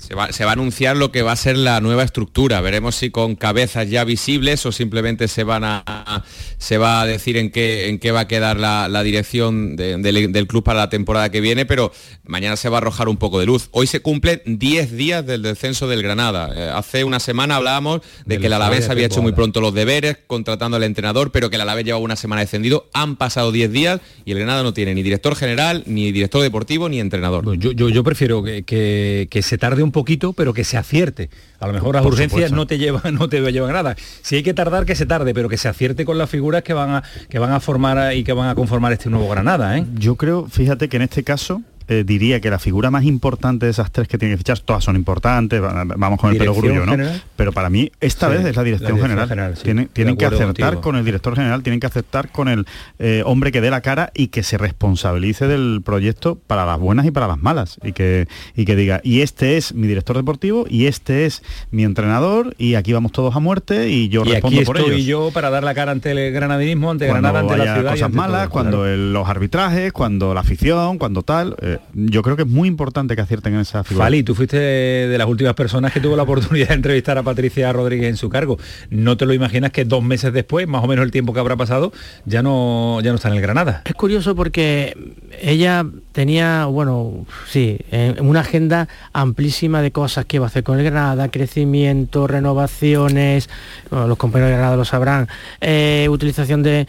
Se 0.00 0.14
va, 0.14 0.24
a 0.24 0.52
anunciar 0.52 0.96
lo 0.96 1.12
que 1.12 1.20
va 1.20 1.32
a 1.32 1.36
ser 1.36 1.58
la 1.58 1.80
nueva 1.82 2.02
estructura. 2.02 2.62
Veremos 2.62 2.96
si 2.96 3.10
con 3.10 3.36
cabezas 3.36 3.88
ya 3.90 4.02
visibles 4.02 4.64
o 4.64 4.72
simplemente 4.72 5.28
se 5.28 5.44
van 5.44 5.62
a 5.62 6.24
se 6.56 6.78
va 6.78 7.02
a 7.02 7.06
decir 7.06 7.36
en 7.36 7.50
qué 7.50 7.88
en 7.88 7.98
qué 7.98 8.10
va 8.10 8.20
a 8.20 8.28
quedar 8.28 8.58
la, 8.58 9.02
dirección 9.02 9.76
del 9.76 10.46
club 10.46 10.64
para 10.64 10.80
la 10.80 10.88
temporada 10.90 11.30
que 11.30 11.40
viene, 11.40 11.66
pero 11.66 11.92
mañana 12.24 12.56
se 12.56 12.68
va 12.70 12.78
a 12.78 12.80
arrojar 12.80 13.08
un 13.08 13.18
poco 13.18 13.38
de 13.38 13.46
luz. 13.46 13.68
Hoy 13.72 13.86
se 13.86 14.00
cumplen 14.00 14.40
10 14.46 14.92
días 14.92 15.26
del 15.26 15.42
descenso 15.42 15.86
del 15.86 16.02
Granada. 16.02 16.50
Eh, 16.56 16.70
hace 16.74 17.04
una 17.04 17.20
semana 17.20 17.56
hablábamos 17.56 18.00
de 18.24 18.38
que 18.38 18.46
el 18.46 18.54
Alavés 18.54 18.88
había 18.88 19.06
hecho 19.06 19.22
muy 19.22 19.32
pronto 19.32 19.60
los 19.60 19.74
deberes, 19.74 20.16
contratando 20.26 20.78
al 20.78 20.82
entrenador, 20.82 21.30
pero 21.30 21.50
que 21.50 21.56
el 21.56 21.62
Alavés 21.62 21.84
llevaba 21.84 22.04
una 22.04 22.16
semana 22.16 22.40
descendido. 22.40 22.88
Han 22.94 23.16
pasado 23.16 23.52
10 23.52 23.70
días 23.70 24.00
y 24.24 24.32
el 24.32 24.38
Granada 24.38 24.62
no 24.62 24.72
tiene 24.72 24.94
ni 24.94 25.02
director 25.02 25.36
general, 25.36 25.82
ni 25.86 26.10
director 26.10 26.42
deportivo, 26.42 26.88
ni 26.88 27.00
entrenador. 27.00 27.56
yo, 27.58 27.72
yo, 27.72 28.04
prefiero 28.04 28.42
que, 28.42 29.28
que 29.30 29.42
se 29.42 29.58
tarde 29.60 29.84
un 29.84 29.92
poquito, 29.92 30.32
pero 30.32 30.52
que 30.52 30.64
se 30.64 30.76
acierte. 30.76 31.30
A 31.60 31.68
lo 31.68 31.72
mejor 31.72 31.94
las 31.94 32.04
urgencias 32.04 32.50
no 32.50 32.66
te 32.66 32.78
llevan, 32.78 33.14
no 33.18 33.28
te 33.28 33.40
llevan 33.52 33.72
nada. 33.72 33.94
Si 34.22 34.34
hay 34.34 34.42
que 34.42 34.54
tardar, 34.54 34.84
que 34.84 34.96
se 34.96 35.06
tarde, 35.06 35.32
pero 35.32 35.48
que 35.48 35.56
se 35.56 35.68
acierte 35.68 36.04
con 36.04 36.18
las 36.18 36.28
figuras 36.28 36.64
que 36.64 36.72
van 36.72 36.90
a, 36.90 37.04
que 37.28 37.38
van 37.38 37.52
a 37.52 37.60
formar 37.60 38.16
y 38.16 38.24
que 38.24 38.32
van 38.32 38.48
a 38.48 38.56
conformar 38.56 38.92
este 38.92 39.08
nuevo 39.08 39.28
Granada. 39.28 39.78
¿eh? 39.78 39.86
Yo 39.94 40.16
creo, 40.16 40.48
fíjate 40.48 40.88
que 40.88 40.96
en 40.96 41.02
este 41.02 41.22
caso 41.22 41.62
eh, 41.92 42.04
diría 42.06 42.40
que 42.40 42.50
la 42.50 42.60
figura 42.60 42.88
más 42.92 43.02
importante 43.02 43.66
de 43.66 43.72
esas 43.72 43.90
tres 43.90 44.06
que 44.06 44.16
tiene 44.16 44.34
que 44.34 44.38
fichar, 44.38 44.60
todas 44.60 44.84
son 44.84 44.94
importantes, 44.94 45.60
vamos 45.60 46.20
con 46.20 46.30
el 46.30 46.38
pelo 46.38 46.54
grullo, 46.54 46.86
¿no? 46.86 46.96
Pero 47.34 47.50
para 47.50 47.68
mí 47.68 47.90
esta 48.00 48.28
vez 48.28 48.46
es 48.46 48.54
la 48.54 48.62
dirección, 48.62 48.96
general. 49.00 49.58
tienen, 49.60 50.16
que 50.16 50.24
acertar 50.24 50.80
con 50.80 50.94
el 50.94 51.04
director 51.04 51.34
general, 51.34 51.64
tienen 51.64 51.80
que 51.80 51.88
aceptar 51.88 52.30
con 52.30 52.46
el 52.46 52.64
eh, 53.00 53.24
hombre 53.26 53.50
que 53.50 53.60
dé 53.60 53.70
la 53.70 53.80
cara 53.80 54.12
y 54.14 54.28
que 54.28 54.44
se 54.44 54.56
responsabilice 54.56 55.48
del 55.48 55.82
proyecto 55.84 56.38
para 56.46 56.64
las 56.64 56.78
buenas 56.78 57.06
y 57.06 57.10
para 57.10 57.26
las 57.26 57.38
malas. 57.38 57.80
Y 57.82 57.90
que, 57.90 58.28
y 58.54 58.66
que 58.66 58.76
diga, 58.76 59.00
y 59.02 59.22
este 59.22 59.56
es 59.56 59.74
mi 59.74 59.88
director 59.88 60.16
deportivo, 60.16 60.66
y 60.70 60.86
este 60.86 61.26
es 61.26 61.42
mi 61.72 61.82
entrenador, 61.82 62.54
y 62.56 62.76
aquí 62.76 62.92
vamos 62.92 63.10
todos 63.10 63.34
a 63.34 63.40
muerte, 63.40 63.88
y 63.88 64.08
yo 64.08 64.22
y 64.24 64.30
respondo 64.30 64.58
aquí 64.58 64.64
por 64.64 64.78
estoy 64.78 65.04
yo 65.04 65.32
para 65.32 65.50
dar 65.50 65.64
la 65.64 65.74
cara 65.74 65.90
ante 65.90 66.12
el 66.12 66.32
granadinismo, 66.32 66.92
ante 66.92 67.08
Granada, 67.08 67.40
ante 67.40 67.56
la 67.56 67.74
ciudad. 67.74 67.90
cosas 67.90 68.12
malas, 68.12 68.48
cuando 68.48 68.86
los 68.86 69.28
arbitrajes, 69.28 69.92
cuando 69.92 70.34
la 70.34 70.42
afición, 70.42 70.96
cuando 70.96 71.24
tal. 71.24 71.56
Eh, 71.60 71.78
yo 71.92 72.22
creo 72.22 72.36
que 72.36 72.42
es 72.42 72.48
muy 72.48 72.68
importante 72.68 73.16
que 73.16 73.22
acierten 73.22 73.54
en 73.54 73.60
esa 73.60 73.84
figura. 73.84 74.06
Fali, 74.06 74.22
tú 74.22 74.34
fuiste 74.34 74.56
de 74.56 75.18
las 75.18 75.26
últimas 75.26 75.54
personas 75.54 75.92
que 75.92 76.00
tuvo 76.00 76.16
la 76.16 76.22
oportunidad 76.22 76.68
de 76.68 76.74
entrevistar 76.74 77.18
a 77.18 77.22
Patricia 77.22 77.72
Rodríguez 77.72 78.08
en 78.08 78.16
su 78.16 78.28
cargo. 78.28 78.58
¿No 78.90 79.16
te 79.16 79.26
lo 79.26 79.32
imaginas 79.32 79.72
que 79.72 79.84
dos 79.84 80.02
meses 80.02 80.32
después, 80.32 80.68
más 80.68 80.84
o 80.84 80.86
menos 80.86 81.04
el 81.04 81.10
tiempo 81.10 81.32
que 81.32 81.40
habrá 81.40 81.56
pasado, 81.56 81.92
ya 82.26 82.42
no, 82.42 83.00
ya 83.02 83.10
no 83.10 83.16
está 83.16 83.28
en 83.28 83.34
el 83.34 83.40
Granada? 83.40 83.82
Es 83.84 83.94
curioso 83.94 84.34
porque 84.34 84.96
ella 85.40 85.84
tenía, 86.12 86.66
bueno, 86.66 87.26
sí, 87.48 87.78
una 88.20 88.40
agenda 88.40 88.88
amplísima 89.12 89.82
de 89.82 89.90
cosas 89.90 90.24
que 90.26 90.36
iba 90.36 90.46
a 90.46 90.48
hacer 90.48 90.62
con 90.62 90.78
el 90.78 90.84
Granada, 90.84 91.28
crecimiento, 91.28 92.26
renovaciones, 92.26 93.48
los 93.90 94.16
compañeros 94.18 94.50
de 94.50 94.56
Granada 94.56 94.76
lo 94.76 94.84
sabrán, 94.84 95.28
eh, 95.60 96.06
utilización 96.10 96.62
de, 96.62 96.86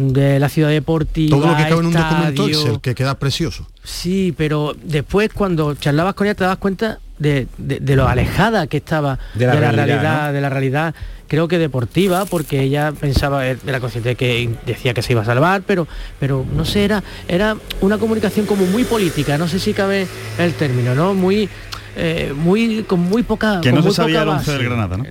de 0.00 0.38
la 0.38 0.48
ciudad 0.48 0.70
deportiva. 0.70 1.36
Todo 1.36 1.46
lo 1.48 1.56
que 1.56 1.62
cabe 1.62 1.80
en 1.80 1.86
un 1.86 1.92
documento 1.92 2.48
es 2.48 2.64
el 2.64 2.80
que 2.80 2.94
queda 2.94 3.18
precioso. 3.18 3.66
Sí, 3.86 4.13
pero 4.36 4.74
después 4.82 5.30
cuando 5.32 5.74
charlabas 5.74 6.14
con 6.14 6.26
ella 6.26 6.34
te 6.34 6.44
das 6.44 6.58
cuenta 6.58 6.98
de, 7.18 7.46
lo 7.58 8.08
alejada 8.08 8.66
que 8.66 8.78
estaba 8.78 9.18
de 9.34 9.46
la, 9.46 9.54
realidad, 9.54 10.32
de 10.32 10.40
la 10.40 10.48
realidad, 10.48 10.94
creo 11.28 11.48
que 11.48 11.58
deportiva, 11.58 12.26
porque 12.26 12.62
ella 12.62 12.92
pensaba, 12.92 13.46
era 13.46 13.80
consciente 13.80 14.10
de 14.10 14.14
que 14.16 14.50
decía 14.66 14.94
que 14.94 15.02
se 15.02 15.12
iba 15.12 15.22
a 15.22 15.24
salvar, 15.24 15.62
pero, 15.66 15.86
pero 16.20 16.44
no 16.54 16.64
sé, 16.64 16.84
era, 16.84 17.02
era 17.28 17.56
una 17.80 17.98
comunicación 17.98 18.46
como 18.46 18.66
muy 18.66 18.84
política, 18.84 19.38
no 19.38 19.48
sé 19.48 19.58
si 19.58 19.72
cabe 19.72 20.06
el 20.38 20.54
término, 20.54 20.94
¿no? 20.94 21.14
Muy, 21.14 21.48
eh, 21.96 22.32
muy, 22.34 22.82
con 22.82 23.00
muy 23.00 23.22
poca. 23.22 23.60
Que 23.60 23.72
no 23.72 23.82
se 23.82 23.92
sabía 23.92 24.22
el 24.22 24.28
11 24.28 24.52
del 24.52 24.64
Granada, 24.64 24.96
¿no? 24.96 25.04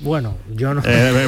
Bueno, 0.00 0.34
yo 0.54 0.74
no... 0.74 0.82
Eh, 0.84 1.26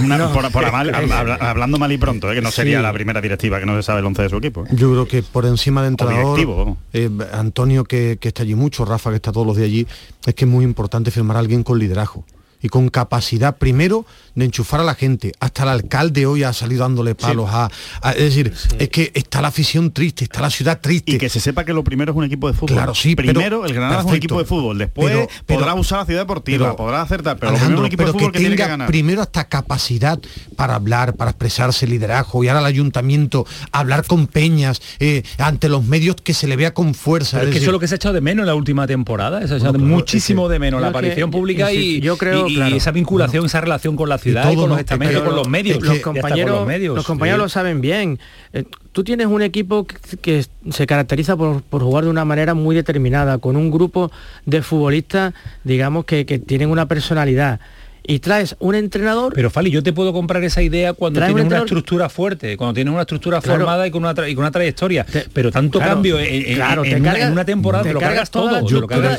hablando 1.41 1.79
mal 1.79 1.93
y 1.93 1.99
pronto, 1.99 2.31
eh, 2.31 2.35
que 2.35 2.43
no 2.43 2.51
sería 2.51 2.81
la 2.81 2.93
primera 2.93 3.21
directiva 3.21 3.59
que 3.59 3.67
no 3.67 3.77
se 3.77 3.83
sabe 3.83 4.01
el 4.01 4.07
11 4.07 4.23
de 4.23 4.29
su 4.29 4.37
equipo. 4.37 4.65
Yo 4.71 4.91
creo 4.91 5.09
que 5.09 5.23
por 5.23 5.47
encima 5.47 5.83
de 5.83 5.89
entrenador, 5.89 6.77
eh, 6.93 7.11
Antonio 7.33 7.85
que, 7.85 8.19
que 8.21 8.29
está 8.29 8.43
allí 8.43 8.55
mucho, 8.55 8.85
Rafa 8.85 9.11
que 9.11 9.17
está 9.17 9.33
todos 9.33 9.47
los 9.47 9.57
días 9.57 9.67
allí, 9.69 9.87
es 10.27 10.35
que 10.35 10.45
es 10.45 10.51
muy 10.51 10.65
importante 10.65 11.11
firmar 11.11 11.37
a 11.37 11.41
alguien 11.41 11.63
con 11.63 11.79
liderazgo 11.79 12.25
y 12.63 12.69
con 12.69 12.89
capacidad 12.89 13.57
primero 13.57 14.07
de 14.35 14.45
enchufar 14.45 14.81
a 14.81 14.85
la 14.85 14.95
gente. 14.95 15.33
Hasta 15.41 15.65
el 15.65 15.69
alcalde 15.71 16.27
hoy 16.27 16.45
ha 16.45 16.53
salido 16.53 16.83
dándole 16.83 17.15
palos 17.15 17.49
a, 17.51 17.71
Es 18.13 18.23
decir, 18.23 18.53
es 18.79 18.89
que 18.89 19.11
está 19.15 19.43
la 19.43 19.49
afición 19.49 19.91
triste, 19.91 20.25
está 20.25 20.41
la 20.41 20.51
ciudad 20.51 20.81
triste. 20.81 21.13
Y 21.13 21.19
que 21.19 21.29
se 21.29 21.41
sepa 21.41 21.65
que 21.65 21.73
lo 21.73 21.85
primero 21.85 22.13
es 22.13 22.17
un 22.17 22.25
equipo 22.25 22.49
de 22.49 22.55
fútbol. 22.55 22.77
Claro, 22.77 22.95
sí. 22.95 23.17
Primero, 23.17 23.65
el 23.65 23.75
Granada 23.75 24.01
es 24.01 24.07
un 24.07 24.15
equipo 24.15 24.39
de 24.39 24.45
fútbol. 24.45 24.79
Después 24.79 25.29
podrá 25.47 25.75
usar 25.75 26.01
la 26.01 26.07
ciudad 26.07 26.21
deportiva, 26.23 26.77
podrá 26.77 27.03
acertar, 27.03 27.37
pero 27.39 27.53
lo 27.53 27.59
primero 27.59 27.81
un 27.81 27.87
equipo 27.87 28.05
de 28.05 28.13
fútbol 28.13 28.33
que, 28.33 28.39
tiene 28.39 28.57
que 28.57 28.67
ganar. 28.67 28.89
Primero 28.89 29.23
hasta 29.23 29.49
capacidad 29.49 30.19
para 30.57 30.77
hablar, 30.77 31.15
para 31.15 31.31
expresarse 31.31 31.87
liderazgo, 31.87 32.45
y 32.45 32.49
ahora 32.49 32.61
al 32.61 32.67
ayuntamiento, 32.67 33.47
hablar 33.73 34.07
con 34.07 34.27
peñas, 34.27 34.81
eh, 35.01 35.23
ante 35.39 35.69
los 35.69 35.85
medios 35.85 36.17
que 36.17 36.35
se 36.35 36.47
le 36.47 36.57
vea 36.57 36.75
con 36.75 36.95
fuerza. 36.95 37.43
es, 37.43 37.51
que 37.51 37.59
eso 37.59 37.67
es 37.67 37.73
lo 37.73 37.81
que 37.81 37.89
se 37.89 37.95
ha 37.95 37.97
echado 37.97 38.15
de 38.15 38.21
menos 38.21 38.43
en 38.43 38.49
la 38.49 38.55
última 38.55 38.87
temporada. 38.87 39.47
Se 39.47 39.55
ha 39.55 39.57
echado 39.57 39.79
muchísimo 39.79 40.49
de 40.49 40.59
menos 40.59 40.81
la 40.81 40.89
aparición 40.89 41.31
pública 41.31 41.73
y 41.73 42.01
yo 42.01 42.17
creo 42.17 42.48
y, 42.49 42.77
esa 42.77 42.91
vinculación, 42.91 43.47
esa 43.47 43.61
relación 43.61 43.97
con 43.97 44.09
la 44.09 44.19
ciudad 44.19 44.51
y, 44.51 44.57
con 44.57 44.69
los 44.69 44.79
estamentos, 44.79 45.23
con 45.23 45.37
los 45.37 45.49
medios. 45.49 45.83
los, 45.83 46.01
compañeros, 46.01 46.69
los, 46.95 47.07
compañeros 47.07 47.39
lo 47.41 47.49
saben 47.49 47.81
bien. 47.81 48.19
Eh, 48.53 48.65
tú 48.93 49.05
tienes 49.05 49.27
un 49.27 49.43
equipo 49.43 49.87
que, 49.87 50.45
se 50.71 50.87
caracteriza 50.87 51.37
por, 51.37 51.63
jugar 51.71 52.05
de 52.05 52.11
una 52.11 52.25
manera 52.25 52.55
muy 52.55 52.75
determinada, 52.75 53.39
con 53.39 53.57
un 53.57 53.71
grupo 53.71 54.11
de 54.47 54.63
futbolistas, 54.63 55.35
digamos, 55.65 56.05
que 56.05 56.25
tienen 56.25 56.71
una 56.71 56.87
personalidad 56.87 57.61
y 58.07 58.19
traes 58.21 58.57
un 58.59 58.75
entrenador. 58.75 59.33
Pero 59.35 59.51
Fali, 59.51 59.71
yo 59.71 59.83
te 59.83 59.93
puedo 59.93 60.13
comprar 60.13 60.43
esa 60.45 60.63
idea 60.63 60.93
cuando 60.93 61.25
tienes 61.25 61.45
una 61.45 61.59
estructura 61.59 62.09
fuerte, 62.09 62.57
cuando 62.57 62.75
tienes 62.75 62.93
una 62.93 63.03
estructura 63.03 63.41
formada 63.41 63.87
y 63.87 63.91
con 63.91 64.05
una, 64.05 64.13
y 64.29 64.35
con 64.35 64.45
una 64.45 64.51
trayectoria. 64.51 65.07
pero 65.33 65.51
tanto 65.51 65.79
cambio 65.79 66.19
en, 66.19 66.55
claro, 66.55 66.85
en, 66.85 67.03
una, 67.33 67.45
temporada 67.45 67.85
te, 67.85 67.93
lo 67.93 68.01
cargas 68.01 68.31
todo. 68.31 68.61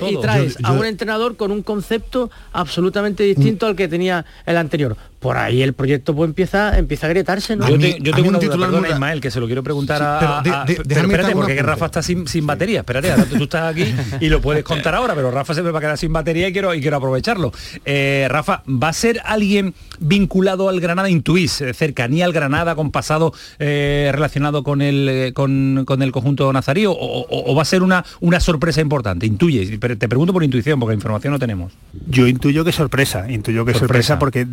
y 0.09 0.17
traes 0.17 0.57
a 0.63 0.71
un 0.71 0.85
entrenador 0.85 1.37
con 1.37 1.51
un 1.51 1.63
concepto 1.63 2.29
absolutamente 2.53 3.23
distinto 3.23 3.67
al 3.67 3.75
que 3.75 3.87
tenía 3.87 4.25
el 4.45 4.57
anterior. 4.57 4.97
Por 5.19 5.37
ahí 5.37 5.61
el 5.61 5.73
proyecto 5.73 6.15
pues 6.15 6.29
empieza, 6.29 6.77
empieza 6.77 7.07
a 7.07 7.09
grietarse, 7.09 7.55
¿no? 7.55 7.69
Yo, 7.69 8.13
tengo 8.15 8.29
un 8.29 8.39
titular 8.39 8.71
duda, 8.71 8.89
Ismael, 8.89 9.19
que 9.19 9.29
se 9.29 9.39
lo 9.39 9.47
quiero 9.47 9.63
preguntar 9.63 10.01
a... 10.01 10.41
espérate, 10.65 11.33
porque 11.33 11.61
Rafa 11.61 11.87
está 11.87 12.01
sin, 12.01 12.27
sin 12.27 12.47
batería, 12.47 12.79
espérate, 12.79 13.11
tú 13.37 13.43
estás 13.43 13.73
aquí 13.73 13.93
y 14.21 14.29
lo 14.29 14.41
puedes 14.41 14.63
contar 14.63 14.95
ahora, 14.95 15.15
pero 15.15 15.29
Rafa 15.29 15.53
se 15.53 15.61
me 15.61 15.71
va 15.71 15.79
a 15.79 15.81
quedar 15.81 15.97
sin 15.97 16.13
batería 16.13 16.47
y 16.47 16.53
quiero, 16.53 16.73
y 16.73 16.81
quiero 16.81 16.97
aprovecharlo. 16.97 17.51
Eh, 17.85 18.27
Rafa, 18.29 18.63
¿va 18.67 18.89
a 18.89 18.93
ser 18.93 19.21
alguien 19.25 19.73
vinculado 19.99 20.69
al 20.69 20.79
Granada, 20.79 21.09
intuís, 21.09 21.59
eh, 21.61 21.73
cercanía 21.73 22.25
al 22.25 22.31
Granada 22.31 22.75
con 22.75 22.91
pasado 22.91 23.33
eh, 23.59 24.09
relacionado 24.13 24.63
con 24.63 24.81
el, 24.81 25.33
con, 25.33 25.85
el 26.01 26.11
conjunto 26.11 26.51
nazarí 26.53 26.85
o, 26.87 27.55
va 27.55 27.61
a 27.61 27.65
ser 27.65 27.83
una, 27.83 28.05
una 28.21 28.39
sorpresa 28.39 28.79
importante? 28.79 29.25
Intuye, 29.25 29.77
te 29.77 30.07
pregunto 30.07 30.31
por 30.31 30.43
intuición, 30.43 30.79
porque 30.79 30.95
información 30.95 31.33
no 31.33 31.39
tenemos. 31.39 31.73
Yo 32.07 32.27
intuyo 32.27 32.63
que 32.63 32.71
sorpresa, 32.71 33.29
intuyo 33.29 33.65
que 33.65 33.73
sorpresa, 33.73 34.17
porque 34.17 34.45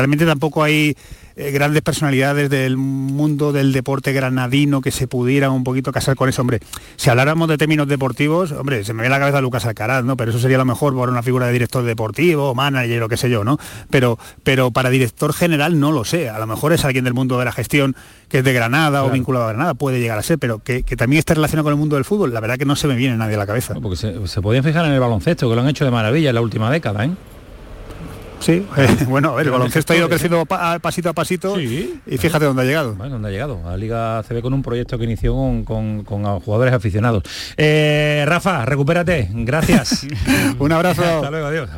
realmente 0.00 0.26
tampoco 0.26 0.62
hay 0.62 0.96
eh, 1.40 1.52
grandes 1.52 1.82
personalidades 1.82 2.50
del 2.50 2.76
mundo 2.76 3.52
del 3.52 3.72
deporte 3.72 4.12
granadino 4.12 4.80
que 4.80 4.90
se 4.90 5.06
pudieran 5.06 5.52
un 5.52 5.62
poquito 5.62 5.92
casar 5.92 6.16
con 6.16 6.28
eso. 6.28 6.42
Hombre, 6.42 6.58
si 6.96 7.10
habláramos 7.10 7.48
de 7.48 7.56
términos 7.56 7.86
deportivos, 7.86 8.50
hombre, 8.50 8.84
se 8.84 8.92
me 8.92 9.04
ve 9.04 9.08
la 9.08 9.20
cabeza 9.20 9.40
Lucas 9.40 9.64
Alcaraz, 9.64 10.04
¿no? 10.04 10.16
Pero 10.16 10.32
eso 10.32 10.40
sería 10.40 10.58
lo 10.58 10.64
mejor 10.64 10.94
por 10.94 11.08
una 11.08 11.22
figura 11.22 11.46
de 11.46 11.52
director 11.52 11.84
deportivo, 11.84 12.56
manager 12.56 13.04
o 13.04 13.08
qué 13.08 13.16
sé 13.16 13.30
yo, 13.30 13.44
¿no? 13.44 13.56
Pero, 13.88 14.18
pero 14.42 14.72
para 14.72 14.90
director 14.90 15.32
general 15.32 15.78
no 15.78 15.92
lo 15.92 16.04
sé. 16.04 16.28
A 16.28 16.40
lo 16.40 16.48
mejor 16.48 16.72
es 16.72 16.84
alguien 16.84 17.04
del 17.04 17.14
mundo 17.14 17.38
de 17.38 17.44
la 17.44 17.52
gestión 17.52 17.94
que 18.28 18.38
es 18.38 18.44
de 18.44 18.52
Granada 18.52 19.04
o 19.04 19.10
vinculado 19.10 19.44
a 19.44 19.52
Granada, 19.52 19.74
puede 19.74 20.00
llegar 20.00 20.18
a 20.18 20.22
ser, 20.24 20.40
pero 20.40 20.58
que, 20.58 20.82
también 20.82 21.20
esté 21.20 21.34
relacionado 21.34 21.64
con 21.64 21.72
el 21.72 21.78
mundo 21.78 21.94
del 21.94 22.04
fútbol, 22.04 22.34
la 22.34 22.40
verdad 22.40 22.58
que 22.58 22.64
no 22.64 22.74
se 22.74 22.88
me 22.88 22.96
viene 22.96 23.16
nadie 23.16 23.36
a 23.36 23.38
la 23.38 23.46
cabeza. 23.46 23.74
porque 23.80 23.96
se, 23.96 24.26
se 24.26 24.42
podían 24.42 24.64
fijar 24.64 24.84
en 24.86 24.90
el 24.92 25.00
baloncesto, 25.00 25.48
que 25.48 25.54
lo 25.54 25.62
han 25.62 25.68
hecho 25.68 25.84
de 25.84 25.92
maravilla 25.92 26.30
en 26.30 26.34
la 26.34 26.40
última 26.40 26.68
década, 26.68 27.04
¿eh? 27.04 27.10
Sí, 28.40 28.66
bueno, 29.08 29.32
a 29.32 29.34
ver, 29.36 29.46
el 29.46 29.52
baloncesto 29.52 29.92
ha 29.92 29.96
ido 29.96 30.08
creciendo 30.08 30.46
pasito 30.46 31.08
a 31.08 31.12
pasito 31.12 31.60
y 31.60 32.00
fíjate 32.18 32.44
dónde 32.44 32.62
ha 32.62 32.64
llegado. 32.64 32.94
Bueno, 32.94 33.14
dónde 33.14 33.28
ha 33.28 33.32
llegado. 33.32 33.60
La 33.64 33.76
Liga 33.76 34.22
CB 34.22 34.40
con 34.42 34.54
un 34.54 34.62
proyecto 34.62 34.98
que 34.98 35.04
inició 35.04 35.34
con, 35.64 36.04
jugadores 36.04 36.74
aficionados. 36.74 37.24
Eh, 37.56 38.24
Rafa, 38.26 38.64
recupérate. 38.64 39.28
Gracias. 39.32 40.06
un 40.58 40.72
abrazo. 40.72 41.02
Hasta 41.04 41.30
luego, 41.30 41.46
adiós. 41.46 41.70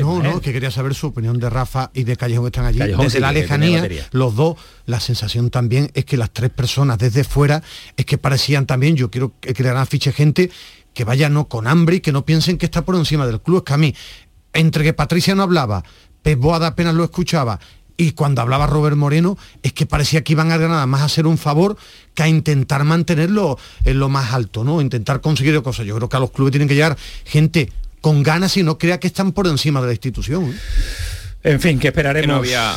no, 0.00 0.22
no, 0.22 0.40
que 0.40 0.52
quería 0.52 0.70
saber 0.70 0.94
su 0.94 1.08
opinión 1.08 1.38
de 1.38 1.50
Rafa 1.50 1.90
y 1.94 2.04
de 2.04 2.16
Callejón 2.16 2.44
que 2.44 2.48
están 2.48 2.66
allí. 2.66 2.78
desde 2.78 3.20
la 3.20 3.32
lejanía, 3.32 3.88
los 4.12 4.34
dos, 4.34 4.56
la 4.86 5.00
sensación 5.00 5.50
también 5.50 5.90
es 5.94 6.04
que 6.04 6.16
las 6.16 6.30
tres 6.30 6.50
personas 6.50 6.98
desde 6.98 7.24
fuera 7.24 7.62
es 7.96 8.06
que 8.06 8.18
parecían 8.18 8.66
también, 8.66 8.96
yo 8.96 9.10
quiero 9.10 9.32
que 9.40 9.54
crearan 9.54 9.86
fiche 9.86 10.12
gente 10.12 10.50
que 10.94 11.04
vaya 11.04 11.28
no 11.28 11.48
con 11.48 11.66
hambre 11.66 11.96
y 11.96 12.00
que 12.00 12.12
no 12.12 12.24
piensen 12.24 12.58
que 12.58 12.66
está 12.66 12.84
por 12.84 12.96
encima 12.96 13.26
del 13.26 13.40
club. 13.40 13.58
Es 13.58 13.62
que 13.64 13.72
a 13.72 13.78
mí, 13.78 13.94
entre 14.52 14.84
que 14.84 14.92
Patricia 14.92 15.34
no 15.34 15.42
hablaba, 15.42 15.84
Pep 16.22 16.38
Boada 16.38 16.68
apenas 16.68 16.94
lo 16.94 17.04
escuchaba 17.04 17.58
y 17.96 18.12
cuando 18.12 18.42
hablaba 18.42 18.66
Robert 18.66 18.96
Moreno 18.96 19.38
es 19.62 19.72
que 19.72 19.86
parecía 19.86 20.24
que 20.24 20.32
iban 20.32 20.50
a 20.50 20.56
ganar 20.56 20.86
más 20.86 21.02
a 21.02 21.04
hacer 21.04 21.26
un 21.26 21.38
favor 21.38 21.76
que 22.14 22.22
a 22.22 22.28
intentar 22.28 22.84
mantenerlo 22.84 23.58
en 23.84 23.98
lo 23.98 24.08
más 24.08 24.32
alto, 24.32 24.64
¿no? 24.64 24.80
Intentar 24.80 25.20
conseguir 25.20 25.60
cosas. 25.62 25.86
Yo 25.86 25.96
creo 25.96 26.08
que 26.08 26.16
a 26.16 26.20
los 26.20 26.30
clubes 26.30 26.52
tienen 26.52 26.68
que 26.68 26.74
llegar 26.74 26.96
gente 27.24 27.70
con 28.00 28.22
ganas 28.22 28.56
y 28.56 28.62
no 28.62 28.78
crea 28.78 28.98
que 28.98 29.06
están 29.06 29.32
por 29.32 29.46
encima 29.46 29.80
de 29.80 29.86
la 29.86 29.92
institución. 29.92 30.50
¿eh? 30.50 30.56
En 31.44 31.60
fin, 31.60 31.78
que 31.78 31.88
esperaremos. 31.88 32.28
no 32.28 32.36
había... 32.36 32.74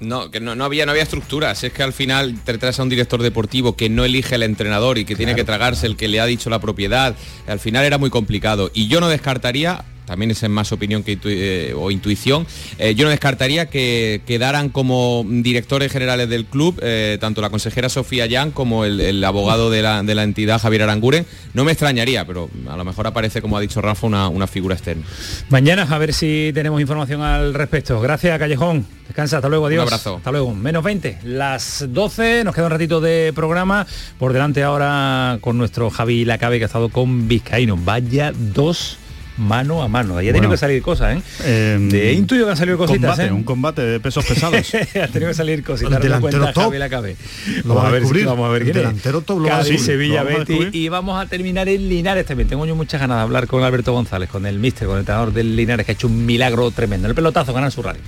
No, 0.00 0.30
que 0.30 0.38
no, 0.38 0.52
había, 0.64 0.84
no 0.84 0.90
había 0.90 1.04
estructuras. 1.04 1.64
Es 1.64 1.72
que 1.72 1.82
al 1.82 1.92
final 1.92 2.38
te 2.44 2.58
traes 2.58 2.78
a 2.78 2.82
un 2.82 2.90
director 2.90 3.22
deportivo 3.22 3.74
que 3.74 3.88
no 3.88 4.04
elige 4.04 4.34
el 4.34 4.42
entrenador 4.42 4.98
y 4.98 5.04
que 5.04 5.16
tiene 5.16 5.34
que 5.34 5.44
tragarse 5.44 5.86
el 5.86 5.96
que 5.96 6.08
le 6.08 6.20
ha 6.20 6.26
dicho 6.26 6.50
la 6.50 6.58
propiedad. 6.58 7.16
Al 7.46 7.58
final 7.58 7.84
era 7.84 7.96
muy 7.96 8.10
complicado. 8.10 8.70
Y 8.74 8.88
yo 8.88 9.00
no 9.00 9.08
descartaría 9.08 9.84
también 10.06 10.30
es 10.30 10.42
en 10.42 10.52
más 10.52 10.72
opinión 10.72 11.02
que 11.02 11.18
eh, 11.24 11.74
o 11.76 11.90
intuición. 11.90 12.46
Eh, 12.78 12.94
yo 12.94 13.04
no 13.04 13.10
descartaría 13.10 13.66
que 13.66 14.22
quedaran 14.26 14.68
como 14.68 15.24
directores 15.26 15.90
generales 15.92 16.28
del 16.28 16.44
club 16.44 16.78
eh, 16.82 17.18
tanto 17.20 17.40
la 17.40 17.50
consejera 17.50 17.88
Sofía 17.88 18.26
Yang 18.26 18.52
como 18.52 18.84
el, 18.84 19.22
abogado 19.24 19.70
de 19.70 19.82
la, 19.82 20.00
entidad 20.22 20.60
Javier 20.60 20.82
Aranguren. 20.82 21.26
No 21.52 21.64
me 21.64 21.72
extrañaría, 21.72 22.26
pero 22.26 22.50
a 22.68 22.76
lo 22.76 22.84
mejor 22.84 23.06
aparece, 23.06 23.40
como 23.40 23.56
ha 23.56 23.60
dicho 23.60 23.80
Rafa, 23.80 24.06
una, 24.06 24.28
una 24.28 24.46
figura 24.46 24.74
externa. 24.74 25.04
Mañana 25.48 25.86
a 25.88 25.98
ver 25.98 26.12
si 26.12 26.50
tenemos 26.54 26.80
información 26.80 27.22
al 27.22 27.54
respecto. 27.54 28.00
Gracias, 28.00 28.38
Callejón. 28.38 28.86
Descansa, 29.06 29.36
hasta 29.36 29.48
luego, 29.48 29.66
adiós. 29.66 29.82
Un 29.82 29.88
abrazo. 29.88 30.16
Hasta 30.16 30.30
luego. 30.30 30.54
Menos 30.54 30.82
20, 30.82 31.18
las 31.24 31.84
12, 31.88 32.44
nos 32.44 32.54
queda 32.54 32.66
un 32.66 32.70
ratito 32.70 33.00
de 33.00 33.32
programa. 33.34 33.86
Por 34.18 34.32
delante 34.32 34.62
ahora 34.62 35.38
con 35.40 35.58
nuestro 35.58 35.90
Javi 35.90 36.24
Lacabe 36.24 36.58
que 36.58 36.64
ha 36.64 36.66
estado 36.66 36.88
con 36.88 37.28
Vizcaíno. 37.28 37.76
Vaya 37.76 38.32
dos 38.34 38.98
mano 39.36 39.82
a 39.82 39.88
mano. 39.88 40.16
Ahí 40.16 40.28
ha 40.28 40.32
tenido 40.32 40.50
que 40.50 40.56
salir 40.56 40.82
cosas, 40.82 41.16
¿eh? 41.16 41.74
Em, 41.74 41.88
de 41.88 42.12
intuyo 42.12 42.44
que 42.44 42.50
han 42.52 42.56
salido 42.56 42.78
cositas, 42.78 43.10
combate, 43.10 43.28
¿eh? 43.28 43.32
Un 43.32 43.44
combate 43.44 43.82
de 43.82 44.00
pesos 44.00 44.24
pesados. 44.24 44.74
ha 44.74 45.08
tenido 45.08 45.28
que 45.28 45.34
salir 45.34 45.62
cositas. 45.64 45.94
El 45.94 46.02
delantero 46.02 46.52
top. 46.52 46.74
La 46.74 46.88
cabe. 46.88 47.16
Lo 47.64 47.74
vamos, 47.74 47.88
a, 47.88 47.92
ver, 47.92 48.24
vamos 48.24 48.48
a 48.48 48.52
ver 48.52 48.62
el 48.62 48.72
delantero 48.72 49.20
top 49.20 49.40
lo 49.40 49.48
Cádiz, 49.48 49.84
Sevilla. 49.84 50.24
Y 50.72 50.88
vamos 50.88 51.20
a 51.20 51.26
terminar 51.26 51.68
en 51.68 51.88
Linares 51.88 52.26
también. 52.26 52.48
Tengo 52.48 52.66
yo 52.66 52.76
muchas 52.76 53.00
ganas 53.00 53.18
de 53.18 53.22
hablar 53.22 53.46
con 53.46 53.62
Alberto 53.62 53.92
González, 53.92 54.28
con 54.28 54.46
el 54.46 54.58
míster, 54.58 54.86
con 54.86 54.96
el 54.96 55.00
entrenador 55.00 55.32
del 55.32 55.56
Linares, 55.56 55.86
que 55.86 55.92
ha 55.92 55.94
hecho 55.94 56.06
un 56.06 56.24
milagro 56.26 56.70
tremendo. 56.70 57.08
El 57.08 57.14
pelotazo, 57.14 57.52
Canal 57.52 57.72
Sur 57.72 57.86
Radio. 57.86 58.02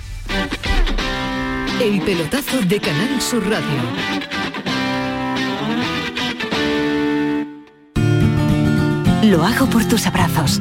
El 1.82 2.00
pelotazo 2.00 2.60
de 2.62 2.80
Canal 2.80 3.20
Sur 3.20 3.42
Radio. 3.48 3.66
Lo 9.22 9.44
hago 9.44 9.66
por 9.66 9.84
tus 9.88 10.06
abrazos 10.06 10.60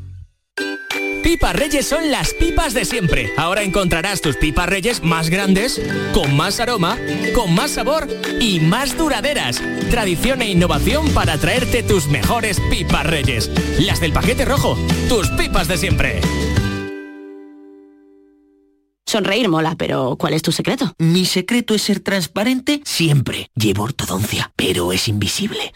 Pipas 1.23 1.55
Reyes 1.55 1.87
son 1.87 2.09
las 2.11 2.33
pipas 2.33 2.73
de 2.73 2.83
siempre. 2.83 3.31
Ahora 3.37 3.61
encontrarás 3.61 4.21
tus 4.21 4.37
pipas 4.37 4.67
Reyes 4.67 5.03
más 5.03 5.29
grandes, 5.29 5.79
con 6.13 6.35
más 6.35 6.59
aroma, 6.59 6.97
con 7.35 7.53
más 7.53 7.71
sabor 7.71 8.07
y 8.39 8.59
más 8.59 8.97
duraderas. 8.97 9.61
Tradición 9.91 10.41
e 10.41 10.49
innovación 10.49 11.09
para 11.13 11.37
traerte 11.37 11.83
tus 11.83 12.07
mejores 12.07 12.59
pipas 12.69 13.05
Reyes. 13.05 13.51
Las 13.79 14.01
del 14.01 14.13
paquete 14.13 14.45
rojo, 14.45 14.77
tus 15.09 15.29
pipas 15.29 15.67
de 15.67 15.77
siempre. 15.77 16.21
Sonreír 19.05 19.49
mola, 19.49 19.75
pero 19.77 20.15
¿cuál 20.17 20.33
es 20.33 20.41
tu 20.41 20.51
secreto? 20.51 20.93
Mi 20.97 21.25
secreto 21.25 21.75
es 21.75 21.81
ser 21.81 21.99
transparente 21.99 22.81
siempre. 22.85 23.49
Llevo 23.55 23.83
ortodoncia, 23.83 24.53
pero 24.55 24.93
es 24.93 25.07
invisible. 25.07 25.71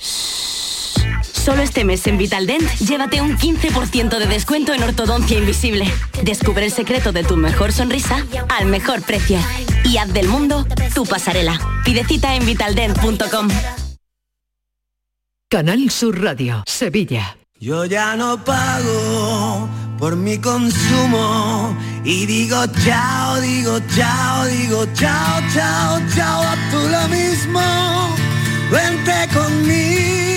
Solo 1.46 1.62
este 1.62 1.84
mes 1.84 2.08
en 2.08 2.18
Vitaldent, 2.18 2.68
llévate 2.80 3.22
un 3.22 3.38
15% 3.38 4.18
de 4.18 4.26
descuento 4.26 4.74
en 4.74 4.82
ortodoncia 4.82 5.38
invisible. 5.38 5.86
Descubre 6.24 6.66
el 6.66 6.72
secreto 6.72 7.12
de 7.12 7.24
tu 7.24 7.38
mejor 7.38 7.72
sonrisa 7.72 8.26
al 8.50 8.66
mejor 8.66 9.04
precio. 9.04 9.38
Y 9.84 9.98
haz 9.98 10.12
del 10.12 10.28
mundo 10.28 10.66
tu 10.96 11.06
pasarela. 11.06 11.60
Pide 11.86 12.04
cita 12.04 12.36
en 12.36 12.48
vitaldent.com. 12.48 13.50
Canal 15.48 15.92
Sur 15.92 16.20
Radio, 16.20 16.64
Sevilla. 16.66 17.38
Yo 17.60 17.86
ya 17.86 18.16
no 18.16 18.44
pago 18.44 19.70
por 20.00 20.16
mi 20.16 20.40
consumo 20.40 21.78
y 22.04 22.26
digo 22.26 22.58
chao, 22.84 23.40
digo 23.40 23.80
chao, 23.96 24.46
digo 24.46 24.84
chao, 24.96 25.42
chao, 25.54 26.02
chao, 26.16 26.42
a 26.42 26.56
tú 26.72 26.80
lo 26.90 27.08
mismo. 27.08 27.62
Vente 28.72 29.28
conmigo 29.32 30.35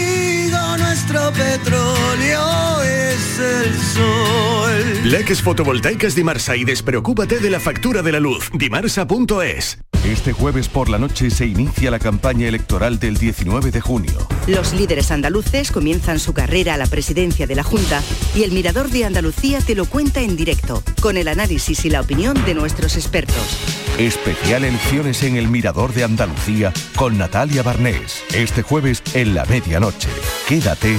nuestro 1.18 1.32
petróleo 1.32 2.82
es 2.82 3.38
el 3.38 3.78
sol. 3.78 5.10
Leques 5.10 5.42
fotovoltaicas 5.42 6.14
Dimarsa 6.14 6.56
y 6.56 6.64
despreocúpate 6.64 7.38
de 7.40 7.50
la 7.50 7.60
factura 7.60 8.02
de 8.02 8.12
la 8.12 8.20
luz. 8.20 8.50
Dimarsa.es. 8.52 9.78
Este 10.04 10.32
jueves 10.32 10.68
por 10.68 10.88
la 10.88 10.98
noche 10.98 11.30
se 11.30 11.46
inicia 11.46 11.90
la 11.90 11.98
campaña 11.98 12.46
electoral 12.46 12.98
del 12.98 13.16
19 13.16 13.70
de 13.70 13.80
junio. 13.80 14.28
Los 14.46 14.72
líderes 14.72 15.10
andaluces 15.10 15.72
comienzan 15.72 16.18
su 16.20 16.32
carrera 16.32 16.74
a 16.74 16.76
la 16.76 16.86
presidencia 16.86 17.46
de 17.46 17.56
la 17.56 17.64
Junta 17.64 18.02
y 18.34 18.44
el 18.44 18.52
Mirador 18.52 18.90
de 18.90 19.04
Andalucía 19.04 19.60
te 19.60 19.74
lo 19.74 19.86
cuenta 19.86 20.20
en 20.20 20.36
directo, 20.36 20.82
con 21.00 21.16
el 21.16 21.28
análisis 21.28 21.84
y 21.84 21.90
la 21.90 22.00
opinión 22.00 22.42
de 22.46 22.54
nuestros 22.54 22.96
expertos. 22.96 23.58
Especial 23.98 24.64
elecciones 24.64 25.22
en 25.24 25.36
el 25.36 25.48
Mirador 25.48 25.92
de 25.92 26.04
Andalucía 26.04 26.72
con 26.94 27.18
Natalia 27.18 27.64
Barnés. 27.64 28.22
Este 28.32 28.62
jueves 28.62 29.02
en 29.14 29.34
la 29.34 29.44
medianoche. 29.46 30.08
Quédate 30.48 30.96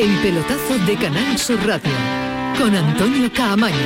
El 0.00 0.16
pelotazo 0.22 0.78
de 0.86 0.96
Canal 0.96 1.36
Sur 1.36 1.58
Radio 1.66 1.92
con 2.58 2.74
Antonio 2.74 3.30
Caamaño. 3.34 3.76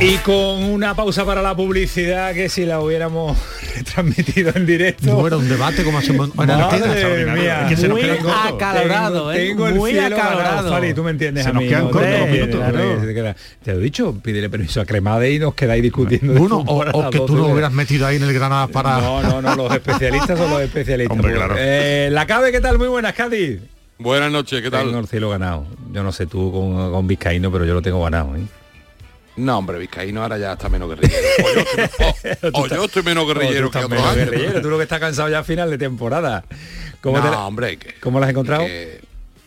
Y 0.00 0.16
con 0.24 0.64
una 0.64 0.94
pausa 0.94 1.26
para 1.26 1.42
la 1.42 1.54
publicidad 1.54 2.32
que 2.32 2.48
si 2.48 2.64
la 2.64 2.80
hubiéramos 2.80 3.36
transmitido 3.84 4.52
en 4.54 4.66
directo. 4.66 5.06
No 5.06 5.26
era 5.26 5.36
un 5.36 5.48
debate 5.48 5.84
como 5.84 6.00
se 6.00 6.12
nos 6.12 6.34
muy 6.34 6.44
acalorado, 8.10 9.30
tengo, 9.30 9.32
¿eh? 9.32 9.36
tengo 9.48 9.68
el 9.68 9.74
muy 9.74 9.90
cielo 9.92 10.16
acalorado. 10.16 10.70
Fali, 10.70 10.94
tú 10.94 11.02
me 11.02 11.10
entiendes 11.10 11.44
Se 11.44 11.50
a 11.50 11.52
nos 11.52 11.62
mí. 11.62 11.68
quedan 11.68 11.84
¿no? 11.84 11.90
cortos 11.90 12.10
Te- 12.10 12.30
minutos, 12.32 12.60
lo 13.64 13.72
he 13.72 13.78
dicho, 13.78 14.14
pídele 14.22 14.48
permiso 14.48 14.80
a 14.80 14.84
Cremade 14.86 15.32
y 15.32 15.38
nos 15.38 15.54
quedáis 15.54 15.82
discutiendo. 15.82 16.40
Uno, 16.40 16.58
o, 16.66 17.10
que 17.10 17.18
tú 17.20 17.26
12 17.28 17.34
no 17.34 17.46
de- 17.46 17.52
hubieras 17.52 17.72
metido 17.72 18.06
ahí 18.06 18.16
en 18.16 18.22
el 18.22 18.32
Granada 18.32 18.66
para... 18.68 18.98
No, 19.00 19.22
no, 19.22 19.42
no, 19.42 19.54
los 19.56 19.72
especialistas 19.72 20.38
son 20.38 20.50
los 20.50 20.60
especialistas. 20.60 21.16
Hombre, 21.16 21.34
claro. 21.34 21.54
eh, 21.58 22.08
la 22.12 22.26
CABE, 22.26 22.52
¿qué 22.52 22.60
tal? 22.60 22.78
Muy 22.78 22.88
buenas, 22.88 23.14
Cádiz. 23.14 23.60
Buenas 23.98 24.30
noches, 24.30 24.60
¿qué 24.62 24.70
tal? 24.70 24.86
Tengo 24.86 24.98
el 25.00 25.06
cielo 25.08 25.30
ganado. 25.30 25.66
Yo 25.92 26.02
no 26.02 26.12
sé 26.12 26.26
tú 26.26 26.52
con, 26.52 26.92
con 26.92 27.06
Vizcaíno, 27.06 27.50
pero 27.50 27.64
yo 27.64 27.72
lo 27.74 27.80
tengo 27.82 28.02
ganado. 28.04 28.36
¿eh? 28.36 28.42
No, 29.36 29.58
hombre, 29.58 29.78
Vizcaíno 29.78 30.22
ahora 30.22 30.38
ya 30.38 30.52
está 30.54 30.68
menos 30.68 30.88
guerrillero. 30.88 31.22
O 31.42 31.52
yo 31.54 31.82
estoy, 31.82 32.50
o- 32.52 32.58
o 32.58 32.66
yo 32.68 32.84
estoy 32.84 33.02
menos 33.02 33.26
guerrillero 33.26 33.70
que 33.70 33.78
otros 33.78 33.90
menos 33.90 34.14
guerrillero, 34.14 34.62
Tú 34.62 34.70
lo 34.70 34.76
que 34.78 34.84
estás 34.84 35.00
cansado 35.00 35.28
ya 35.28 35.40
a 35.40 35.44
final 35.44 35.70
de 35.70 35.78
temporada. 35.78 36.44
¿Cómo, 37.00 37.18
No, 37.18 37.24
te 37.24 37.30
la- 37.30 37.46
hombre, 37.46 37.76
que- 37.78 37.94
¿Cómo 38.00 38.18
lo 38.18 38.24
has 38.24 38.30
encontrado? 38.30 38.64
que, 38.64 39.00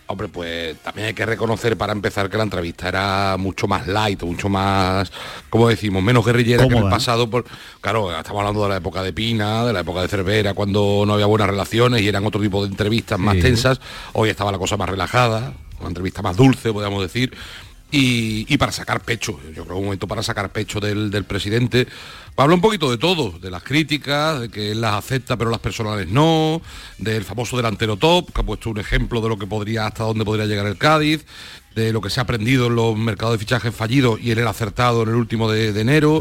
hombre, 0.07 0.27
pues 0.27 0.77
también 0.77 1.07
hay 1.07 1.13
que 1.13 1.25
reconocer 1.25 1.75
para 1.77 1.91
empezar 1.93 2.29
que 2.29 2.37
la 2.37 2.43
entrevista 2.43 2.87
era 2.87 3.35
mucho 3.37 3.67
más 3.67 3.87
light, 3.87 4.21
mucho 4.23 4.47
más, 4.47 5.11
como 5.49 5.67
decimos, 5.69 6.01
menos 6.03 6.23
guerrillera 6.25 6.67
que 6.67 6.73
en 6.75 6.83
el 6.83 6.89
pasado. 6.89 7.29
Por, 7.29 7.45
claro, 7.81 8.15
estamos 8.17 8.39
hablando 8.41 8.63
de 8.63 8.69
la 8.69 8.77
época 8.77 9.01
de 9.03 9.11
Pina, 9.11 9.65
de 9.65 9.73
la 9.73 9.79
época 9.81 10.01
de 10.01 10.07
Cervera, 10.07 10.53
cuando 10.53 11.03
no 11.05 11.13
había 11.13 11.25
buenas 11.25 11.47
relaciones 11.49 12.01
y 12.01 12.07
eran 12.07 12.25
otro 12.25 12.39
tipo 12.41 12.61
de 12.63 12.69
entrevistas 12.69 13.17
más 13.19 13.35
Sí. 13.35 13.41
tensas. 13.41 13.81
Hoy 14.13 14.29
estaba 14.29 14.51
la 14.51 14.57
cosa 14.59 14.77
más 14.77 14.87
relajada, 14.89 15.53
una 15.79 15.87
entrevista 15.89 16.21
más 16.21 16.37
dulce, 16.37 16.71
podríamos 16.71 17.01
decir. 17.01 17.33
Y, 17.91 18.55
para 18.57 18.71
sacar 18.71 19.01
pecho, 19.01 19.39
yo 19.55 19.65
creo 19.65 19.77
un 19.77 19.85
momento 19.85 20.07
para 20.07 20.21
sacar 20.21 20.51
pecho 20.51 20.79
del, 20.79 21.09
del 21.09 21.23
presidente. 21.23 21.87
Habla 22.37 22.55
un 22.55 22.61
poquito 22.61 22.91
de 22.91 22.97
todo, 22.97 23.37
de 23.39 23.49
las 23.49 23.63
críticas, 23.63 24.41
de 24.41 24.49
que 24.49 24.71
él 24.71 24.81
las 24.81 24.93
acepta 24.93 25.35
pero 25.35 25.49
las 25.49 25.59
personales 25.59 26.07
no, 26.07 26.61
del 26.99 27.25
famoso 27.25 27.57
delantero 27.57 27.97
top, 27.97 28.31
que 28.31 28.41
ha 28.41 28.43
puesto 28.45 28.69
un 28.69 28.77
ejemplo 28.77 29.21
de 29.21 29.29
lo 29.29 29.37
que 29.39 29.47
podría, 29.47 29.87
hasta 29.87 30.03
dónde 30.03 30.23
podría 30.23 30.45
llegar 30.45 30.67
el 30.67 30.77
Cádiz, 30.77 31.25
de 31.75 31.93
lo 31.93 32.01
que 32.01 32.09
se 32.09 32.19
ha 32.19 32.23
aprendido 32.23 32.67
en 32.67 32.75
los 32.75 32.97
mercados 32.97 33.35
de 33.35 33.39
fichajes 33.39 33.73
fallidos 33.73 34.19
y 34.21 34.31
él 34.31 34.39
era 34.39 34.49
acertado 34.49 35.03
en 35.03 35.09
el 35.09 35.15
último 35.15 35.49
de, 35.49 35.71
de 35.71 35.81
enero, 35.81 36.19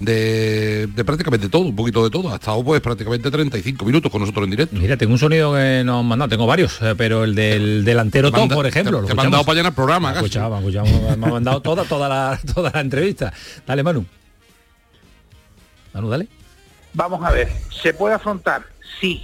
de, 0.00 0.86
de 0.88 1.04
prácticamente 1.04 1.48
todo, 1.48 1.62
un 1.62 1.76
poquito 1.76 2.04
de 2.04 2.10
todo. 2.10 2.30
Ha 2.30 2.34
estado 2.34 2.62
pues 2.64 2.80
prácticamente 2.80 3.30
35 3.30 3.84
minutos 3.86 4.10
con 4.12 4.20
nosotros 4.20 4.44
en 4.44 4.50
directo. 4.50 4.76
Mira, 4.76 4.96
tengo 4.96 5.12
un 5.12 5.18
sonido 5.18 5.54
que 5.54 5.82
nos 5.84 6.00
han 6.00 6.06
mandado, 6.06 6.28
tengo 6.28 6.46
varios, 6.46 6.80
eh, 6.82 6.94
pero 6.96 7.24
el 7.24 7.34
del 7.34 7.84
delantero 7.84 8.30
manda- 8.30 8.54
por 8.54 8.66
ejemplo. 8.66 8.98
te- 8.98 9.02
lo 9.02 9.08
te 9.08 9.14
mandado 9.14 9.44
para 9.44 9.56
llenar 9.56 9.74
programa, 9.74 10.10
Me 10.10 10.16
escuchado, 10.16 10.50
me 10.50 10.56
han 10.56 10.62
escuchado, 10.68 10.86
me 11.16 11.26
han 11.26 11.32
mandado 11.32 11.62
toda, 11.62 11.84
toda, 11.84 12.08
la, 12.08 12.40
toda 12.54 12.70
la 12.74 12.80
entrevista. 12.80 13.32
Dale, 13.66 13.82
Manu. 13.82 14.04
Manu, 15.94 16.08
dale. 16.10 16.28
Vamos 16.92 17.22
a 17.24 17.30
ver, 17.30 17.48
¿se 17.82 17.94
puede 17.94 18.14
afrontar? 18.14 18.62
Sí. 19.00 19.22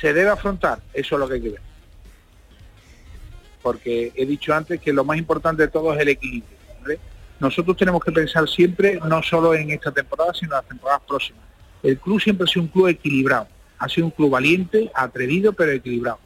¿Se 0.00 0.12
debe 0.12 0.30
afrontar? 0.30 0.80
Eso 0.94 1.16
es 1.16 1.18
lo 1.20 1.28
que 1.28 1.34
hay 1.34 1.40
que 1.42 1.48
ver. 1.50 1.60
Porque 3.62 4.12
he 4.16 4.26
dicho 4.26 4.52
antes 4.54 4.80
que 4.80 4.92
lo 4.92 5.04
más 5.04 5.16
importante 5.18 5.62
de 5.62 5.68
todo 5.68 5.94
es 5.94 6.00
el 6.00 6.08
equilibrio. 6.08 6.56
¿vale? 6.82 6.98
Nosotros 7.40 7.76
tenemos 7.76 8.02
que 8.04 8.12
pensar 8.12 8.48
siempre, 8.48 8.98
no 9.08 9.22
solo 9.22 9.54
en 9.54 9.70
esta 9.70 9.90
temporada, 9.92 10.32
sino 10.34 10.52
en 10.52 10.56
las 10.58 10.68
temporadas 10.68 11.02
próximas. 11.06 11.42
El 11.82 11.98
club 11.98 12.20
siempre 12.20 12.44
ha 12.44 12.48
sido 12.52 12.62
un 12.62 12.68
club 12.68 12.88
equilibrado. 12.88 13.48
Ha 13.78 13.88
sido 13.88 14.06
un 14.06 14.10
club 14.12 14.30
valiente, 14.30 14.90
atrevido, 14.94 15.52
pero 15.52 15.72
equilibrado. 15.72 16.18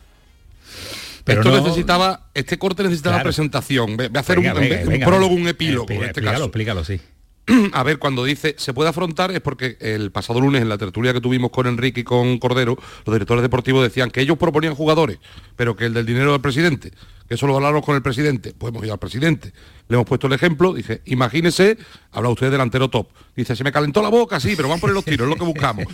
Pero 1.24 1.40
Esto 1.40 1.50
no- 1.56 1.60
necesitaba, 1.62 2.28
este 2.34 2.58
corte 2.58 2.82
necesitaba 2.84 3.16
Claro. 3.16 3.26
presentación. 3.28 3.96
Ve, 3.96 4.08
ve 4.08 4.18
a 4.18 4.20
hacer 4.20 4.36
Venga, 4.36 4.54
un, 4.54 4.60
venga, 4.60 4.74
en 4.74 4.78
vez- 4.80 4.86
un 4.86 4.92
venga, 4.92 5.06
prólogo, 5.06 5.34
un 5.34 5.48
epílogo 5.48 5.86
en 5.90 5.94
este 5.96 6.06
explícalo, 6.06 6.32
caso. 6.34 6.44
explícalo, 6.44 6.84
sí. 6.84 7.00
A 7.72 7.82
ver, 7.82 7.98
cuando 7.98 8.24
dice 8.24 8.54
se 8.58 8.74
puede 8.74 8.90
afrontar 8.90 9.30
es 9.30 9.40
porque 9.40 9.76
el 9.80 10.10
pasado 10.12 10.40
lunes 10.40 10.62
en 10.62 10.68
la 10.68 10.78
tertulia 10.78 11.12
que 11.12 11.20
tuvimos 11.20 11.50
con 11.50 11.66
Enrique 11.66 12.00
y 12.00 12.04
con 12.04 12.38
Cordero, 12.38 12.76
los 13.04 13.14
directores 13.14 13.42
deportivos 13.42 13.82
decían 13.82 14.10
que 14.10 14.20
ellos 14.20 14.36
proponían 14.38 14.74
jugadores, 14.74 15.18
pero 15.56 15.74
que 15.76 15.86
el 15.86 15.94
del 15.94 16.06
dinero 16.06 16.32
del 16.32 16.40
presidente, 16.40 16.92
eso 17.28 17.46
lo 17.46 17.56
hablaron 17.56 17.82
con 17.82 17.96
el 17.96 18.02
presidente, 18.02 18.54
pues 18.56 18.70
hemos 18.72 18.84
ido 18.84 18.92
al 18.92 18.98
presidente. 18.98 19.52
Le 19.88 19.94
hemos 19.94 20.06
puesto 20.06 20.26
el 20.26 20.32
ejemplo, 20.32 20.72
dije, 20.72 21.02
imagínese, 21.06 21.76
habla 22.12 22.28
usted 22.30 22.46
de 22.46 22.50
delantero 22.52 22.88
top. 22.90 23.08
Dice, 23.36 23.54
se 23.56 23.62
me 23.64 23.72
calentó 23.72 24.02
la 24.02 24.08
boca, 24.08 24.40
sí, 24.40 24.54
pero 24.56 24.68
van 24.68 24.80
por 24.80 24.90
los 24.90 25.04
tiros, 25.04 25.26
es 25.28 25.30
lo 25.30 25.36
que 25.36 25.44
buscamos. 25.44 25.86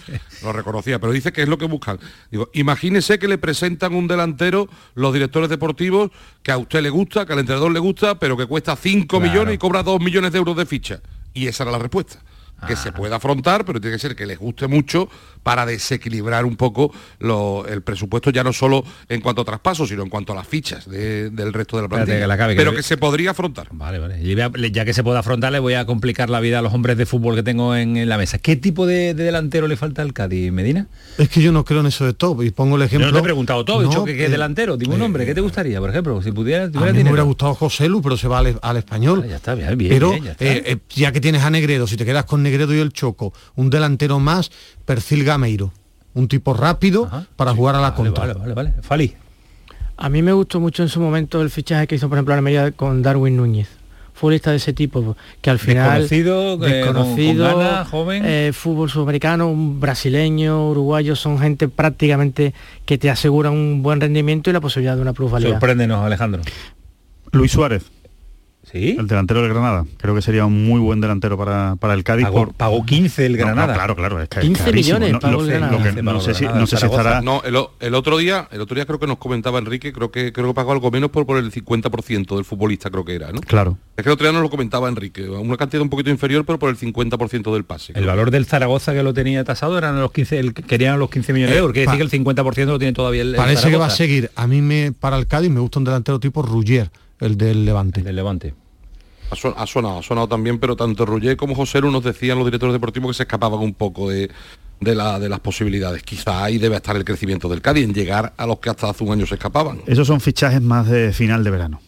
Lo 0.42 0.52
reconocía, 0.52 0.98
pero 0.98 1.12
dice 1.12 1.32
que 1.32 1.42
es 1.42 1.48
lo 1.48 1.58
que 1.58 1.66
buscan. 1.66 1.98
Digo, 2.30 2.50
imagínese 2.54 3.18
que 3.18 3.28
le 3.28 3.38
presentan 3.38 3.94
un 3.94 4.08
delantero 4.08 4.68
los 4.94 5.12
directores 5.12 5.48
deportivos 5.50 6.10
que 6.42 6.52
a 6.52 6.58
usted 6.58 6.82
le 6.82 6.90
gusta, 6.90 7.26
que 7.26 7.32
al 7.34 7.38
entrenador 7.40 7.70
le 7.72 7.80
gusta, 7.80 8.18
pero 8.18 8.36
que 8.36 8.46
cuesta 8.46 8.76
5 8.76 9.06
Claro. 9.18 9.30
millones 9.32 9.54
y 9.54 9.58
cobra 9.58 9.82
2 9.82 10.00
millones 10.00 10.32
de 10.32 10.38
euros 10.38 10.56
de 10.56 10.66
ficha. 10.66 11.00
Y 11.34 11.46
esa 11.46 11.64
era 11.64 11.72
la 11.72 11.78
respuesta. 11.78 12.18
Que 12.66 12.76
se 12.76 12.92
puede 12.92 13.14
afrontar, 13.14 13.64
pero 13.64 13.80
tiene 13.80 13.96
que 13.96 14.00
ser 14.00 14.14
que 14.16 14.26
les 14.26 14.38
guste 14.38 14.66
mucho 14.66 15.08
para 15.42 15.66
desequilibrar 15.66 16.44
un 16.44 16.56
poco 16.56 16.92
lo- 17.18 17.66
el 17.66 17.82
presupuesto, 17.82 18.30
ya 18.30 18.44
no 18.44 18.52
solo 18.52 18.84
en 19.08 19.20
cuanto 19.20 19.42
a 19.42 19.44
traspasos, 19.44 19.88
sino 19.88 20.02
en 20.02 20.08
cuanto 20.08 20.32
a 20.32 20.36
las 20.36 20.46
fichas 20.46 20.88
de- 20.88 21.30
del 21.30 21.52
resto 21.52 21.76
de 21.76 21.82
la 21.82 21.88
plantilla. 21.88 22.20
que 22.20 22.26
la 22.26 22.34
acabe, 22.34 22.54
que 22.54 22.58
pero 22.58 22.70
le- 22.70 22.76
que 22.76 22.82
se 22.82 22.96
podría 22.96 23.32
afrontar. 23.32 23.68
Vale, 23.72 23.98
vale. 23.98 24.14
A- 24.42 24.50
ya 24.70 24.84
que 24.84 24.94
se 24.94 25.02
puede 25.02 25.18
afrontar, 25.18 25.50
le 25.52 25.58
voy 25.58 25.74
a 25.74 25.84
complicar 25.86 26.30
la 26.30 26.40
vida 26.40 26.60
a 26.60 26.62
los 26.62 26.72
hombres 26.72 26.96
de 26.96 27.06
fútbol 27.06 27.34
que 27.34 27.42
tengo 27.42 27.74
en, 27.74 27.96
en 27.96 28.08
la 28.08 28.16
mesa. 28.18 28.38
¿Qué 28.38 28.54
tipo 28.56 28.86
de, 28.86 29.14
de 29.14 29.24
delantero 29.24 29.66
le 29.66 29.76
falta 29.76 30.02
al 30.02 30.12
Cádiz, 30.12 30.52
Medina? 30.52 30.86
Es 31.18 31.28
que 31.28 31.42
yo 31.42 31.50
no 31.52 31.64
creo 31.64 31.80
en 31.80 31.86
eso 31.86 32.04
de 32.06 32.12
top. 32.12 32.42
Y 32.44 32.50
pongo 32.50 32.76
el 32.76 32.82
Yo 32.82 32.86
ejemplo... 32.86 33.08
no 33.08 33.12
te 33.14 33.18
he 33.18 33.22
preguntado 33.22 33.64
todo, 33.64 33.82
he 33.82 33.86
dicho 33.86 34.04
que, 34.04 34.16
que 34.16 34.26
eh, 34.26 34.28
delantero, 34.28 34.76
dime 34.76 34.94
un 34.94 35.00
eh, 35.00 35.02
nombre, 35.02 35.26
¿qué 35.26 35.34
te 35.34 35.40
gustaría, 35.40 35.80
por 35.80 35.90
ejemplo? 35.90 36.22
Si 36.22 36.30
pudiera, 36.30 36.64
A 36.64 36.70
tuviera 36.70 36.92
mí 36.92 37.02
me 37.02 37.10
hubiera 37.10 37.22
gustado 37.24 37.54
José 37.54 37.88
Lu, 37.88 38.00
pero 38.00 38.16
se 38.16 38.28
va 38.28 38.38
al, 38.38 38.58
al 38.62 38.76
español. 38.76 39.26
ya 39.28 39.36
está, 39.36 39.54
bien, 39.54 39.76
bien, 39.76 39.92
pero 39.92 40.10
bien, 40.10 40.24
ya 40.24 40.30
está. 40.32 40.44
eh, 40.44 40.62
eh, 40.66 40.76
ya 40.90 41.10
que 41.12 41.20
tienes 41.20 41.42
a 41.42 41.50
Negredo, 41.50 41.86
si 41.86 41.96
te 41.96 42.04
quedas 42.04 42.24
con 42.24 42.42
Negredo 42.42 42.51
y 42.74 42.80
el 42.80 42.92
Choco, 42.92 43.32
un 43.56 43.70
delantero 43.70 44.18
más, 44.18 44.50
perfil 44.84 45.24
Gameiro. 45.24 45.72
Un 46.14 46.28
tipo 46.28 46.52
rápido 46.52 47.08
para 47.36 47.54
jugar 47.54 47.74
a 47.76 47.80
la 47.80 47.94
contra. 47.94 48.26
Vale, 48.26 48.38
vale, 48.38 48.54
vale. 48.54 48.74
Fali. 48.82 49.14
A 49.96 50.08
mí 50.08 50.20
me 50.20 50.32
gustó 50.32 50.60
mucho 50.60 50.82
en 50.82 50.88
su 50.88 51.00
momento 51.00 51.40
el 51.40 51.48
fichaje 51.50 51.86
que 51.86 51.94
hizo, 51.94 52.08
por 52.08 52.18
ejemplo, 52.18 52.32
la 52.34 52.38
Almería 52.38 52.72
con 52.72 53.02
Darwin 53.02 53.36
Núñez. 53.36 53.68
Futbolista 54.14 54.50
de 54.50 54.58
ese 54.58 54.74
tipo, 54.74 55.16
que 55.40 55.48
al 55.50 55.58
final... 55.58 56.02
Desconocido, 56.02 56.66
eh, 56.66 56.74
desconocido, 56.74 57.44
con- 57.44 57.52
con 57.54 57.62
ganas, 57.64 57.88
joven. 57.88 58.22
eh, 58.26 58.50
fútbol 58.52 58.90
sudamericano, 58.90 59.48
un 59.48 59.80
brasileño, 59.80 60.68
uruguayo, 60.68 61.16
son 61.16 61.38
gente 61.38 61.66
prácticamente 61.68 62.52
que 62.84 62.98
te 62.98 63.08
aseguran 63.08 63.54
un 63.54 63.82
buen 63.82 64.00
rendimiento 64.00 64.50
y 64.50 64.52
la 64.52 64.60
posibilidad 64.60 64.96
de 64.96 65.02
una 65.02 65.14
plusvalía. 65.14 65.50
Sorpréndenos, 65.52 66.04
Alejandro. 66.04 66.42
Luis 67.32 67.52
Suárez. 67.52 67.84
El 68.72 69.06
delantero 69.06 69.42
del 69.42 69.50
Granada. 69.50 69.84
Creo 69.98 70.14
que 70.14 70.22
sería 70.22 70.46
un 70.46 70.64
muy 70.64 70.80
buen 70.80 71.00
delantero 71.00 71.36
para, 71.36 71.76
para 71.76 71.94
el 71.94 72.04
Cádiz. 72.04 72.26
Pagó, 72.56 72.86
15 72.86 73.26
el 73.26 73.36
Granada. 73.36 73.74
claro, 73.74 73.96
claro. 73.96 74.20
Es 74.20 74.28
15 74.28 74.72
millones 74.72 75.14
pagó 75.20 75.42
el 75.42 75.48
Granada. 75.48 76.02
no, 76.02 76.20
sé 76.20 76.34
si, 76.34 76.44
no 76.44 76.66
sé 76.66 76.76
si 76.76 76.86
estará... 76.86 77.20
No, 77.20 77.42
el, 77.42 77.94
otro 77.94 78.18
día, 78.18 78.48
el 78.50 78.60
otro 78.60 78.74
día 78.74 78.86
creo 78.86 78.98
que 78.98 79.06
nos 79.06 79.18
comentaba 79.18 79.58
Enrique, 79.58 79.92
creo 79.92 80.10
que 80.10 80.32
creo 80.32 80.48
que 80.48 80.54
pagó 80.54 80.72
algo 80.72 80.90
menos 80.90 81.10
por, 81.10 81.26
por 81.26 81.38
el 81.38 81.50
50% 81.50 82.34
del 82.34 82.44
futbolista, 82.44 82.90
creo 82.90 83.04
que 83.04 83.14
era, 83.14 83.32
¿no? 83.32 83.40
Claro. 83.40 83.78
Es 83.96 84.04
que 84.04 84.08
el 84.08 84.14
otro 84.14 84.26
día 84.26 84.32
nos 84.32 84.42
lo 84.42 84.50
comentaba 84.50 84.88
Enrique, 84.88 85.28
una 85.28 85.56
cantidad 85.56 85.82
un 85.82 85.90
poquito 85.90 86.10
inferior, 86.10 86.44
pero 86.46 86.58
por 86.58 86.70
el 86.70 86.78
50% 86.78 87.52
del 87.52 87.64
pase. 87.64 87.92
El 87.94 88.06
valor 88.06 88.30
del 88.30 88.46
Zaragoza 88.46 88.94
que 88.94 89.02
lo 89.02 89.12
tenía 89.12 89.44
tasado 89.44 89.76
eran 89.76 90.00
los 90.00 90.12
15, 90.12 90.38
el, 90.38 90.54
querían 90.54 90.98
los 90.98 91.10
15 91.10 91.32
millones 91.32 91.54
de 91.54 91.60
euros, 91.60 91.74
quiere 91.74 91.90
decir 91.90 92.08
que 92.08 92.16
el 92.16 92.24
50% 92.24 92.66
lo 92.66 92.78
tiene 92.78 92.94
todavía 92.94 93.22
el, 93.22 93.34
Parece 93.34 93.70
que 93.70 93.76
va 93.76 93.86
a 93.86 93.90
seguir. 93.90 94.30
A 94.34 94.46
mí 94.46 94.62
me 94.62 94.92
para 94.92 95.18
el 95.18 95.26
Cádiz 95.26 95.50
me 95.50 95.60
gusta 95.60 95.78
un 95.78 95.84
delantero 95.84 96.20
tipo 96.20 96.42
Ruggier, 96.42 96.90
el 97.24 97.36
del 97.36 97.64
Levante. 97.64 98.00
El 98.00 98.06
del 98.06 98.16
Levante. 98.16 98.54
Ha 99.30 99.66
sonado, 99.66 99.98
ha 99.98 100.02
sonado 100.02 100.28
también, 100.28 100.58
pero 100.58 100.76
tanto 100.76 101.06
Ruggier 101.06 101.38
como 101.38 101.54
José 101.54 101.80
Lu 101.80 101.90
nos 101.90 102.04
decían 102.04 102.36
los 102.36 102.46
directores 102.46 102.74
deportivos 102.74 103.12
que 103.12 103.16
se 103.16 103.22
escapaban 103.22 103.60
un 103.60 103.72
poco 103.72 104.10
de, 104.10 104.30
de, 104.80 104.94
la, 104.94 105.18
de 105.18 105.30
las 105.30 105.40
posibilidades. 105.40 106.02
Quizá 106.02 106.44
ahí 106.44 106.58
debe 106.58 106.76
estar 106.76 106.96
el 106.96 107.04
crecimiento 107.04 107.48
del 107.48 107.62
Cádiz, 107.62 107.84
en 107.84 107.94
llegar 107.94 108.34
a 108.36 108.46
los 108.46 108.58
que 108.58 108.68
hasta 108.68 108.90
hace 108.90 109.02
un 109.04 109.12
año 109.12 109.26
se 109.26 109.36
escapaban. 109.36 109.80
Esos 109.86 110.06
son 110.06 110.20
fichajes 110.20 110.60
más 110.60 110.86
de 110.86 111.14
final 111.14 111.44
de 111.44 111.50
verano. 111.50 111.80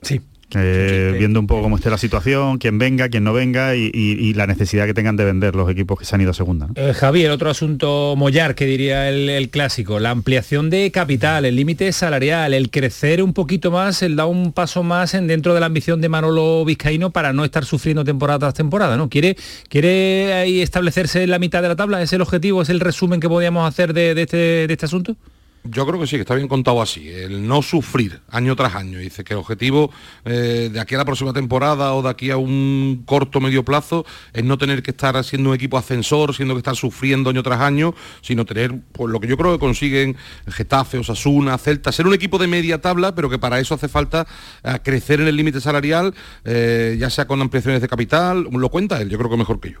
Sí, 0.00 0.20
eh, 0.56 1.14
viendo 1.18 1.40
un 1.40 1.46
poco 1.46 1.62
cómo 1.62 1.76
esté 1.76 1.90
la 1.90 1.98
situación, 1.98 2.58
quién 2.58 2.78
venga, 2.78 3.08
quién 3.08 3.24
no 3.24 3.32
venga 3.32 3.74
y, 3.76 4.32
la 4.34 4.46
necesidad 4.46 4.86
que 4.86 4.94
tengan 4.94 5.16
de 5.16 5.24
vender 5.24 5.54
los 5.54 5.70
equipos 5.70 5.98
que 5.98 6.04
se 6.04 6.14
han 6.14 6.20
ido 6.20 6.30
a 6.30 6.34
segunda. 6.34 6.68
Eh, 6.74 6.94
Javier, 6.94 7.30
otro 7.30 7.50
asunto 7.50 8.14
mollar 8.16 8.54
que 8.54 8.64
diría 8.64 9.08
el, 9.08 9.50
clásico, 9.50 10.00
la 10.00 10.10
ampliación 10.10 10.70
de 10.70 10.90
capital, 10.90 11.44
el 11.44 11.56
límite 11.56 11.92
salarial, 11.92 12.54
el 12.54 12.70
crecer 12.70 13.22
un 13.22 13.32
poquito 13.34 13.70
más, 13.70 14.02
el 14.02 14.16
dar 14.16 14.26
un 14.26 14.52
paso 14.52 14.82
más 14.82 15.14
en 15.14 15.26
dentro 15.26 15.54
de 15.54 15.60
la 15.60 15.66
ambición 15.66 16.00
de 16.00 16.08
Manolo 16.08 16.64
Vizcaíno 16.64 17.10
para 17.10 17.32
no 17.32 17.44
estar 17.44 17.64
sufriendo 17.64 18.04
temporada 18.04 18.38
tras 18.38 18.54
temporada, 18.54 18.96
¿no? 18.96 19.08
¿Quiere, 19.08 19.36
quiere 19.68 20.32
ahí 20.32 20.60
establecerse 20.60 21.22
en 21.22 21.30
la 21.30 21.38
mitad 21.38 21.62
de 21.62 21.68
la 21.68 21.76
tabla? 21.76 22.02
¿Es 22.02 22.12
el 22.12 22.22
objetivo, 22.22 22.62
es 22.62 22.68
el 22.68 22.80
resumen 22.80 23.20
que 23.20 23.28
podíamos 23.28 23.68
hacer 23.68 23.92
de, 23.92 24.20
este, 24.20 24.66
de 24.66 24.72
este 24.72 24.86
asunto? 24.86 25.16
Yo 25.64 25.86
creo 25.86 26.00
que 26.00 26.08
sí, 26.08 26.16
que 26.16 26.22
está 26.22 26.34
bien 26.34 26.48
contado 26.48 26.82
así, 26.82 27.08
el 27.08 27.46
no 27.46 27.62
sufrir 27.62 28.20
año 28.28 28.56
tras 28.56 28.74
año. 28.74 28.98
Dice 28.98 29.22
que 29.22 29.34
el 29.34 29.38
objetivo 29.38 29.92
eh, 30.24 30.70
de 30.72 30.80
aquí 30.80 30.96
a 30.96 30.98
la 30.98 31.04
próxima 31.04 31.32
temporada 31.32 31.94
o 31.94 32.02
de 32.02 32.08
aquí 32.08 32.32
a 32.32 32.36
un 32.36 33.04
corto 33.06 33.40
medio 33.40 33.64
plazo 33.64 34.04
es 34.32 34.42
no 34.42 34.58
tener 34.58 34.82
que 34.82 34.90
estar 34.90 35.22
siendo 35.22 35.50
un 35.50 35.54
equipo 35.54 35.78
ascensor, 35.78 36.34
siendo 36.34 36.54
que 36.54 36.58
estar 36.58 36.74
sufriendo 36.74 37.30
año 37.30 37.44
tras 37.44 37.60
año, 37.60 37.94
sino 38.22 38.44
tener 38.44 38.74
pues, 38.90 39.12
lo 39.12 39.20
que 39.20 39.28
yo 39.28 39.36
creo 39.36 39.52
que 39.52 39.60
consiguen 39.60 40.16
Getafe, 40.48 40.98
Osasuna, 40.98 41.56
Celta, 41.58 41.92
ser 41.92 42.08
un 42.08 42.14
equipo 42.14 42.38
de 42.38 42.48
media 42.48 42.80
tabla, 42.80 43.14
pero 43.14 43.30
que 43.30 43.38
para 43.38 43.60
eso 43.60 43.76
hace 43.76 43.86
falta 43.86 44.26
eh, 44.64 44.78
crecer 44.82 45.20
en 45.20 45.28
el 45.28 45.36
límite 45.36 45.60
salarial, 45.60 46.12
eh, 46.44 46.96
ya 46.98 47.08
sea 47.08 47.28
con 47.28 47.40
ampliaciones 47.40 47.80
de 47.80 47.86
capital, 47.86 48.48
lo 48.50 48.68
cuenta 48.68 49.00
él, 49.00 49.08
yo 49.08 49.16
creo 49.16 49.30
que 49.30 49.36
mejor 49.36 49.60
que 49.60 49.70
yo. 49.70 49.78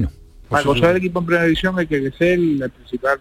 no. 0.00 0.10
Para 0.48 0.64
conseguir 0.64 0.90
el 0.90 0.96
equipo 0.96 1.20
en 1.20 1.26
primera 1.26 1.44
división 1.44 1.78
hay 1.78 1.86
que 1.86 2.00
crecer, 2.00 2.32
el 2.32 2.68
principal 2.70 3.20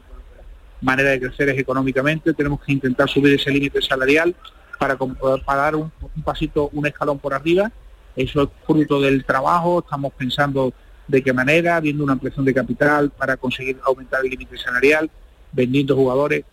manera 0.81 1.11
de 1.11 1.19
crecer 1.19 1.49
es 1.49 1.59
económicamente, 1.59 2.33
tenemos 2.33 2.61
que 2.61 2.71
intentar 2.71 3.09
subir 3.09 3.33
ese 3.33 3.51
límite 3.51 3.81
salarial 3.81 4.35
para, 4.79 4.97
para 4.97 5.61
dar 5.61 5.75
un, 5.75 5.91
pasito, 6.23 6.69
un 6.73 6.87
escalón 6.87 7.19
por 7.19 7.33
arriba. 7.33 7.71
Eso 8.15 8.43
es 8.43 8.49
fruto 8.65 8.99
del 9.01 9.25
trabajo, 9.25 9.79
estamos 9.79 10.13
pensando 10.13 10.73
de 11.07 11.21
qué 11.21 11.33
manera, 11.33 11.79
viendo 11.79 12.03
una 12.03 12.13
ampliación 12.13 12.45
de 12.45 12.53
capital 12.53 13.09
para 13.11 13.37
conseguir 13.37 13.77
aumentar 13.83 14.23
el 14.23 14.31
límite 14.31 14.57
salarial, 14.57 15.09
vendiendo 15.51 15.95
jugadores. 15.95 16.45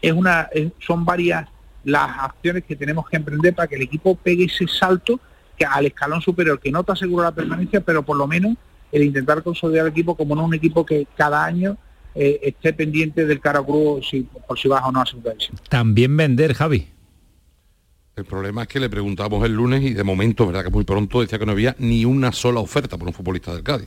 Es 0.00 0.12
una, 0.12 0.48
son 0.78 1.04
varias 1.04 1.48
las 1.84 2.18
acciones 2.18 2.64
que 2.64 2.76
tenemos 2.76 3.08
que 3.08 3.16
emprender 3.16 3.54
para 3.54 3.66
que 3.66 3.76
el 3.76 3.82
equipo 3.82 4.14
pegue 4.14 4.44
ese 4.44 4.66
salto 4.66 5.20
que 5.56 5.64
al 5.64 5.86
escalón 5.86 6.20
superior, 6.20 6.60
que 6.60 6.70
no 6.70 6.84
te 6.84 6.92
asegura 6.92 7.24
la 7.24 7.32
permanencia, 7.32 7.80
pero 7.80 8.02
por 8.02 8.16
lo 8.16 8.26
menos 8.26 8.56
el 8.92 9.02
intentar 9.02 9.42
consolidar 9.42 9.86
el 9.86 9.92
equipo 9.92 10.16
como 10.16 10.34
no 10.34 10.44
un 10.44 10.54
equipo 10.54 10.86
que 10.86 11.06
cada 11.16 11.44
año 11.44 11.76
eh, 12.20 12.40
esté 12.42 12.72
pendiente 12.72 13.26
del 13.26 13.38
cara 13.38 13.62
cruz 13.62 14.08
si, 14.10 14.22
por 14.22 14.58
si 14.58 14.66
baja 14.66 14.88
o 14.88 14.92
no 14.92 15.00
a 15.00 15.06
segunda 15.06 15.34
También 15.68 16.16
vender, 16.16 16.52
Javi. 16.52 16.88
El 18.16 18.24
problema 18.24 18.62
es 18.62 18.68
que 18.68 18.80
le 18.80 18.90
preguntamos 18.90 19.44
el 19.44 19.52
lunes 19.52 19.84
y 19.84 19.94
de 19.94 20.02
momento, 20.02 20.44
verdad 20.44 20.64
que 20.64 20.70
muy 20.70 20.82
pronto 20.82 21.20
decía 21.20 21.38
que 21.38 21.46
no 21.46 21.52
había 21.52 21.76
ni 21.78 22.04
una 22.04 22.32
sola 22.32 22.58
oferta 22.58 22.98
por 22.98 23.06
un 23.06 23.14
futbolista 23.14 23.54
del 23.54 23.62
Cádiz. 23.62 23.86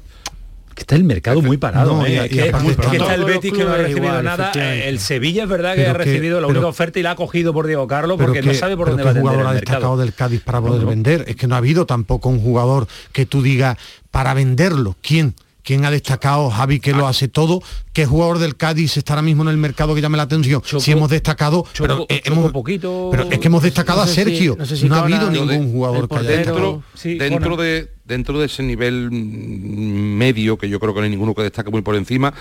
Que 0.73 0.83
está 0.83 0.95
el 0.95 1.03
mercado 1.03 1.41
muy 1.41 1.57
parado. 1.57 2.05
¿eh? 2.05 2.29
que, 2.29 2.47
está 2.47 3.15
el 3.15 3.25
Betis 3.25 3.51
que 3.51 3.65
no 3.65 3.71
ha 3.71 3.77
recibido 3.77 4.23
nada. 4.23 4.51
El 4.53 4.99
Sevilla 4.99 5.43
es 5.43 5.49
verdad 5.49 5.75
que 5.75 5.85
ha 5.85 5.93
recibido 5.93 6.39
la 6.39 6.47
única 6.47 6.67
oferta 6.67 6.99
y 6.99 7.03
la 7.03 7.11
ha 7.11 7.15
cogido 7.17 7.51
por 7.53 7.67
Diego 7.67 7.85
Carlos 7.85 8.17
porque 8.17 8.41
no 8.41 8.53
sabe 8.53 8.77
por 8.77 8.87
dónde 8.87 9.03
va 9.03 9.11
a 9.11 9.13
jugador 9.13 9.45
ha 9.47 9.53
destacado 9.53 9.97
del 9.97 10.13
Cádiz 10.13 10.39
para 10.41 10.61
poder 10.61 10.85
vender? 10.85 11.25
Es 11.27 11.35
que 11.35 11.47
no 11.47 11.55
ha 11.55 11.57
habido 11.57 11.85
tampoco 11.85 12.29
un 12.29 12.39
jugador 12.39 12.87
que 13.11 13.25
tú 13.25 13.41
digas 13.41 13.77
para 14.09 14.33
venderlo. 14.33 14.95
¿Quién? 15.01 15.35
¿Quién 15.63 15.85
ha 15.85 15.91
destacado, 15.91 16.49
Javi, 16.49 16.79
que 16.79 16.93
lo 16.93 17.07
hace 17.07 17.27
todo? 17.27 17.61
¿Qué 17.93 18.05
jugador 18.05 18.39
del 18.39 18.55
Cádiz 18.55 18.97
está 18.97 19.13
ahora 19.13 19.21
mismo 19.21 19.43
en 19.43 19.49
el 19.49 19.57
mercado 19.57 19.93
que 19.93 20.01
llame 20.01 20.17
la 20.17 20.23
atención? 20.23 20.61
si 20.63 20.91
hemos 20.91 21.09
destacado, 21.09 21.65
pero, 21.77 22.05
eh, 22.09 22.21
hemos, 22.25 22.51
poquito, 22.51 23.09
pero 23.11 23.29
es 23.29 23.39
que 23.39 23.47
hemos 23.47 23.63
destacado 23.63 24.01
a 24.01 24.07
Sergio. 24.07 24.57
no, 24.87 24.95
ha 24.95 24.99
habido 24.99 25.29
ningún 25.29 25.71
jugador 25.71 26.07
que 26.09 26.15
haya 26.15 26.29
dentro, 26.29 26.83
dentro 27.03 27.57
de 27.57 27.89
dentro 28.03 28.39
de 28.39 28.47
ese 28.47 28.61
nivel 28.61 29.09
medio 29.09 30.57
que 30.57 30.67
yo 30.67 30.81
creo 30.81 30.93
que 30.93 30.99
no 30.99 31.05
hay 31.05 31.11
ninguno 31.11 31.33
que 31.33 31.43
destaque 31.43 31.71
muy 31.71 31.81
por 31.81 31.95
encima 31.95 32.33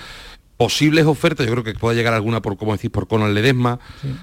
posibles 0.61 1.07
ofertas, 1.07 1.47
yo 1.47 1.53
creo 1.53 1.65
que 1.65 1.73
pueda 1.73 1.95
llegar 1.95 2.13
alguna 2.13 2.43
por, 2.43 2.59
como 2.59 2.73
decís, 2.73 2.91
por 2.91 3.09
Conan 3.09 3.33
Ledesma, 3.33 3.79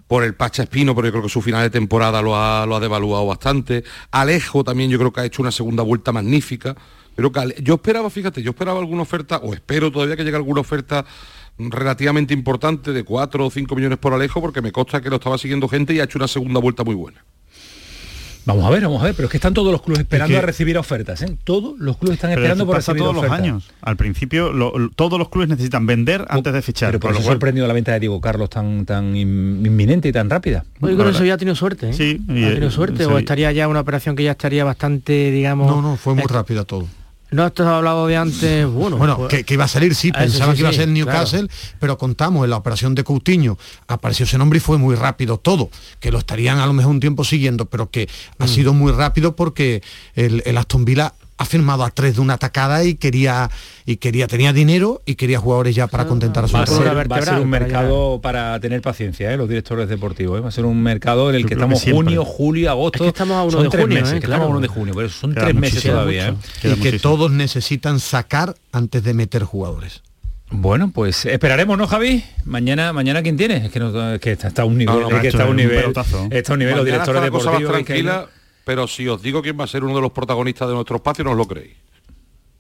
por 0.06 0.24
el 0.24 0.36
Pacha 0.36 0.62
Espino, 0.62 0.94
pero 0.94 1.08
yo 1.08 1.12
creo 1.12 1.24
que 1.24 1.30
su 1.30 1.42
final 1.42 1.64
de 1.64 1.72
temporada 1.72 2.22
lo 2.22 2.36
ha, 2.36 2.64
lo 2.68 2.76
ha 2.76 2.80
devaluado 2.80 3.26
bastante. 3.26 3.84
Alejo 4.12 4.64
también 4.64 4.92
yo 4.92 5.00
creo 5.00 5.12
que 5.12 5.22
ha 5.22 5.26
hecho 5.26 5.42
una 5.42 5.52
segunda 5.52 5.82
vuelta 5.82 6.12
magnífica. 6.12 6.76
Pero 7.18 7.32
yo 7.64 7.74
esperaba, 7.74 8.12
fíjate, 8.12 8.44
yo 8.44 8.52
esperaba 8.52 8.80
alguna 8.80 9.02
oferta, 9.02 9.38
o 9.38 9.52
espero 9.52 9.92
todavía 9.92 10.16
que 10.16 10.24
llegue 10.24 10.38
alguna 10.38 10.62
oferta 10.62 11.04
relativamente 11.58 12.32
importante 12.32 12.94
de 12.94 13.04
4 13.04 13.48
o 13.48 13.50
5 13.50 13.76
millones 13.76 13.98
por 13.98 14.14
Alejo, 14.14 14.40
porque 14.40 14.62
me 14.62 14.72
consta 14.72 15.02
que 15.02 15.10
lo 15.10 15.16
estaba 15.16 15.40
siguiendo 15.40 15.68
gente 15.68 15.96
y 15.96 16.00
ha 16.00 16.04
hecho 16.04 16.20
una 16.20 16.28
segunda 16.28 16.60
vuelta 16.60 16.84
muy 16.84 16.94
buena. 16.94 17.26
Vamos 18.46 18.64
a 18.66 18.70
ver, 18.70 18.84
vamos 18.84 19.02
a 19.02 19.06
ver, 19.06 19.14
pero 19.14 19.26
es 19.26 19.32
que 19.32 19.38
están 19.38 19.54
todos 19.54 19.74
los 19.74 19.82
clubes 19.82 20.02
esperando 20.02 20.38
a 20.38 20.42
recibir 20.42 20.78
ofertas, 20.78 21.22
¿eh? 21.24 21.38
Todos 21.44 21.78
los 21.80 21.98
clubes 21.98 22.18
están 22.18 22.32
esperando 22.32 22.66
por 22.66 22.78
recibir 22.78 23.02
todos 23.02 23.16
los 23.16 23.30
años. 23.30 23.70
Al 23.82 23.98
principio 23.98 24.54
todos 24.96 25.20
los 25.20 25.28
clubes 25.28 25.50
necesitan 25.50 25.86
vender 25.86 26.24
antes 26.30 26.54
de 26.54 26.62
fichar. 26.62 26.92
Pero 26.92 27.00
por 27.00 27.12
eso 27.12 27.24
sorprendido 27.24 27.68
la 27.68 27.74
venta 27.74 27.92
de 27.92 28.00
Diego 28.00 28.22
Carlos 28.22 28.50
tan 28.50 28.86
tan 28.86 29.18
inminente 29.18 30.08
y 30.08 30.12
tan 30.14 30.30
rápida. 30.30 30.64
Oye, 30.80 30.96
con 30.96 31.10
eso 31.10 31.26
ya 31.26 31.34
ha 31.34 31.38
tenido 31.38 31.56
suerte, 31.56 31.90
¿eh? 31.90 31.94
Sí, 31.94 32.22
ha 32.30 32.34
tenido 32.54 32.72
suerte 32.72 33.06
o 33.06 33.18
estaría 33.18 33.52
ya 33.52 33.68
una 33.68 33.82
operación 33.82 34.16
que 34.16 34.24
ya 34.24 34.32
estaría 34.32 34.64
bastante, 34.64 35.32
digamos. 35.32 35.68
No, 35.68 35.82
no, 35.82 35.98
fue 35.98 36.14
muy 36.14 36.24
rápida 36.24 36.64
todo. 36.64 36.88
No 37.30 37.44
has 37.44 37.60
hablado 37.60 38.08
de 38.08 38.16
antes, 38.16 38.66
bueno. 38.68 38.98
Bueno, 38.98 39.18
pues, 39.18 39.44
que, 39.44 39.54
iba 39.54 39.66
a 39.66 39.68
salir, 39.68 39.94
sí, 39.96 40.12
pensaba 40.12 40.54
que 40.54 40.62
iba 40.62 40.70
a 40.70 40.74
ser 40.74 40.88
Newcastle, 40.88 41.50
pero 41.80 41.98
contamos 41.98 42.46
en 42.46 42.52
la 42.52 42.58
operación 42.58 42.96
de 42.96 43.04
Coutinho, 43.04 43.58
apareció 43.88 44.24
ese 44.24 44.38
nombre 44.38 44.58
y 44.58 44.60
fue 44.62 44.78
muy 44.78 44.96
rápido 44.96 45.38
todo, 45.38 45.70
que 46.00 46.12
lo 46.12 46.20
estarían 46.20 46.60
a 46.60 46.66
lo 46.66 46.74
mejor 46.74 46.92
un 46.92 47.00
tiempo 47.02 47.26
siguiendo, 47.26 47.66
pero 47.66 47.90
que 47.90 48.08
ha 48.40 48.46
mm. 48.46 48.48
sido 48.48 48.74
muy 48.74 48.94
rápido 48.94 49.36
porque 49.36 49.84
el, 50.16 50.42
el 50.46 50.58
Aston 50.58 50.86
Villa 50.86 51.14
ha 51.38 51.46
firmado 51.46 51.84
a 51.84 51.92
tres 51.92 52.16
de 52.16 52.22
una 52.22 52.34
atacada 52.34 52.84
y 52.84 52.96
quería 52.96 53.50
y 53.86 53.98
quería 53.98 54.28
tenía 54.28 54.54
dinero 54.54 55.02
y 55.06 55.16
quería 55.16 55.40
jugadores 55.40 55.76
ya 55.76 55.88
para 55.88 56.06
contentar 56.06 56.46
a 56.46 56.48
su 56.48 56.54
va, 56.56 56.66
va 57.04 57.18
a 57.18 57.22
ser 57.22 57.40
un 57.40 57.50
mercado 57.50 58.20
para 58.22 58.60
tener 58.60 58.82
paciencia 58.82 59.32
¿eh? 59.32 59.38
los 59.38 59.48
directores 59.48 59.88
deportivos 59.88 60.40
¿eh? 60.40 60.42
va 60.42 60.50
a 60.50 60.52
ser 60.52 60.66
un 60.66 60.82
mercado 60.82 61.30
en 61.30 61.36
el 61.36 61.46
que 61.46 61.54
estamos 61.54 61.84
junio 61.84 62.26
julio 62.26 62.70
agosto 62.70 63.06
estamos 63.06 63.36
a 63.36 63.44
uno 63.44 63.70
de 63.70 63.70
junio 63.70 64.02
meses, 64.02 64.14
¿eh? 64.14 64.20
claro. 64.20 64.44
a 64.44 64.48
uno 64.48 64.60
de 64.60 64.68
junio 64.68 64.94
pero 64.96 65.10
son 65.10 65.34
tres 65.34 65.56
meses 65.56 65.84
todavía 65.84 66.36
y 66.64 66.76
que 66.76 67.00
todos 67.00 67.32
necesitan 67.32 68.00
sacar 68.00 68.56
antes 68.72 69.04
de 69.04 69.14
meter 69.14 69.44
jugadores 69.44 70.02
bueno, 70.50 70.92
pues 70.94 71.26
esperaremos, 71.26 71.78
¿no, 71.78 71.88
Javi? 71.88 72.24
Mañana, 72.46 72.94
mañana 72.94 73.22
quién 73.22 73.36
tiene? 73.36 73.66
Es 73.66 73.72
que, 73.72 73.82
no, 73.82 74.18
que 74.18 74.32
está, 74.32 74.62
a 74.62 74.66
un 74.66 74.78
nivel, 74.78 75.04
es 75.12 75.20
que 75.22 75.28
está 75.28 75.44
a 75.44 75.48
un 75.48 75.58
nivel, 75.58 75.94
está 76.32 76.54
a 76.54 76.54
un 76.54 76.60
nivel 76.60 76.78
los 76.78 76.86
directores 76.86 77.22
deportivos. 77.22 77.70
Tranquila, 77.70 78.28
pero 78.68 78.86
si 78.86 79.08
os 79.08 79.22
digo 79.22 79.42
quién 79.42 79.58
va 79.58 79.64
a 79.64 79.68
ser 79.68 79.86
uno 79.86 79.96
de 79.96 80.02
los 80.02 80.12
protagonistas 80.12 80.68
de 80.68 80.74
nuestro 80.74 80.98
espacio, 80.98 81.24
no 81.24 81.32
os 81.32 81.38
lo 81.38 81.48
creéis. 81.48 81.78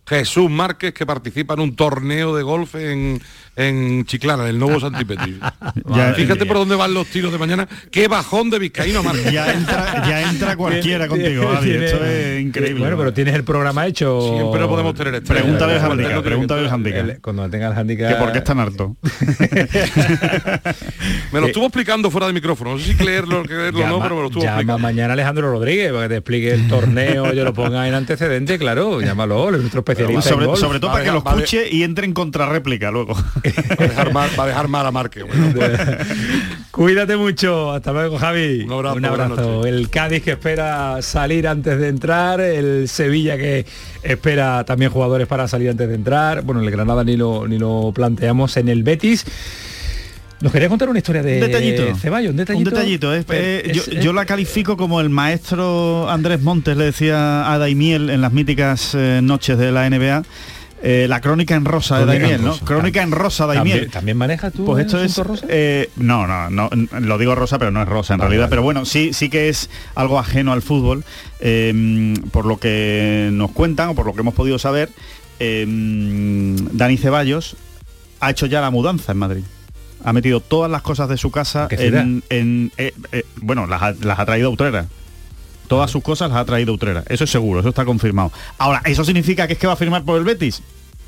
Jesús 0.07 0.49
Márquez, 0.49 0.93
que 0.93 1.05
participa 1.05 1.53
en 1.55 1.59
un 1.59 1.75
torneo 1.75 2.33
de 2.33 2.43
golf 2.43 2.75
en, 2.75 3.21
en 3.57 4.05
Chiclana, 4.05 4.43
en 4.43 4.49
el 4.49 4.59
nuevo 4.59 4.79
Santipetri. 4.79 5.39
Fíjate 6.15 6.45
por 6.45 6.57
dónde 6.57 6.75
van 6.75 6.93
los 6.93 7.07
tiros 7.07 7.31
de 7.31 7.39
mañana. 7.39 7.67
Qué 7.91 8.07
bajón 8.07 8.51
de 8.51 8.59
Vizcaíno 8.59 9.01
Márquez. 9.01 9.31
Ya 9.31 9.51
entra, 9.51 10.07
ya 10.07 10.29
entra 10.29 10.55
cualquiera 10.55 11.07
contigo, 11.07 11.51
Esto 11.53 12.05
es 12.05 12.41
increíble. 12.41 12.81
Bueno, 12.81 12.97
pero 12.97 13.13
tienes 13.13 13.33
el 13.33 13.43
programa 13.43 13.87
hecho. 13.87 14.21
Siempre 14.21 14.61
lo 14.61 14.69
podemos 14.69 14.93
tener. 14.93 15.15
Este. 15.15 15.33
Pregúntale 15.33 15.73
al 15.73 15.91
handicap. 15.91 16.23
Pregúntale 16.23 16.61
al 16.61 16.73
handicap. 16.73 17.19
Cuando 17.21 17.49
tenga 17.49 17.67
el 17.67 17.73
handicap. 17.73 18.09
Que 18.09 18.15
por 18.15 18.31
qué 18.31 18.37
es 18.37 18.43
tan 18.43 18.59
harto. 18.59 18.95
me 21.31 21.41
lo 21.41 21.47
estuvo 21.47 21.65
explicando 21.65 22.11
fuera 22.11 22.27
de 22.27 22.33
micrófono. 22.33 22.73
No 22.73 22.79
sé 22.79 22.93
si 22.93 23.03
leerlo, 23.03 23.43
leerlo 23.43 23.85
o 23.85 23.87
no, 23.87 23.99
pero 24.01 24.15
me 24.15 24.21
lo 24.21 24.27
estuvo 24.27 24.43
llama 24.43 24.57
explicando. 24.57 24.87
mañana 24.87 25.13
Alejandro 25.13 25.51
Rodríguez 25.51 25.91
para 25.91 26.03
que 26.03 26.09
te 26.09 26.15
explique 26.17 26.51
el 26.51 26.67
torneo, 26.67 27.33
yo 27.33 27.43
lo 27.43 27.53
ponga 27.53 27.87
en 27.87 27.95
antecedente, 27.95 28.59
claro. 28.59 29.01
Llámalo, 29.01 29.49
nuestro 29.49 29.79
especialista. 29.79 30.29
Sobre, 30.29 30.55
sobre 30.57 30.79
todo 30.79 30.91
para 30.91 31.03
que 31.03 31.11
lo 31.11 31.17
escuche 31.19 31.67
y 31.71 31.81
entre 31.83 32.05
en 32.05 32.13
contrarréplica 32.13 32.91
luego. 32.91 33.17
va, 33.49 33.83
a 33.83 33.87
dejar 33.87 34.13
mal, 34.13 34.29
a 34.37 34.45
dejar 34.45 34.67
mal 34.67 34.85
a 34.85 34.91
Marque. 34.91 35.23
Cuídate 36.71 37.17
mucho. 37.17 37.71
Hasta 37.71 37.91
luego, 37.91 38.17
Javi. 38.17 38.61
Un 38.63 38.71
abrazo. 38.71 38.95
Un 38.97 39.05
abrazo. 39.05 39.65
El 39.65 39.89
Cádiz 39.89 40.23
que 40.23 40.31
espera 40.31 41.01
salir 41.01 41.47
antes 41.47 41.79
de 41.79 41.87
entrar, 41.87 42.39
el 42.41 42.87
Sevilla 42.87 43.37
que 43.37 43.65
espera 44.03 44.63
también 44.63 44.91
jugadores 44.91 45.27
para 45.27 45.47
salir 45.47 45.69
antes 45.69 45.87
de 45.89 45.95
entrar. 45.95 46.43
Bueno, 46.43 46.61
el 46.61 46.69
Granada 46.69 47.03
ni 47.03 47.17
lo, 47.17 47.47
ni 47.47 47.57
lo 47.57 47.91
planteamos 47.95 48.57
en 48.57 48.69
el 48.69 48.83
Betis. 48.83 49.25
Nos 50.39 50.51
quería 50.51 50.69
contar 50.69 50.87
una 50.87 50.99
historia 50.99 51.23
de 51.23 51.39
detallito. 51.39 51.95
Ceballos, 51.95 52.29
un 52.29 52.37
detallito. 52.37 52.69
Un 52.69 52.75
detallito, 52.75 53.15
¿eh? 53.15 53.25
Eh, 53.29 53.71
yo, 53.73 53.81
es- 53.81 53.89
yo 54.03 54.13
la 54.13 54.23
califico 54.25 54.77
como 54.77 55.01
el 55.01 55.09
maestro 55.09 56.07
Andrés 56.11 56.41
Montes 56.43 56.77
le 56.77 56.85
decía 56.85 57.51
a 57.51 57.57
Daimiel 57.57 58.11
en 58.11 58.21
las 58.21 58.31
míticas 58.33 58.93
eh, 58.93 59.19
noches 59.23 59.57
de 59.57 59.71
la 59.71 59.89
NBA. 59.89 60.23
Eh, 60.81 61.07
la 61.09 61.21
crónica 61.21 61.55
en 61.55 61.65
rosa 61.65 61.97
de 61.99 62.03
Crónica 62.05 62.27
Daimiel, 62.27 62.45
¿no? 62.45 62.57
Crónica 62.65 63.01
en 63.01 63.11
rosa 63.11 63.45
Daimiel. 63.47 63.71
¿También, 63.77 63.91
también 63.91 64.17
manejas 64.17 64.53
tú 64.53 64.65
Pues 64.65 64.85
esto 64.85 65.01
es 65.01 65.17
rosa? 65.17 65.45
eh, 65.49 65.89
no, 65.95 66.27
no, 66.27 66.49
no, 66.49 66.69
lo 66.99 67.17
digo 67.17 67.33
rosa, 67.35 67.57
pero 67.59 67.71
no 67.71 67.81
es 67.81 67.87
rosa 67.87 68.13
en 68.13 68.19
Vale, 68.19 68.29
realidad. 68.29 68.45
vale. 68.45 68.49
Pero 68.51 68.61
bueno, 68.63 68.85
sí, 68.85 69.11
sí 69.13 69.29
que 69.29 69.49
es 69.49 69.69
algo 69.95 70.19
ajeno 70.19 70.53
al 70.53 70.61
fútbol, 70.61 71.03
eh, 71.39 72.13
por 72.31 72.45
lo 72.45 72.57
que 72.59 73.29
nos 73.33 73.51
cuentan 73.51 73.89
o 73.89 73.95
por 73.95 74.05
lo 74.05 74.13
que 74.13 74.21
hemos 74.21 74.33
podido 74.33 74.59
saber. 74.59 74.89
eh, 75.39 75.65
Dani 75.67 76.97
Ceballos 76.97 77.55
ha 78.19 78.31
hecho 78.31 78.45
ya 78.45 78.61
la 78.61 78.71
mudanza 78.71 79.11
en 79.11 79.17
Madrid. 79.17 79.43
Ha 80.03 80.13
metido 80.13 80.39
todas 80.41 80.69
las 80.71 80.83
cosas 80.83 81.09
de 81.09 81.17
su 81.17 81.31
casa 81.31 81.67
en, 81.71 82.23
en, 82.29 82.71
eh, 82.77 82.93
eh, 83.11 83.23
bueno, 83.37 83.65
las 83.67 83.81
ha, 83.81 83.91
las 84.01 84.19
ha 84.19 84.25
traído 84.25 84.47
a 84.49 84.51
Utrera. 84.51 84.85
Todas 85.67 85.91
sus 85.91 86.01
cosas 86.03 86.29
las 86.29 86.39
ha 86.39 86.45
traído 86.45 86.73
Utrera. 86.73 87.03
Eso 87.07 87.23
es 87.25 87.29
seguro, 87.29 87.59
eso 87.59 87.69
está 87.69 87.85
confirmado. 87.85 88.31
Ahora, 88.57 88.81
¿eso 88.85 89.03
significa 89.03 89.47
que 89.47 89.53
es 89.53 89.59
que 89.59 89.67
va 89.67 89.73
a 89.73 89.77
firmar 89.77 90.03
por 90.03 90.17
el 90.17 90.23
Betis? 90.23 90.61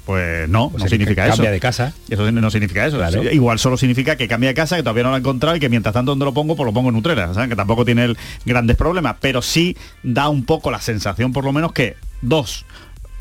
Pues 0.05 0.49
no, 0.49 0.69
Pues 0.71 0.83
no 0.83 0.89
significa 0.89 1.21
que 1.23 1.27
eso. 1.29 1.37
cambia 1.37 1.51
de 1.51 1.59
casa. 1.59 1.93
Eso 2.09 2.31
no 2.31 2.49
significa 2.49 2.85
eso. 2.87 2.97
Claro. 2.97 3.31
Igual 3.31 3.59
solo 3.59 3.77
significa 3.77 4.15
que 4.15 4.27
cambia 4.27 4.49
de 4.49 4.55
casa, 4.55 4.75
que 4.75 4.81
todavía 4.81 5.03
no 5.03 5.09
lo 5.09 5.15
ha 5.15 5.19
encontrado 5.19 5.55
y 5.55 5.59
que 5.59 5.69
mientras 5.69 5.93
tanto 5.93 6.11
donde 6.11 6.25
lo 6.25 6.33
pongo, 6.33 6.55
pues 6.55 6.65
lo 6.65 6.73
pongo 6.73 6.89
en 6.89 6.95
Utrera, 6.95 7.31
¿sabes? 7.33 7.49
Que 7.49 7.55
tampoco 7.55 7.85
tiene 7.85 8.05
el- 8.05 8.17
grandes 8.43 8.75
problemas. 8.75 9.17
Pero 9.21 9.41
sí 9.43 9.77
da 10.01 10.27
un 10.29 10.45
poco 10.45 10.71
la 10.71 10.81
sensación, 10.81 11.31
por 11.31 11.43
lo 11.45 11.53
menos, 11.53 11.73
que 11.73 11.95
dos 12.21 12.65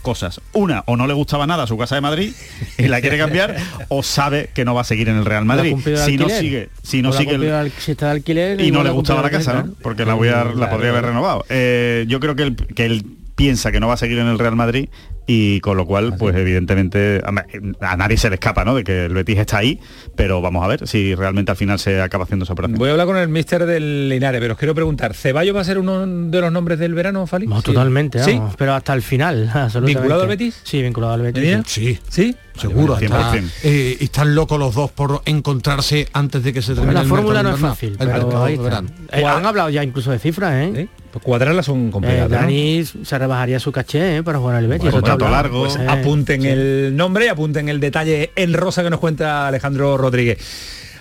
cosas. 0.09 0.41
Una, 0.55 0.83
o 0.87 0.97
no 0.97 1.07
le 1.07 1.13
gustaba 1.13 1.47
nada 1.47 1.67
su 1.67 1.77
casa 1.77 1.95
de 1.97 2.01
Madrid 2.01 2.33
y 2.79 2.89
la 2.89 3.01
quiere 3.03 3.19
cambiar, 3.19 3.57
o 3.89 4.03
sabe 4.03 4.49
que 4.55 4.65
no 4.65 4.75
va 4.75 4.81
a 4.81 4.85
seguir 4.85 5.09
en 5.11 5.17
el 5.19 5.25
Real 5.27 5.45
¿No 5.45 5.53
ha 5.53 5.57
Madrid. 5.57 5.75
el 5.87 5.97
Si 5.99 6.17
no 6.17 6.29
sigue, 6.31 6.71
si 6.83 7.03
no 7.03 7.11
¿O 7.11 7.13
la 7.13 7.19
ha 7.19 7.21
sigue 7.21 7.35
el- 7.35 7.53
al- 7.53 7.73
si 7.73 7.91
está 7.93 8.07
de 8.07 8.13
alquiler 8.13 8.61
y 8.61 8.71
no 8.71 8.83
le 8.83 8.91
gustaba 8.91 9.21
la 9.21 9.29
el 9.29 9.33
casa, 9.35 9.63
¿no? 9.65 9.75
porque 9.83 10.05
la 10.07 10.15
voy 10.15 10.29
a, 10.29 10.45
la 10.45 10.71
podría 10.71 10.91
haber 10.91 11.05
renovado. 11.05 11.45
Eh, 11.51 12.07
yo 12.09 12.21
creo 12.21 12.35
que 12.37 12.43
él, 12.45 12.57
que 12.57 12.87
él 12.87 13.05
piensa 13.37 13.71
que 13.71 13.81
no 13.81 13.89
va 13.89 13.95
a 13.95 13.99
seguir 13.99 14.19
en 14.19 14.27
el 14.29 14.39
Real 14.39 14.57
Madrid 14.57 14.89
y 15.31 15.61
con 15.61 15.77
lo 15.77 15.85
cual, 15.87 16.17
pues 16.19 16.35
evidentemente 16.35 17.21
a, 17.23 17.93
a 17.93 17.97
nadie 17.99 18.17
se 18.17 18.31
le 18.31 18.35
escapa, 18.37 18.65
¿no? 18.65 18.75
De 18.75 18.83
que 18.83 19.05
el 19.05 19.13
Betis 19.15 19.39
está 19.39 19.59
ahí, 19.59 19.79
pero 20.17 20.41
vamos 20.41 20.65
a 20.65 20.67
ver 20.69 20.89
si 20.89 21.15
realmente 21.15 21.51
al 21.53 21.57
final 21.59 21.79
se 21.79 22.01
acaba 22.01 22.25
haciendo 22.25 22.45
esa 22.45 22.55
operación. 22.55 22.79
Voy 22.79 22.89
a 22.89 22.93
hablar 22.93 23.07
con 23.07 23.19
el 23.19 23.29
mister 23.29 23.67
del 23.67 24.09
Linares, 24.09 24.41
pero 24.41 24.55
os 24.55 24.59
quiero 24.59 24.75
preguntar, 24.75 25.13
¿Ceballos 25.15 25.55
va 25.55 25.61
a 25.61 25.65
ser 25.65 25.79
uno 25.79 26.07
de 26.07 26.41
los 26.41 26.51
nombres 26.51 26.79
del 26.79 26.95
verano, 26.95 27.27
Fali? 27.27 27.47
No, 27.47 27.59
Sí. 27.59 27.63
totalmente, 27.65 28.25
¿Sí? 28.25 28.33
vamos, 28.39 28.55
pero 28.57 28.73
hasta 28.75 28.95
el 28.95 29.03
final, 29.03 29.51
absolutamente. 29.55 30.01
¿Vinculado 30.01 30.23
al 30.23 30.29
Betis? 30.29 30.61
Sí, 30.65 30.83
vinculado 30.83 31.13
al 31.13 31.21
Betis. 31.23 31.59
Sí, 31.67 31.99
¿Sí? 32.09 32.35
seguro. 32.59 32.95
vale, 32.95 33.07
está- 33.07 33.33
100%. 33.33 33.51
eh, 33.65 33.97
están 34.01 34.35
locos 34.35 34.59
los 34.59 34.75
dos 34.75 34.91
por 34.91 35.21
encontrarse 35.27 36.09
antes 36.15 36.43
de 36.43 36.53
que 36.55 36.63
se 36.63 36.73
termine 36.75 36.95
la 36.95 37.03
el 37.03 37.07
fórmula 37.07 37.43
no 37.43 37.55
es 37.55 37.61
fácil, 37.61 37.91
El 37.91 37.99
pero 37.99 38.13
mercado 38.13 38.45
ahí 38.45 38.57
de 38.57 38.65
está. 38.65 38.81
verano. 38.81 38.89
Eh, 39.13 39.25
han 39.25 39.47
hablado 39.47 39.69
ya 39.71 39.85
incluso 39.85 40.11
de 40.11 40.19
cifras, 40.19 40.55
¿eh? 40.55 40.89
Pues 41.13 41.25
cuadrarlas 41.25 41.65
son 41.67 41.89
Eh, 41.89 41.91
complicadas. 41.91 42.31
¿no? 42.31 42.37
Dani 42.37 42.85
se 42.85 43.19
rebajaría 43.19 43.59
su 43.59 43.73
caché 43.73 44.17
¿eh? 44.19 44.23
para 44.23 44.39
jugar 44.39 44.57
al 44.57 44.67
Betis. 44.67 44.83
Bueno, 44.91 44.97
contrato 45.01 45.29
largo. 45.31 45.61
Pues, 45.65 45.77
eh, 45.77 45.87
apunten 45.89 46.45
el 46.45 46.95
nombre 46.97 47.25
y 47.27 47.29
apunten 47.29 47.69
el 47.69 47.81
detalle 47.81 48.31
en 48.37 48.53
rosa 48.53 48.83
que 48.83 48.91
nos 48.91 49.01
cuenta 49.01 49.47
Alejandro 49.49 49.97
Rodríguez. 49.97 50.39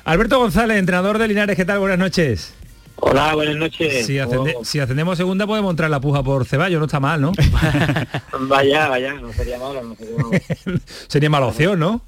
Alberto 0.05 0.39
González, 0.39 0.77
entrenador 0.77 1.17
de 1.17 1.27
Linares, 1.27 1.55
¿qué 1.57 1.65
tal? 1.65 1.79
Buenas 1.79 1.99
noches. 1.99 2.53
Hola, 2.99 3.35
buenas 3.35 3.57
noches. 3.57 4.05
Si, 4.07 4.17
ascende- 4.17 4.55
si 4.63 4.79
ascendemos 4.79 5.17
segunda 5.17 5.45
podemos 5.45 5.69
entrar 5.71 5.89
la 5.89 5.99
puja 5.99 6.23
por 6.23 6.45
Ceballos, 6.45 6.79
no 6.79 6.85
está 6.85 6.99
mal, 6.99 7.21
¿no? 7.21 7.31
Vaya, 8.47 8.87
vaya, 8.87 9.13
no 9.13 9.31
sería 9.33 9.59
malo, 9.59 9.83
no 9.83 9.95
sería 9.95 10.15
malo. 10.17 10.31
Sería 11.07 11.29
mala 11.29 11.45
opción, 11.47 11.77
¿no? 11.79 12.01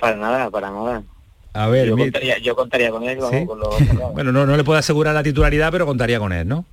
Para 0.00 0.16
nada, 0.16 0.50
para 0.50 0.70
nada. 0.70 1.02
A 1.52 1.66
ver, 1.68 1.86
yo, 1.88 1.96
mi- 1.96 2.04
contaría, 2.04 2.38
yo 2.38 2.56
contaría 2.56 2.90
con 2.90 3.04
él, 3.04 3.18
vamos, 3.18 3.38
¿Sí? 3.38 3.46
con 3.46 3.60
los- 3.60 3.74
bueno, 4.14 4.32
no, 4.32 4.44
no 4.46 4.56
le 4.56 4.64
puedo 4.64 4.78
asegurar 4.78 5.14
la 5.14 5.22
titularidad, 5.22 5.70
pero 5.70 5.86
contaría 5.86 6.18
con 6.18 6.32
él, 6.32 6.48
¿no? 6.48 6.64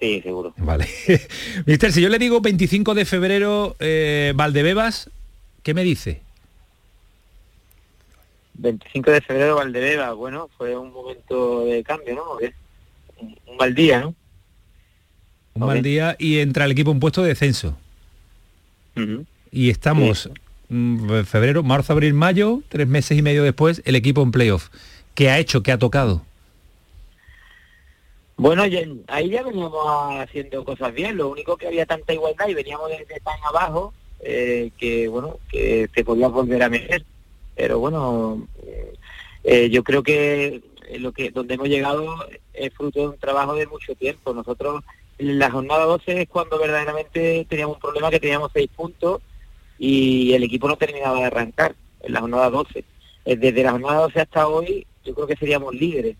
Sí, 0.00 0.22
seguro. 0.22 0.54
Vale. 0.56 0.88
Mister, 1.66 1.92
si 1.92 2.00
yo 2.00 2.08
le 2.08 2.18
digo 2.18 2.40
25 2.40 2.94
de 2.94 3.04
febrero, 3.04 3.76
eh, 3.80 4.32
Valdebebas, 4.34 5.10
¿qué 5.62 5.74
me 5.74 5.84
dice? 5.84 6.22
25 8.54 9.10
de 9.10 9.20
febrero, 9.20 9.56
Valdebeba, 9.56 10.12
bueno, 10.14 10.48
fue 10.56 10.76
un 10.76 10.92
momento 10.92 11.64
de 11.64 11.82
cambio, 11.82 12.14
¿no? 12.14 12.24
Un, 13.18 13.56
mal 13.58 13.74
día, 13.74 14.00
¿no? 14.00 14.14
Un 15.54 15.66
mal 15.66 15.82
día 15.82 16.16
y 16.18 16.38
entra 16.38 16.64
el 16.64 16.72
equipo 16.72 16.90
en 16.90 17.00
puesto 17.00 17.22
de 17.22 17.28
descenso. 17.28 17.76
Y 19.50 19.70
estamos 19.70 20.30
mm, 20.68 21.22
febrero, 21.22 21.62
marzo, 21.62 21.92
abril, 21.92 22.14
mayo, 22.14 22.62
tres 22.68 22.86
meses 22.86 23.18
y 23.18 23.22
medio 23.22 23.42
después, 23.42 23.82
el 23.84 23.96
equipo 23.96 24.22
en 24.22 24.30
playoff. 24.30 24.68
¿Qué 25.14 25.30
ha 25.30 25.38
hecho? 25.38 25.62
¿Qué 25.62 25.72
ha 25.72 25.78
tocado? 25.78 26.22
Bueno, 28.40 28.64
ya- 28.66 28.80
ahí 29.08 29.28
ya 29.28 29.42
veníamos 29.42 29.84
haciendo 30.18 30.64
cosas 30.64 30.94
bien, 30.94 31.18
lo 31.18 31.28
único 31.28 31.58
que 31.58 31.66
había 31.66 31.84
tanta 31.84 32.14
igualdad 32.14 32.48
y 32.48 32.54
veníamos 32.54 32.88
desde 32.88 33.20
tan 33.20 33.38
abajo 33.44 33.92
eh, 34.20 34.70
que, 34.78 35.08
bueno, 35.08 35.36
que 35.50 35.88
se 35.94 36.04
podía 36.04 36.28
volver 36.28 36.62
a 36.62 36.70
meter. 36.70 37.04
Pero 37.54 37.78
bueno, 37.80 38.46
eh, 38.66 38.94
eh, 39.44 39.68
yo 39.70 39.82
creo 39.84 40.02
que 40.02 40.62
lo 40.98 41.12
que 41.12 41.30
donde 41.30 41.54
hemos 41.54 41.68
llegado 41.68 42.14
es 42.54 42.72
fruto 42.72 43.00
de 43.00 43.08
un 43.08 43.18
trabajo 43.18 43.54
de 43.54 43.66
mucho 43.66 43.94
tiempo. 43.94 44.32
Nosotros 44.32 44.82
en 45.18 45.38
la 45.38 45.50
jornada 45.50 45.84
12 45.84 46.22
es 46.22 46.28
cuando 46.28 46.58
verdaderamente 46.58 47.46
teníamos 47.46 47.76
un 47.76 47.80
problema 47.82 48.10
que 48.10 48.20
teníamos 48.20 48.50
seis 48.54 48.70
puntos 48.74 49.20
y 49.78 50.32
el 50.32 50.42
equipo 50.44 50.66
no 50.66 50.76
terminaba 50.76 51.18
de 51.18 51.24
arrancar 51.24 51.74
en 52.02 52.12
la 52.14 52.20
jornada 52.20 52.48
12. 52.48 52.84
Eh, 53.26 53.36
Desde 53.36 53.62
la 53.62 53.72
jornada 53.72 54.00
12 54.00 54.20
hasta 54.20 54.48
hoy 54.48 54.86
yo 55.04 55.14
creo 55.14 55.26
que 55.26 55.36
seríamos 55.36 55.74
líderes 55.74 56.16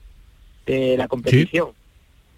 de 0.66 0.98
la 0.98 1.08
competición. 1.08 1.70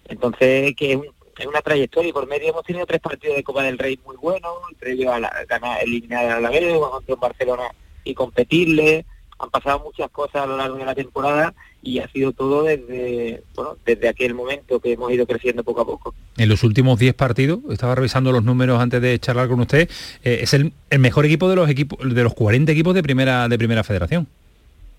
Entonces, 0.09 0.75
que 0.75 0.91
es, 0.93 0.97
un- 0.97 1.07
es 1.37 1.45
una 1.47 1.61
trayectoria 1.61 2.09
y 2.09 2.13
por 2.13 2.27
medio 2.27 2.49
hemos 2.49 2.63
tenido 2.63 2.85
tres 2.85 3.01
partidos 3.01 3.35
de 3.35 3.43
Copa 3.43 3.63
del 3.63 3.77
Rey 3.77 3.99
muy 4.05 4.15
buenos, 4.17 4.51
el 4.69 4.75
previo 4.75 5.11
a 5.13 5.19
la, 5.19 5.33
ganar, 5.49 5.81
eliminar 5.83 6.25
a 6.29 6.39
la 6.39 6.49
vez, 6.49 6.73
Barcelona 7.19 7.63
y 8.03 8.13
competirle. 8.13 9.05
Han 9.39 9.49
pasado 9.49 9.79
muchas 9.83 10.09
cosas 10.11 10.43
a 10.43 10.45
lo 10.45 10.55
largo 10.57 10.77
de 10.77 10.85
la 10.85 10.95
temporada 10.95 11.53
y 11.81 11.99
ha 11.99 12.07
sido 12.09 12.31
todo 12.31 12.63
desde, 12.63 13.43
bueno, 13.55 13.75
desde 13.85 14.07
aquel 14.07 14.35
momento 14.35 14.79
que 14.79 14.93
hemos 14.93 15.11
ido 15.11 15.25
creciendo 15.25 15.63
poco 15.65 15.81
a 15.81 15.85
poco. 15.85 16.13
En 16.37 16.47
los 16.47 16.63
últimos 16.63 16.97
10 16.99 17.13
partidos, 17.15 17.59
estaba 17.69 17.95
revisando 17.95 18.31
los 18.31 18.43
números 18.43 18.79
antes 18.79 19.01
de 19.01 19.19
charlar 19.19 19.49
con 19.49 19.59
usted, 19.59 19.89
eh, 20.23 20.39
es 20.43 20.53
el, 20.53 20.71
el 20.91 20.99
mejor 20.99 21.25
equipo 21.25 21.49
de 21.49 21.55
los 21.57 21.69
equipos 21.69 21.97
de 22.07 22.23
los 22.23 22.33
40 22.35 22.71
equipos 22.71 22.93
de 22.95 23.03
primera 23.03 23.49
de 23.49 23.57
primera 23.57 23.83
federación. 23.83 24.27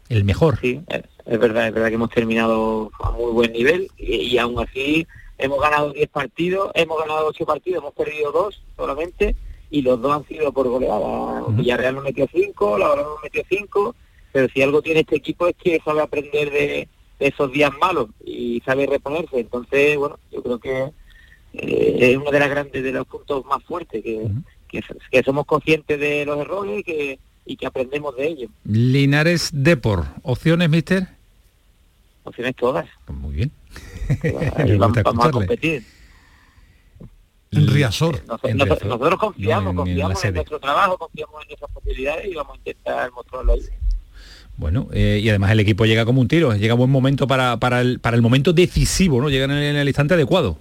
El 0.08 0.24
mejor. 0.24 0.58
Sí, 0.60 0.80
es, 0.88 1.38
verdad, 1.38 1.68
es 1.68 1.74
verdad 1.74 1.88
que 1.88 1.94
hemos 1.94 2.10
terminado 2.10 2.90
a 3.00 3.10
muy 3.10 3.32
buen 3.32 3.52
nivel 3.52 3.88
y, 3.96 4.16
y 4.16 4.38
aún 4.38 4.58
así 4.60 5.06
hemos 5.38 5.60
ganado 5.60 5.92
10 5.92 6.08
partidos, 6.10 6.70
hemos 6.74 6.98
ganado 6.98 7.26
8 7.28 7.46
partidos, 7.46 7.82
hemos 7.82 7.94
perdido 7.94 8.32
2 8.32 8.62
solamente 8.76 9.34
y 9.70 9.82
los 9.82 10.00
dos 10.00 10.12
han 10.12 10.26
sido 10.26 10.52
por 10.52 10.68
goleada. 10.68 11.42
Villarreal 11.48 11.96
nos 11.96 12.04
metió 12.04 12.28
5, 12.32 12.78
la 12.78 12.94
nos 12.94 13.22
metió 13.22 13.42
5, 13.48 13.94
pero 14.32 14.48
si 14.48 14.62
algo 14.62 14.82
tiene 14.82 15.00
este 15.00 15.16
equipo 15.16 15.48
es 15.48 15.56
que 15.56 15.80
sabe 15.84 16.00
aprender 16.00 16.50
de, 16.50 16.88
de 17.18 17.26
esos 17.26 17.50
días 17.50 17.72
malos 17.80 18.08
y 18.24 18.62
sabe 18.64 18.86
reponerse. 18.86 19.40
Entonces, 19.40 19.96
bueno, 19.96 20.18
yo 20.30 20.42
creo 20.42 20.58
que 20.58 20.90
eh, 21.54 21.96
es 21.98 22.16
uno 22.16 22.30
de 22.30 22.38
las 22.38 22.50
grandes, 22.50 22.82
de 22.82 22.92
los 22.92 23.06
puntos 23.06 23.44
más 23.46 23.62
fuertes, 23.64 24.02
que, 24.02 24.28
que, 24.68 24.80
que 25.10 25.22
somos 25.22 25.46
conscientes 25.46 25.98
de 25.98 26.24
los 26.24 26.38
errores 26.38 26.84
que, 26.84 27.18
y 27.46 27.56
que 27.56 27.66
aprendemos 27.66 28.16
de 28.16 28.26
ellos. 28.28 28.50
Linares 28.64 29.50
Depor. 29.52 30.06
¿Opciones, 30.22 30.68
mister? 30.70 31.06
Opciones 32.24 32.56
todas. 32.56 32.86
Pues 33.04 33.18
muy 33.18 33.34
bien. 33.34 33.50
Ahí 34.56 34.76
vamos, 34.76 34.96
vamos 35.02 35.26
a 35.26 35.30
competir. 35.30 35.84
En 37.50 37.66
Riazor. 37.68 38.22
Nos- 38.26 38.42
En 38.44 38.56
nos- 38.56 38.66
Riazor. 38.68 38.86
nosotros 38.88 39.20
confiamos, 39.20 39.64
No, 39.64 39.70
en- 39.70 39.76
confiamos 39.76 40.24
en, 40.24 40.34
nuestro 40.34 40.58
trabajo, 40.58 40.98
confiamos 40.98 41.42
en 41.42 41.48
nuestras 41.48 41.70
posibilidades 41.70 42.26
y 42.26 42.34
vamos 42.34 42.54
a 42.54 42.56
intentar 42.58 43.12
mostrarlo 43.12 43.52
ahí. 43.52 43.60
Bueno, 44.56 44.88
eh, 44.92 45.20
y 45.22 45.28
además 45.28 45.50
el 45.50 45.60
equipo 45.60 45.84
llega 45.84 46.04
como 46.04 46.20
un 46.20 46.28
tiro, 46.28 46.54
llega 46.54 46.74
buen 46.74 46.90
momento 46.90 47.26
para, 47.26 47.56
para, 47.58 47.80
el, 47.80 47.98
para 48.00 48.16
el 48.16 48.22
momento 48.22 48.52
decisivo, 48.52 49.20
¿no? 49.20 49.28
Llega 49.28 49.44
en 49.46 49.50
el, 49.52 49.62
en 49.62 49.76
el 49.76 49.88
instante 49.88 50.14
adecuado. 50.14 50.56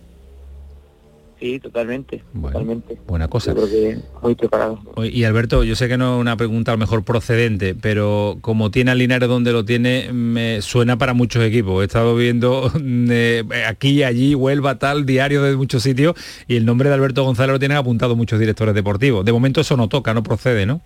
Sí, 1.43 1.59
totalmente, 1.59 2.23
totalmente. 2.41 2.97
Buena 3.05 3.27
cosa. 3.27 3.53
Yo 3.53 3.57
creo 3.57 3.67
que 3.67 3.97
muy 4.21 4.33
preparado. 4.33 4.79
Y 5.03 5.25
Alberto, 5.25 5.65
yo 5.65 5.75
sé 5.75 5.89
que 5.89 5.97
no 5.97 6.15
es 6.15 6.21
una 6.21 6.37
pregunta 6.37 6.71
a 6.71 6.75
lo 6.75 6.77
mejor 6.77 7.03
procedente, 7.03 7.75
pero 7.75 8.37
como 8.39 8.71
tiene 8.71 8.91
al 8.91 8.97
Linares 8.97 9.27
donde 9.27 9.51
lo 9.51 9.65
tiene, 9.65 10.13
me 10.13 10.61
suena 10.61 10.97
para 10.97 11.13
muchos 11.13 11.43
equipos. 11.43 11.81
He 11.81 11.85
estado 11.87 12.15
viendo 12.15 12.71
eh, 12.81 13.43
aquí 13.67 14.03
allí, 14.03 14.35
Huelva, 14.35 14.79
tal, 14.79 15.05
diario 15.05 15.43
de 15.43 15.57
muchos 15.57 15.83
sitios, 15.83 16.15
y 16.47 16.55
el 16.55 16.65
nombre 16.65 16.87
de 16.87 16.95
Alberto 16.95 17.25
González 17.25 17.51
lo 17.51 17.59
tienen 17.59 17.75
apuntado 17.75 18.15
muchos 18.15 18.39
directores 18.39 18.73
deportivos. 18.73 19.25
De 19.25 19.33
momento 19.33 19.59
eso 19.59 19.75
no 19.75 19.89
toca, 19.89 20.13
no 20.13 20.23
procede, 20.23 20.65
¿no? 20.65 20.79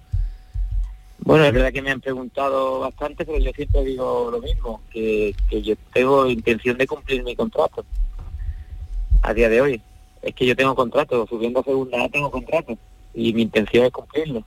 Bueno, 1.19 1.45
es 1.45 1.53
verdad 1.53 1.71
que 1.71 1.83
me 1.83 1.91
han 1.91 2.01
preguntado 2.01 2.79
bastante, 2.79 3.25
pero 3.25 3.37
yo 3.37 3.51
siempre 3.51 3.83
digo 3.83 4.29
lo 4.31 4.41
mismo, 4.41 4.81
que, 4.91 5.35
que 5.51 5.61
yo 5.61 5.75
tengo 5.93 6.27
intención 6.27 6.79
de 6.79 6.87
cumplir 6.87 7.23
mi 7.23 7.35
contrato 7.35 7.85
a 9.21 9.35
día 9.35 9.49
de 9.49 9.61
hoy. 9.61 9.81
Es 10.27 10.35
que 10.35 10.45
yo 10.45 10.55
tengo 10.55 10.75
contrato, 10.75 11.25
subiendo 11.27 11.61
a 11.61 11.63
segunda 11.63 12.09
tengo 12.09 12.29
contrato 12.29 12.77
y 13.13 13.33
mi 13.33 13.43
intención 13.43 13.85
es 13.85 13.91
cumplirlo. 13.91 14.43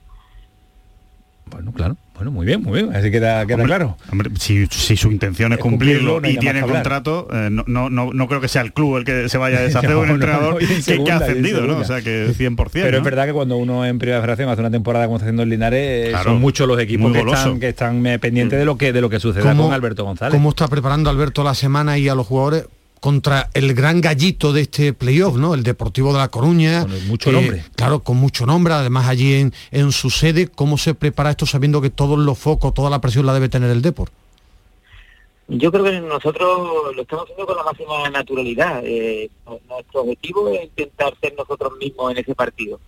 Bueno, 1.47 1.73
claro. 1.73 1.97
Bueno, 2.15 2.31
muy 2.31 2.45
bien, 2.45 2.61
muy 2.61 2.81
bien. 2.81 2.95
Así 2.95 3.09
queda, 3.09 3.45
queda 3.47 3.63
claro. 3.63 3.97
Hombre, 4.11 4.29
si, 4.39 4.67
su 4.67 5.11
intención 5.11 5.53
es, 5.53 5.57
cumplirlo, 5.59 6.21
y 6.23 6.37
tiene 6.37 6.61
contrato, 6.61 7.27
eh, 7.33 7.49
no, 7.51 7.63
no, 7.67 7.89
no, 7.89 8.27
creo 8.27 8.39
que 8.39 8.47
sea 8.47 8.61
el 8.61 8.73
club 8.73 8.97
el 8.97 9.05
que 9.05 9.27
se 9.27 9.39
vaya 9.39 9.57
a 9.57 9.61
deshacer 9.63 9.95
un 9.95 10.07
entrenador 10.07 10.59
que, 10.59 11.11
ha 11.11 11.17
ascendido, 11.17 11.65
¿no? 11.65 11.79
O 11.79 11.83
sea, 11.83 12.01
que 12.01 12.27
100%. 12.27 12.69
Pero 12.71 12.97
es 12.97 13.03
verdad 13.03 13.25
que 13.25 13.33
cuando 13.33 13.57
uno 13.57 13.85
en 13.85 13.97
Primera 13.97 14.21
Federación 14.21 14.49
hace 14.49 14.61
una 14.61 14.69
temporada 14.69 15.05
como 15.05 15.17
está 15.17 15.25
haciendo 15.25 15.41
el 15.41 15.49
Linares, 15.49 16.15
son 16.23 16.39
muchos 16.39 16.67
los 16.67 16.79
equipos 16.79 17.11
que 17.11 17.19
están, 17.19 17.59
que 17.59 17.69
están, 17.69 18.05
eh, 18.05 18.19
pendientes 18.19 18.59
de 18.59 18.65
lo 18.65 18.77
que 18.77 18.93
de 18.93 19.01
lo 19.01 19.09
que 19.09 19.19
suceda 19.19 19.55
con 19.55 19.73
Alberto 19.73 20.05
González. 20.05 20.33
¿Cómo 20.33 20.49
está 20.49 20.67
preparando 20.67 21.09
Alberto 21.09 21.43
la 21.43 21.55
semana 21.55 21.97
y 21.97 22.07
a 22.07 22.13
los 22.13 22.27
jugadores? 22.27 22.67
Contra 23.01 23.49
el 23.55 23.73
gran 23.73 23.99
gallito 23.99 24.53
de 24.53 24.61
este 24.61 24.93
playoff, 24.93 25.35
¿no? 25.35 25.55
El 25.55 25.63
Deportivo 25.63 26.13
de 26.13 26.19
La 26.19 26.27
Coruña. 26.27 26.83
Con 26.83 27.07
mucho 27.07 27.31
nombre. 27.31 27.57
Eh, 27.57 27.65
claro, 27.75 28.01
con 28.01 28.17
mucho 28.17 28.45
nombre, 28.45 28.75
además 28.75 29.07
allí 29.07 29.33
en, 29.33 29.53
en 29.71 29.91
su 29.91 30.11
sede, 30.11 30.47
¿cómo 30.47 30.77
se 30.77 30.93
prepara 30.93 31.31
esto 31.31 31.47
sabiendo 31.47 31.81
que 31.81 31.89
todos 31.89 32.19
los 32.19 32.37
focos, 32.37 32.75
toda 32.75 32.91
la 32.91 33.01
presión 33.01 33.25
la 33.25 33.33
debe 33.33 33.49
tener 33.49 33.71
el 33.71 33.81
Deport? 33.81 34.13
Yo 35.47 35.71
creo 35.71 35.83
que 35.83 35.99
nosotros 35.99 36.95
lo 36.95 37.01
estamos 37.01 37.23
haciendo 37.23 37.47
con 37.47 37.57
la 37.57 37.63
máxima 37.63 38.09
naturalidad. 38.11 38.83
Eh, 38.85 39.31
nuestro 39.67 40.01
objetivo 40.01 40.49
es 40.49 40.65
intentar 40.65 41.13
ser 41.19 41.33
nosotros 41.35 41.73
mismos 41.79 42.11
en 42.11 42.19
ese 42.19 42.35
partido. 42.35 42.79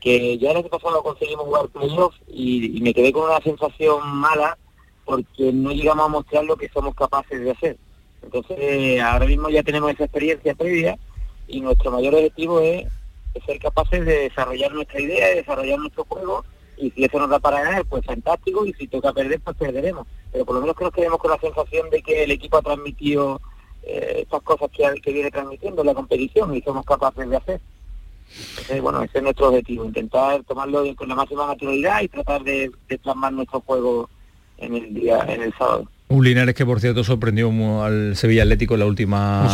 Que 0.00 0.38
ya 0.38 0.52
el 0.52 0.56
año 0.56 0.68
pasado 0.68 1.02
conseguimos 1.02 1.44
jugar 1.44 1.68
playoff 1.68 2.14
y, 2.26 2.78
y 2.78 2.80
me 2.80 2.94
quedé 2.94 3.12
con 3.12 3.24
una 3.24 3.40
sensación 3.42 4.00
mala 4.16 4.56
porque 5.04 5.52
no 5.52 5.72
llegamos 5.72 6.06
a 6.06 6.08
mostrar 6.08 6.44
lo 6.44 6.56
que 6.56 6.70
somos 6.70 6.94
capaces 6.94 7.38
de 7.38 7.50
hacer 7.50 7.76
entonces, 8.22 9.00
ahora 9.00 9.26
mismo 9.26 9.48
ya 9.48 9.62
tenemos 9.62 9.90
esa 9.92 10.04
experiencia 10.04 10.54
previa 10.54 10.98
y 11.46 11.60
nuestro 11.60 11.90
mayor 11.90 12.14
objetivo 12.14 12.60
es, 12.60 12.86
ser 13.46 13.58
capaces 13.60 14.04
de 14.04 14.22
desarrollar 14.22 14.72
nuestra 14.72 15.00
idea, 15.00 15.28
de 15.28 15.36
desarrollar 15.36 15.78
nuestro 15.78 16.04
juego 16.04 16.44
y 16.76 16.90
si 16.90 17.04
eso 17.04 17.18
nos 17.18 17.30
da 17.30 17.38
para 17.38 17.62
ganar, 17.62 17.84
pues 17.84 18.04
fantástico 18.04 18.66
y 18.66 18.72
si 18.74 18.88
toca 18.88 19.12
perder, 19.12 19.40
pues 19.40 19.56
perderemos. 19.56 20.06
Pero 20.32 20.44
por 20.44 20.56
lo 20.56 20.60
menos 20.60 20.76
que 20.76 20.84
nos 20.84 20.92
quedemos 20.92 21.18
con 21.18 21.30
la 21.30 21.38
sensación 21.38 21.88
de 21.90 22.02
que 22.02 22.24
el 22.24 22.30
equipo 22.32 22.58
ha 22.58 22.62
transmitido 22.62 23.40
eh, 23.84 24.20
estas 24.22 24.42
cosas 24.42 24.68
que, 24.70 25.12
viene 25.12 25.30
transmitiendo 25.30 25.82
en 25.82 25.86
la 25.86 25.94
competición 25.94 26.54
y 26.54 26.62
somos 26.62 26.84
capaces 26.84 27.28
de 27.28 27.36
hacer. 27.36 27.60
Entonces, 28.50 28.82
bueno, 28.82 29.02
ese 29.02 29.18
es 29.18 29.24
nuestro 29.24 29.48
objetivo, 29.48 29.84
intentar 29.84 30.42
tomarlo 30.44 30.84
con 30.96 31.08
la 31.08 31.14
máxima 31.14 31.46
naturalidad 31.46 32.02
y 32.02 32.08
tratar 32.08 32.42
de, 32.42 32.70
de 32.88 32.98
plasmar 32.98 33.32
nuestro 33.32 33.60
juego 33.60 34.10
en 34.58 34.74
el 34.74 34.92
día, 34.92 35.24
en 35.28 35.42
el 35.42 35.54
sábado. 35.54 35.88
Un 36.10 36.24
Linares 36.24 36.54
que 36.54 36.64
por 36.64 36.80
cierto 36.80 37.04
sorprendió 37.04 37.84
al 37.84 38.16
Sevilla 38.16 38.42
Atlético 38.42 38.74
en 38.74 38.80
la 38.80 38.86
última 38.86 39.46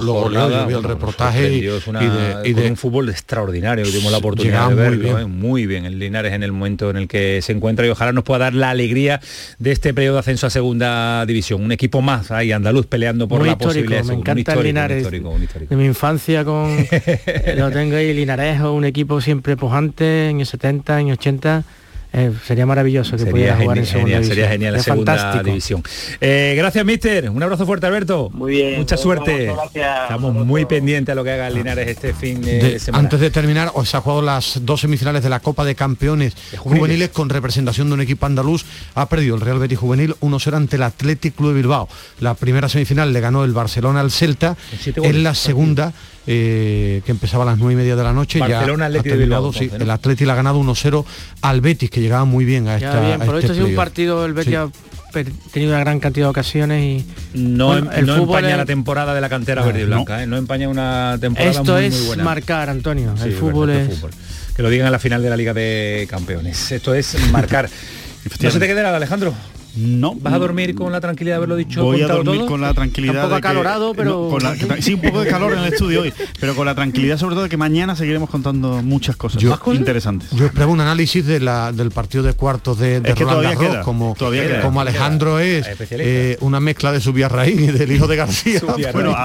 jornada. 0.00 0.68
el 0.68 0.84
reportaje 0.84 1.52
y, 1.52 1.62
de, 1.62 2.70
un 2.70 2.76
fútbol 2.76 3.08
extraordinario. 3.08 3.84
Tuvimos 3.84 4.12
la 4.12 4.18
oportunidad 4.18 4.68
de 4.68 4.74
verlo 4.76 5.18
¿eh? 5.18 5.26
muy 5.26 5.66
bien. 5.66 5.86
el 5.86 5.98
Linares 5.98 6.32
en 6.32 6.44
el 6.44 6.52
momento 6.52 6.90
en 6.90 6.96
el 6.96 7.08
que 7.08 7.42
se 7.42 7.50
encuentra 7.50 7.84
y 7.86 7.90
ojalá 7.90 8.12
nos 8.12 8.22
pueda 8.22 8.38
dar 8.38 8.54
la 8.54 8.70
alegría 8.70 9.20
de 9.58 9.72
este 9.72 9.92
periodo 9.92 10.14
de 10.14 10.20
ascenso 10.20 10.46
a 10.46 10.50
segunda 10.50 11.26
división. 11.26 11.60
Un 11.60 11.72
equipo 11.72 12.00
más 12.02 12.30
ahí 12.30 12.52
andaluz 12.52 12.86
peleando 12.86 13.26
por 13.26 13.44
la 13.44 13.58
posibilidad. 13.58 14.04
Me 14.04 14.14
encanta 14.14 14.52
el 14.52 14.62
Linares 14.62 15.10
de 15.10 15.76
mi 15.76 15.86
infancia 15.86 16.44
con 16.44 16.76
lo 17.56 17.70
tengo 17.72 17.96
ahí 17.96 18.14
Linarejo, 18.14 18.72
un 18.72 18.84
equipo 18.84 19.20
siempre 19.20 19.56
pujante 19.56 20.28
en 20.28 20.38
el 20.38 20.46
70, 20.46 21.00
en 21.00 21.10
80 21.10 21.64
eh, 22.12 22.32
sería 22.44 22.66
maravilloso 22.66 23.16
que 23.16 23.26
pudiera 23.26 23.56
jugar 23.56 23.78
en 23.78 23.86
segunda 23.86 24.14
división. 24.14 24.34
Sería 24.34 24.48
genial 24.50 24.72
la 24.74 24.82
segunda 24.82 25.42
división. 25.42 25.82
Eh, 26.20 26.54
gracias, 26.56 26.84
mister. 26.84 27.30
Un 27.30 27.42
abrazo 27.42 27.66
fuerte, 27.66 27.86
Alberto. 27.86 28.30
Muy 28.32 28.52
bien. 28.52 28.78
Mucha 28.78 28.96
suerte. 28.96 29.52
Estamos 29.74 30.34
muy 30.34 30.64
pendientes 30.64 31.12
a 31.12 31.16
lo 31.16 31.22
que 31.22 31.30
haga 31.30 31.48
Linares 31.50 31.88
este 31.88 32.12
fin 32.12 32.40
de, 32.42 32.78
semana. 32.78 33.04
Antes 33.04 33.20
de 33.20 33.30
terminar, 33.30 33.70
os 33.74 33.94
ha 33.94 34.00
jugado 34.00 34.22
las 34.22 34.60
dos 34.62 34.80
semifinales 34.80 35.22
de 35.22 35.28
la 35.28 35.40
Copa 35.40 35.64
de 35.64 35.74
Campeones 35.74 36.34
juveniles. 36.58 37.10
con 37.10 37.28
representación 37.28 37.88
de 37.88 37.94
un 37.94 38.00
equipo 38.00 38.26
andaluz. 38.26 38.64
Ha 38.94 39.08
perdido 39.08 39.36
el 39.36 39.40
Real 39.40 39.58
Betis 39.58 39.78
Juvenil 39.78 40.16
1-0 40.20 40.54
ante 40.54 40.76
el 40.76 40.82
Athletic 40.82 41.36
Club 41.36 41.50
de 41.50 41.54
Bilbao. 41.54 41.88
La 42.18 42.34
primera 42.34 42.68
semifinal 42.68 43.12
le 43.12 43.20
ganó 43.20 43.44
el 43.44 43.52
Barcelona 43.52 44.00
al 44.00 44.10
Celta. 44.10 44.56
En 44.96 45.22
la 45.22 45.34
segunda 45.34 45.92
eh, 46.26 47.02
que 47.04 47.12
empezaba 47.12 47.44
a 47.44 47.46
las 47.46 47.58
nueve 47.58 47.74
y 47.74 47.76
media 47.76 47.96
de 47.96 48.02
la 48.04 48.12
noche. 48.12 48.38
Barcelona, 48.38 48.88
ya 48.88 49.00
ha 49.00 49.02
terminado, 49.02 49.52
sí, 49.52 49.70
el 49.72 49.90
Atleti 49.90 50.24
le 50.24 50.32
ha 50.32 50.34
ganado 50.34 50.60
1-0 50.60 51.04
al 51.42 51.60
Betis, 51.60 51.90
que 51.90 52.00
llegaba 52.00 52.24
muy 52.24 52.44
bien 52.44 52.68
a 52.68 52.76
esta. 52.76 53.00
Bien, 53.00 53.20
por 53.20 53.36
esto 53.36 53.52
ha 53.52 53.54
sido 53.54 53.66
un 53.66 53.74
partido, 53.74 54.24
el 54.26 54.34
Betis 54.34 54.54
ha 54.56 54.68
tenido 55.52 55.72
una 55.72 55.80
gran 55.80 55.98
cantidad 55.98 56.26
de 56.26 56.30
ocasiones 56.30 56.82
y 56.84 57.06
no, 57.34 57.76
em- 57.76 57.88
el 57.92 58.06
no 58.06 58.16
empaña 58.16 58.56
la 58.56 58.64
temporada 58.64 59.12
de 59.14 59.20
la 59.20 59.28
cantera 59.28 59.64
verde 59.64 59.82
y 59.82 59.84
blanca, 59.84 60.16
no. 60.18 60.22
¿eh? 60.22 60.26
no 60.26 60.36
empaña 60.36 60.68
una 60.68 61.18
temporada 61.20 61.50
esto 61.50 61.72
muy, 61.72 61.84
es 61.84 61.98
muy 61.98 62.06
buena. 62.06 62.24
marcar, 62.24 62.70
Antonio. 62.70 63.14
el 63.24 63.32
fútbol 63.32 63.70
es 63.70 64.00
que 64.54 64.62
lo 64.62 64.70
digan 64.70 64.86
en 64.86 64.92
la 64.92 64.98
final 64.98 65.22
de 65.22 65.30
la 65.30 65.36
Liga 65.36 65.54
de 65.54 66.06
Campeones. 66.08 66.70
Esto 66.70 66.94
es 66.94 67.16
marcar. 67.30 67.68
¿No 68.42 68.50
se 68.50 68.58
te 68.58 68.66
quede 68.66 68.82
nada, 68.82 68.98
Alejandro? 68.98 69.34
No. 69.76 70.14
¿Vas 70.14 70.34
a 70.34 70.38
dormir 70.38 70.74
con 70.74 70.92
la 70.92 71.00
tranquilidad 71.00 71.34
de 71.34 71.36
haberlo 71.36 71.56
dicho? 71.56 71.82
Voy 71.84 72.02
a 72.02 72.08
dormir 72.08 72.44
con 72.46 72.60
la 72.60 72.74
tranquilidad. 72.74 73.16
Un 73.16 73.22
poco 73.22 73.34
acalorado, 73.36 73.94
pero. 73.94 74.36
sí, 74.80 74.94
un 74.94 75.00
poco 75.00 75.20
de 75.20 75.28
calor 75.28 75.52
en 75.52 75.60
el 75.60 75.72
estudio 75.72 76.02
hoy, 76.02 76.12
pero 76.38 76.54
con 76.54 76.66
la 76.66 76.74
tranquilidad 76.74 77.18
sobre 77.18 77.34
todo 77.34 77.44
de 77.44 77.50
que 77.50 77.56
mañana 77.56 77.96
seguiremos 77.96 78.30
contando 78.30 78.82
muchas 78.82 79.16
cosas 79.16 79.42
interesantes. 79.72 80.30
Yo 80.30 80.46
espero 80.46 80.70
un 80.70 80.80
análisis 80.80 81.24
de 81.26 81.40
la, 81.40 81.72
del 81.72 81.90
partido 81.90 82.22
de 82.24 82.34
cuartos 82.34 82.78
de, 82.78 83.00
de 83.00 83.14
Roland 83.14 83.58
Garros, 83.58 83.84
como, 83.84 84.14
como 84.62 84.80
Alejandro 84.80 85.38
es 85.38 85.66
eh, 85.90 86.36
una 86.40 86.60
mezcla 86.60 86.92
de 86.92 87.00
Subiarraín 87.00 87.64
y 87.64 87.66
del 87.68 87.92
hijo 87.92 88.06
de 88.06 88.16
García. 88.16 88.60
bueno, 88.92 89.16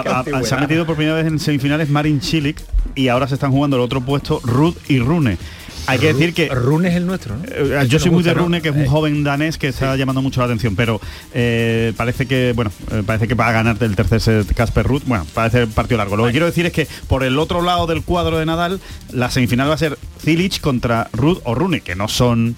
se 0.44 0.56
ha 0.56 0.58
metido 0.60 0.86
por 0.86 0.96
primera 0.96 1.16
vez 1.16 1.28
en 1.28 1.40
semifinales 1.40 1.90
Marin 1.90 2.20
Chilik 2.20 2.62
y 2.96 3.08
ahora 3.08 3.28
se 3.28 3.36
están 3.36 3.52
jugando 3.52 3.78
el 3.78 3.82
otro 3.84 4.02
puesto 4.02 4.40
Ruth 4.44 4.78
y 4.88 5.00
Rune. 5.00 5.38
Hay 5.88 6.00
que 6.00 6.14
decir 6.14 6.34
que... 6.34 6.48
Rune 6.50 6.90
es 6.90 6.96
el 6.96 7.06
nuestro, 7.06 7.36
¿no? 7.38 7.44
Eh, 7.46 7.88
yo 7.88 8.00
soy 8.00 8.12
muy 8.12 8.24
de 8.24 8.34
Rune, 8.34 8.62
que 8.62 8.70
es 8.70 8.76
un 8.76 8.82
eh, 8.82 8.88
joven 8.88 9.24
danés 9.24 9.58
que 9.58 9.68
está 9.68 9.96
llamando 9.96 10.22
mucho 10.22 10.40
la 10.42 10.46
atención, 10.46 10.76
pero 10.76 11.00
eh, 11.34 11.94
parece 11.96 12.26
que, 12.26 12.54
bueno, 12.56 12.72
parece 13.06 13.28
que 13.28 13.34
va 13.34 13.50
a 13.50 13.52
ganar 13.52 13.78
el 13.80 13.96
tercer 13.96 14.22
set 14.22 14.54
Casper 14.54 14.86
Ruth. 14.86 15.04
Bueno, 15.06 15.26
parece 15.34 15.62
el 15.62 15.68
partido 15.68 15.98
largo. 15.98 16.16
Lo 16.16 16.26
que 16.26 16.32
quiero 16.32 16.46
decir 16.46 16.66
es 16.66 16.74
que 16.74 16.88
por 17.08 17.24
el 17.24 17.38
otro 17.40 17.62
lado 17.62 17.88
del 17.88 18.04
cuadro 18.04 18.38
de 18.38 18.46
Nadal, 18.46 18.80
la 19.12 19.30
semifinal 19.30 19.70
va 19.70 19.76
a 19.76 19.78
ser 19.78 19.98
Zilich 20.22 20.62
contra 20.62 21.10
Ruth 21.14 21.40
o 21.44 21.56
Rune, 21.56 21.82
que 21.82 21.96
no 21.96 22.08
son 22.08 22.56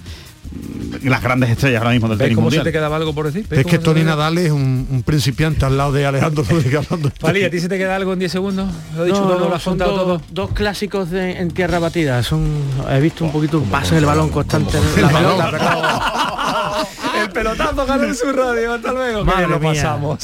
las 1.03 1.21
grandes 1.21 1.49
estrellas 1.49 1.79
ahora 1.79 1.91
mismo 1.91 2.07
del 2.09 2.17
tenis 2.17 2.37
mundial. 2.37 2.63
te 2.63 2.71
quedaba 2.71 2.95
algo 2.95 3.13
por 3.13 3.25
decir? 3.31 3.45
Es 3.49 3.65
que 3.65 3.77
Tony 3.77 4.03
Nadal 4.03 4.37
es 4.37 4.51
un, 4.51 5.03
principiante 5.05 5.65
al 5.65 5.77
lado 5.77 5.91
de 5.91 6.05
Alejandro 6.05 6.43
Rodríguez 6.49 6.87
Pali, 7.19 7.43
¿a 7.43 7.49
ti 7.49 7.59
se 7.59 7.69
te 7.69 7.77
queda 7.77 7.95
algo 7.95 8.13
en 8.13 8.19
10 8.19 8.31
segundos? 8.31 8.69
Lo 8.95 9.03
he 9.03 9.07
dicho 9.07 9.21
todo, 9.21 9.59
son 9.59 9.77
dos, 9.77 10.21
dos, 10.29 10.51
clásicos 10.51 11.09
de, 11.11 11.39
en 11.39 11.51
tierra 11.51 11.79
batida. 11.79 12.21
Son, 12.23 12.45
he 12.89 12.99
visto 12.99 13.25
un 13.25 13.31
poquito 13.31 13.59
un 13.59 13.69
paso 13.69 13.95
del 13.95 14.05
balón 14.05 14.29
constante. 14.29 14.77
La 15.01 15.09
pelota, 15.09 16.87
El 17.23 17.29
pelotazo 17.31 17.85
ganó 17.85 18.03
en 18.03 18.15
su 18.15 18.31
radio. 18.31 18.73
Hasta 18.73 18.91
luego. 18.91 19.25
Madre 19.25 19.47
lo 19.47 19.59
pasamos. 19.59 20.19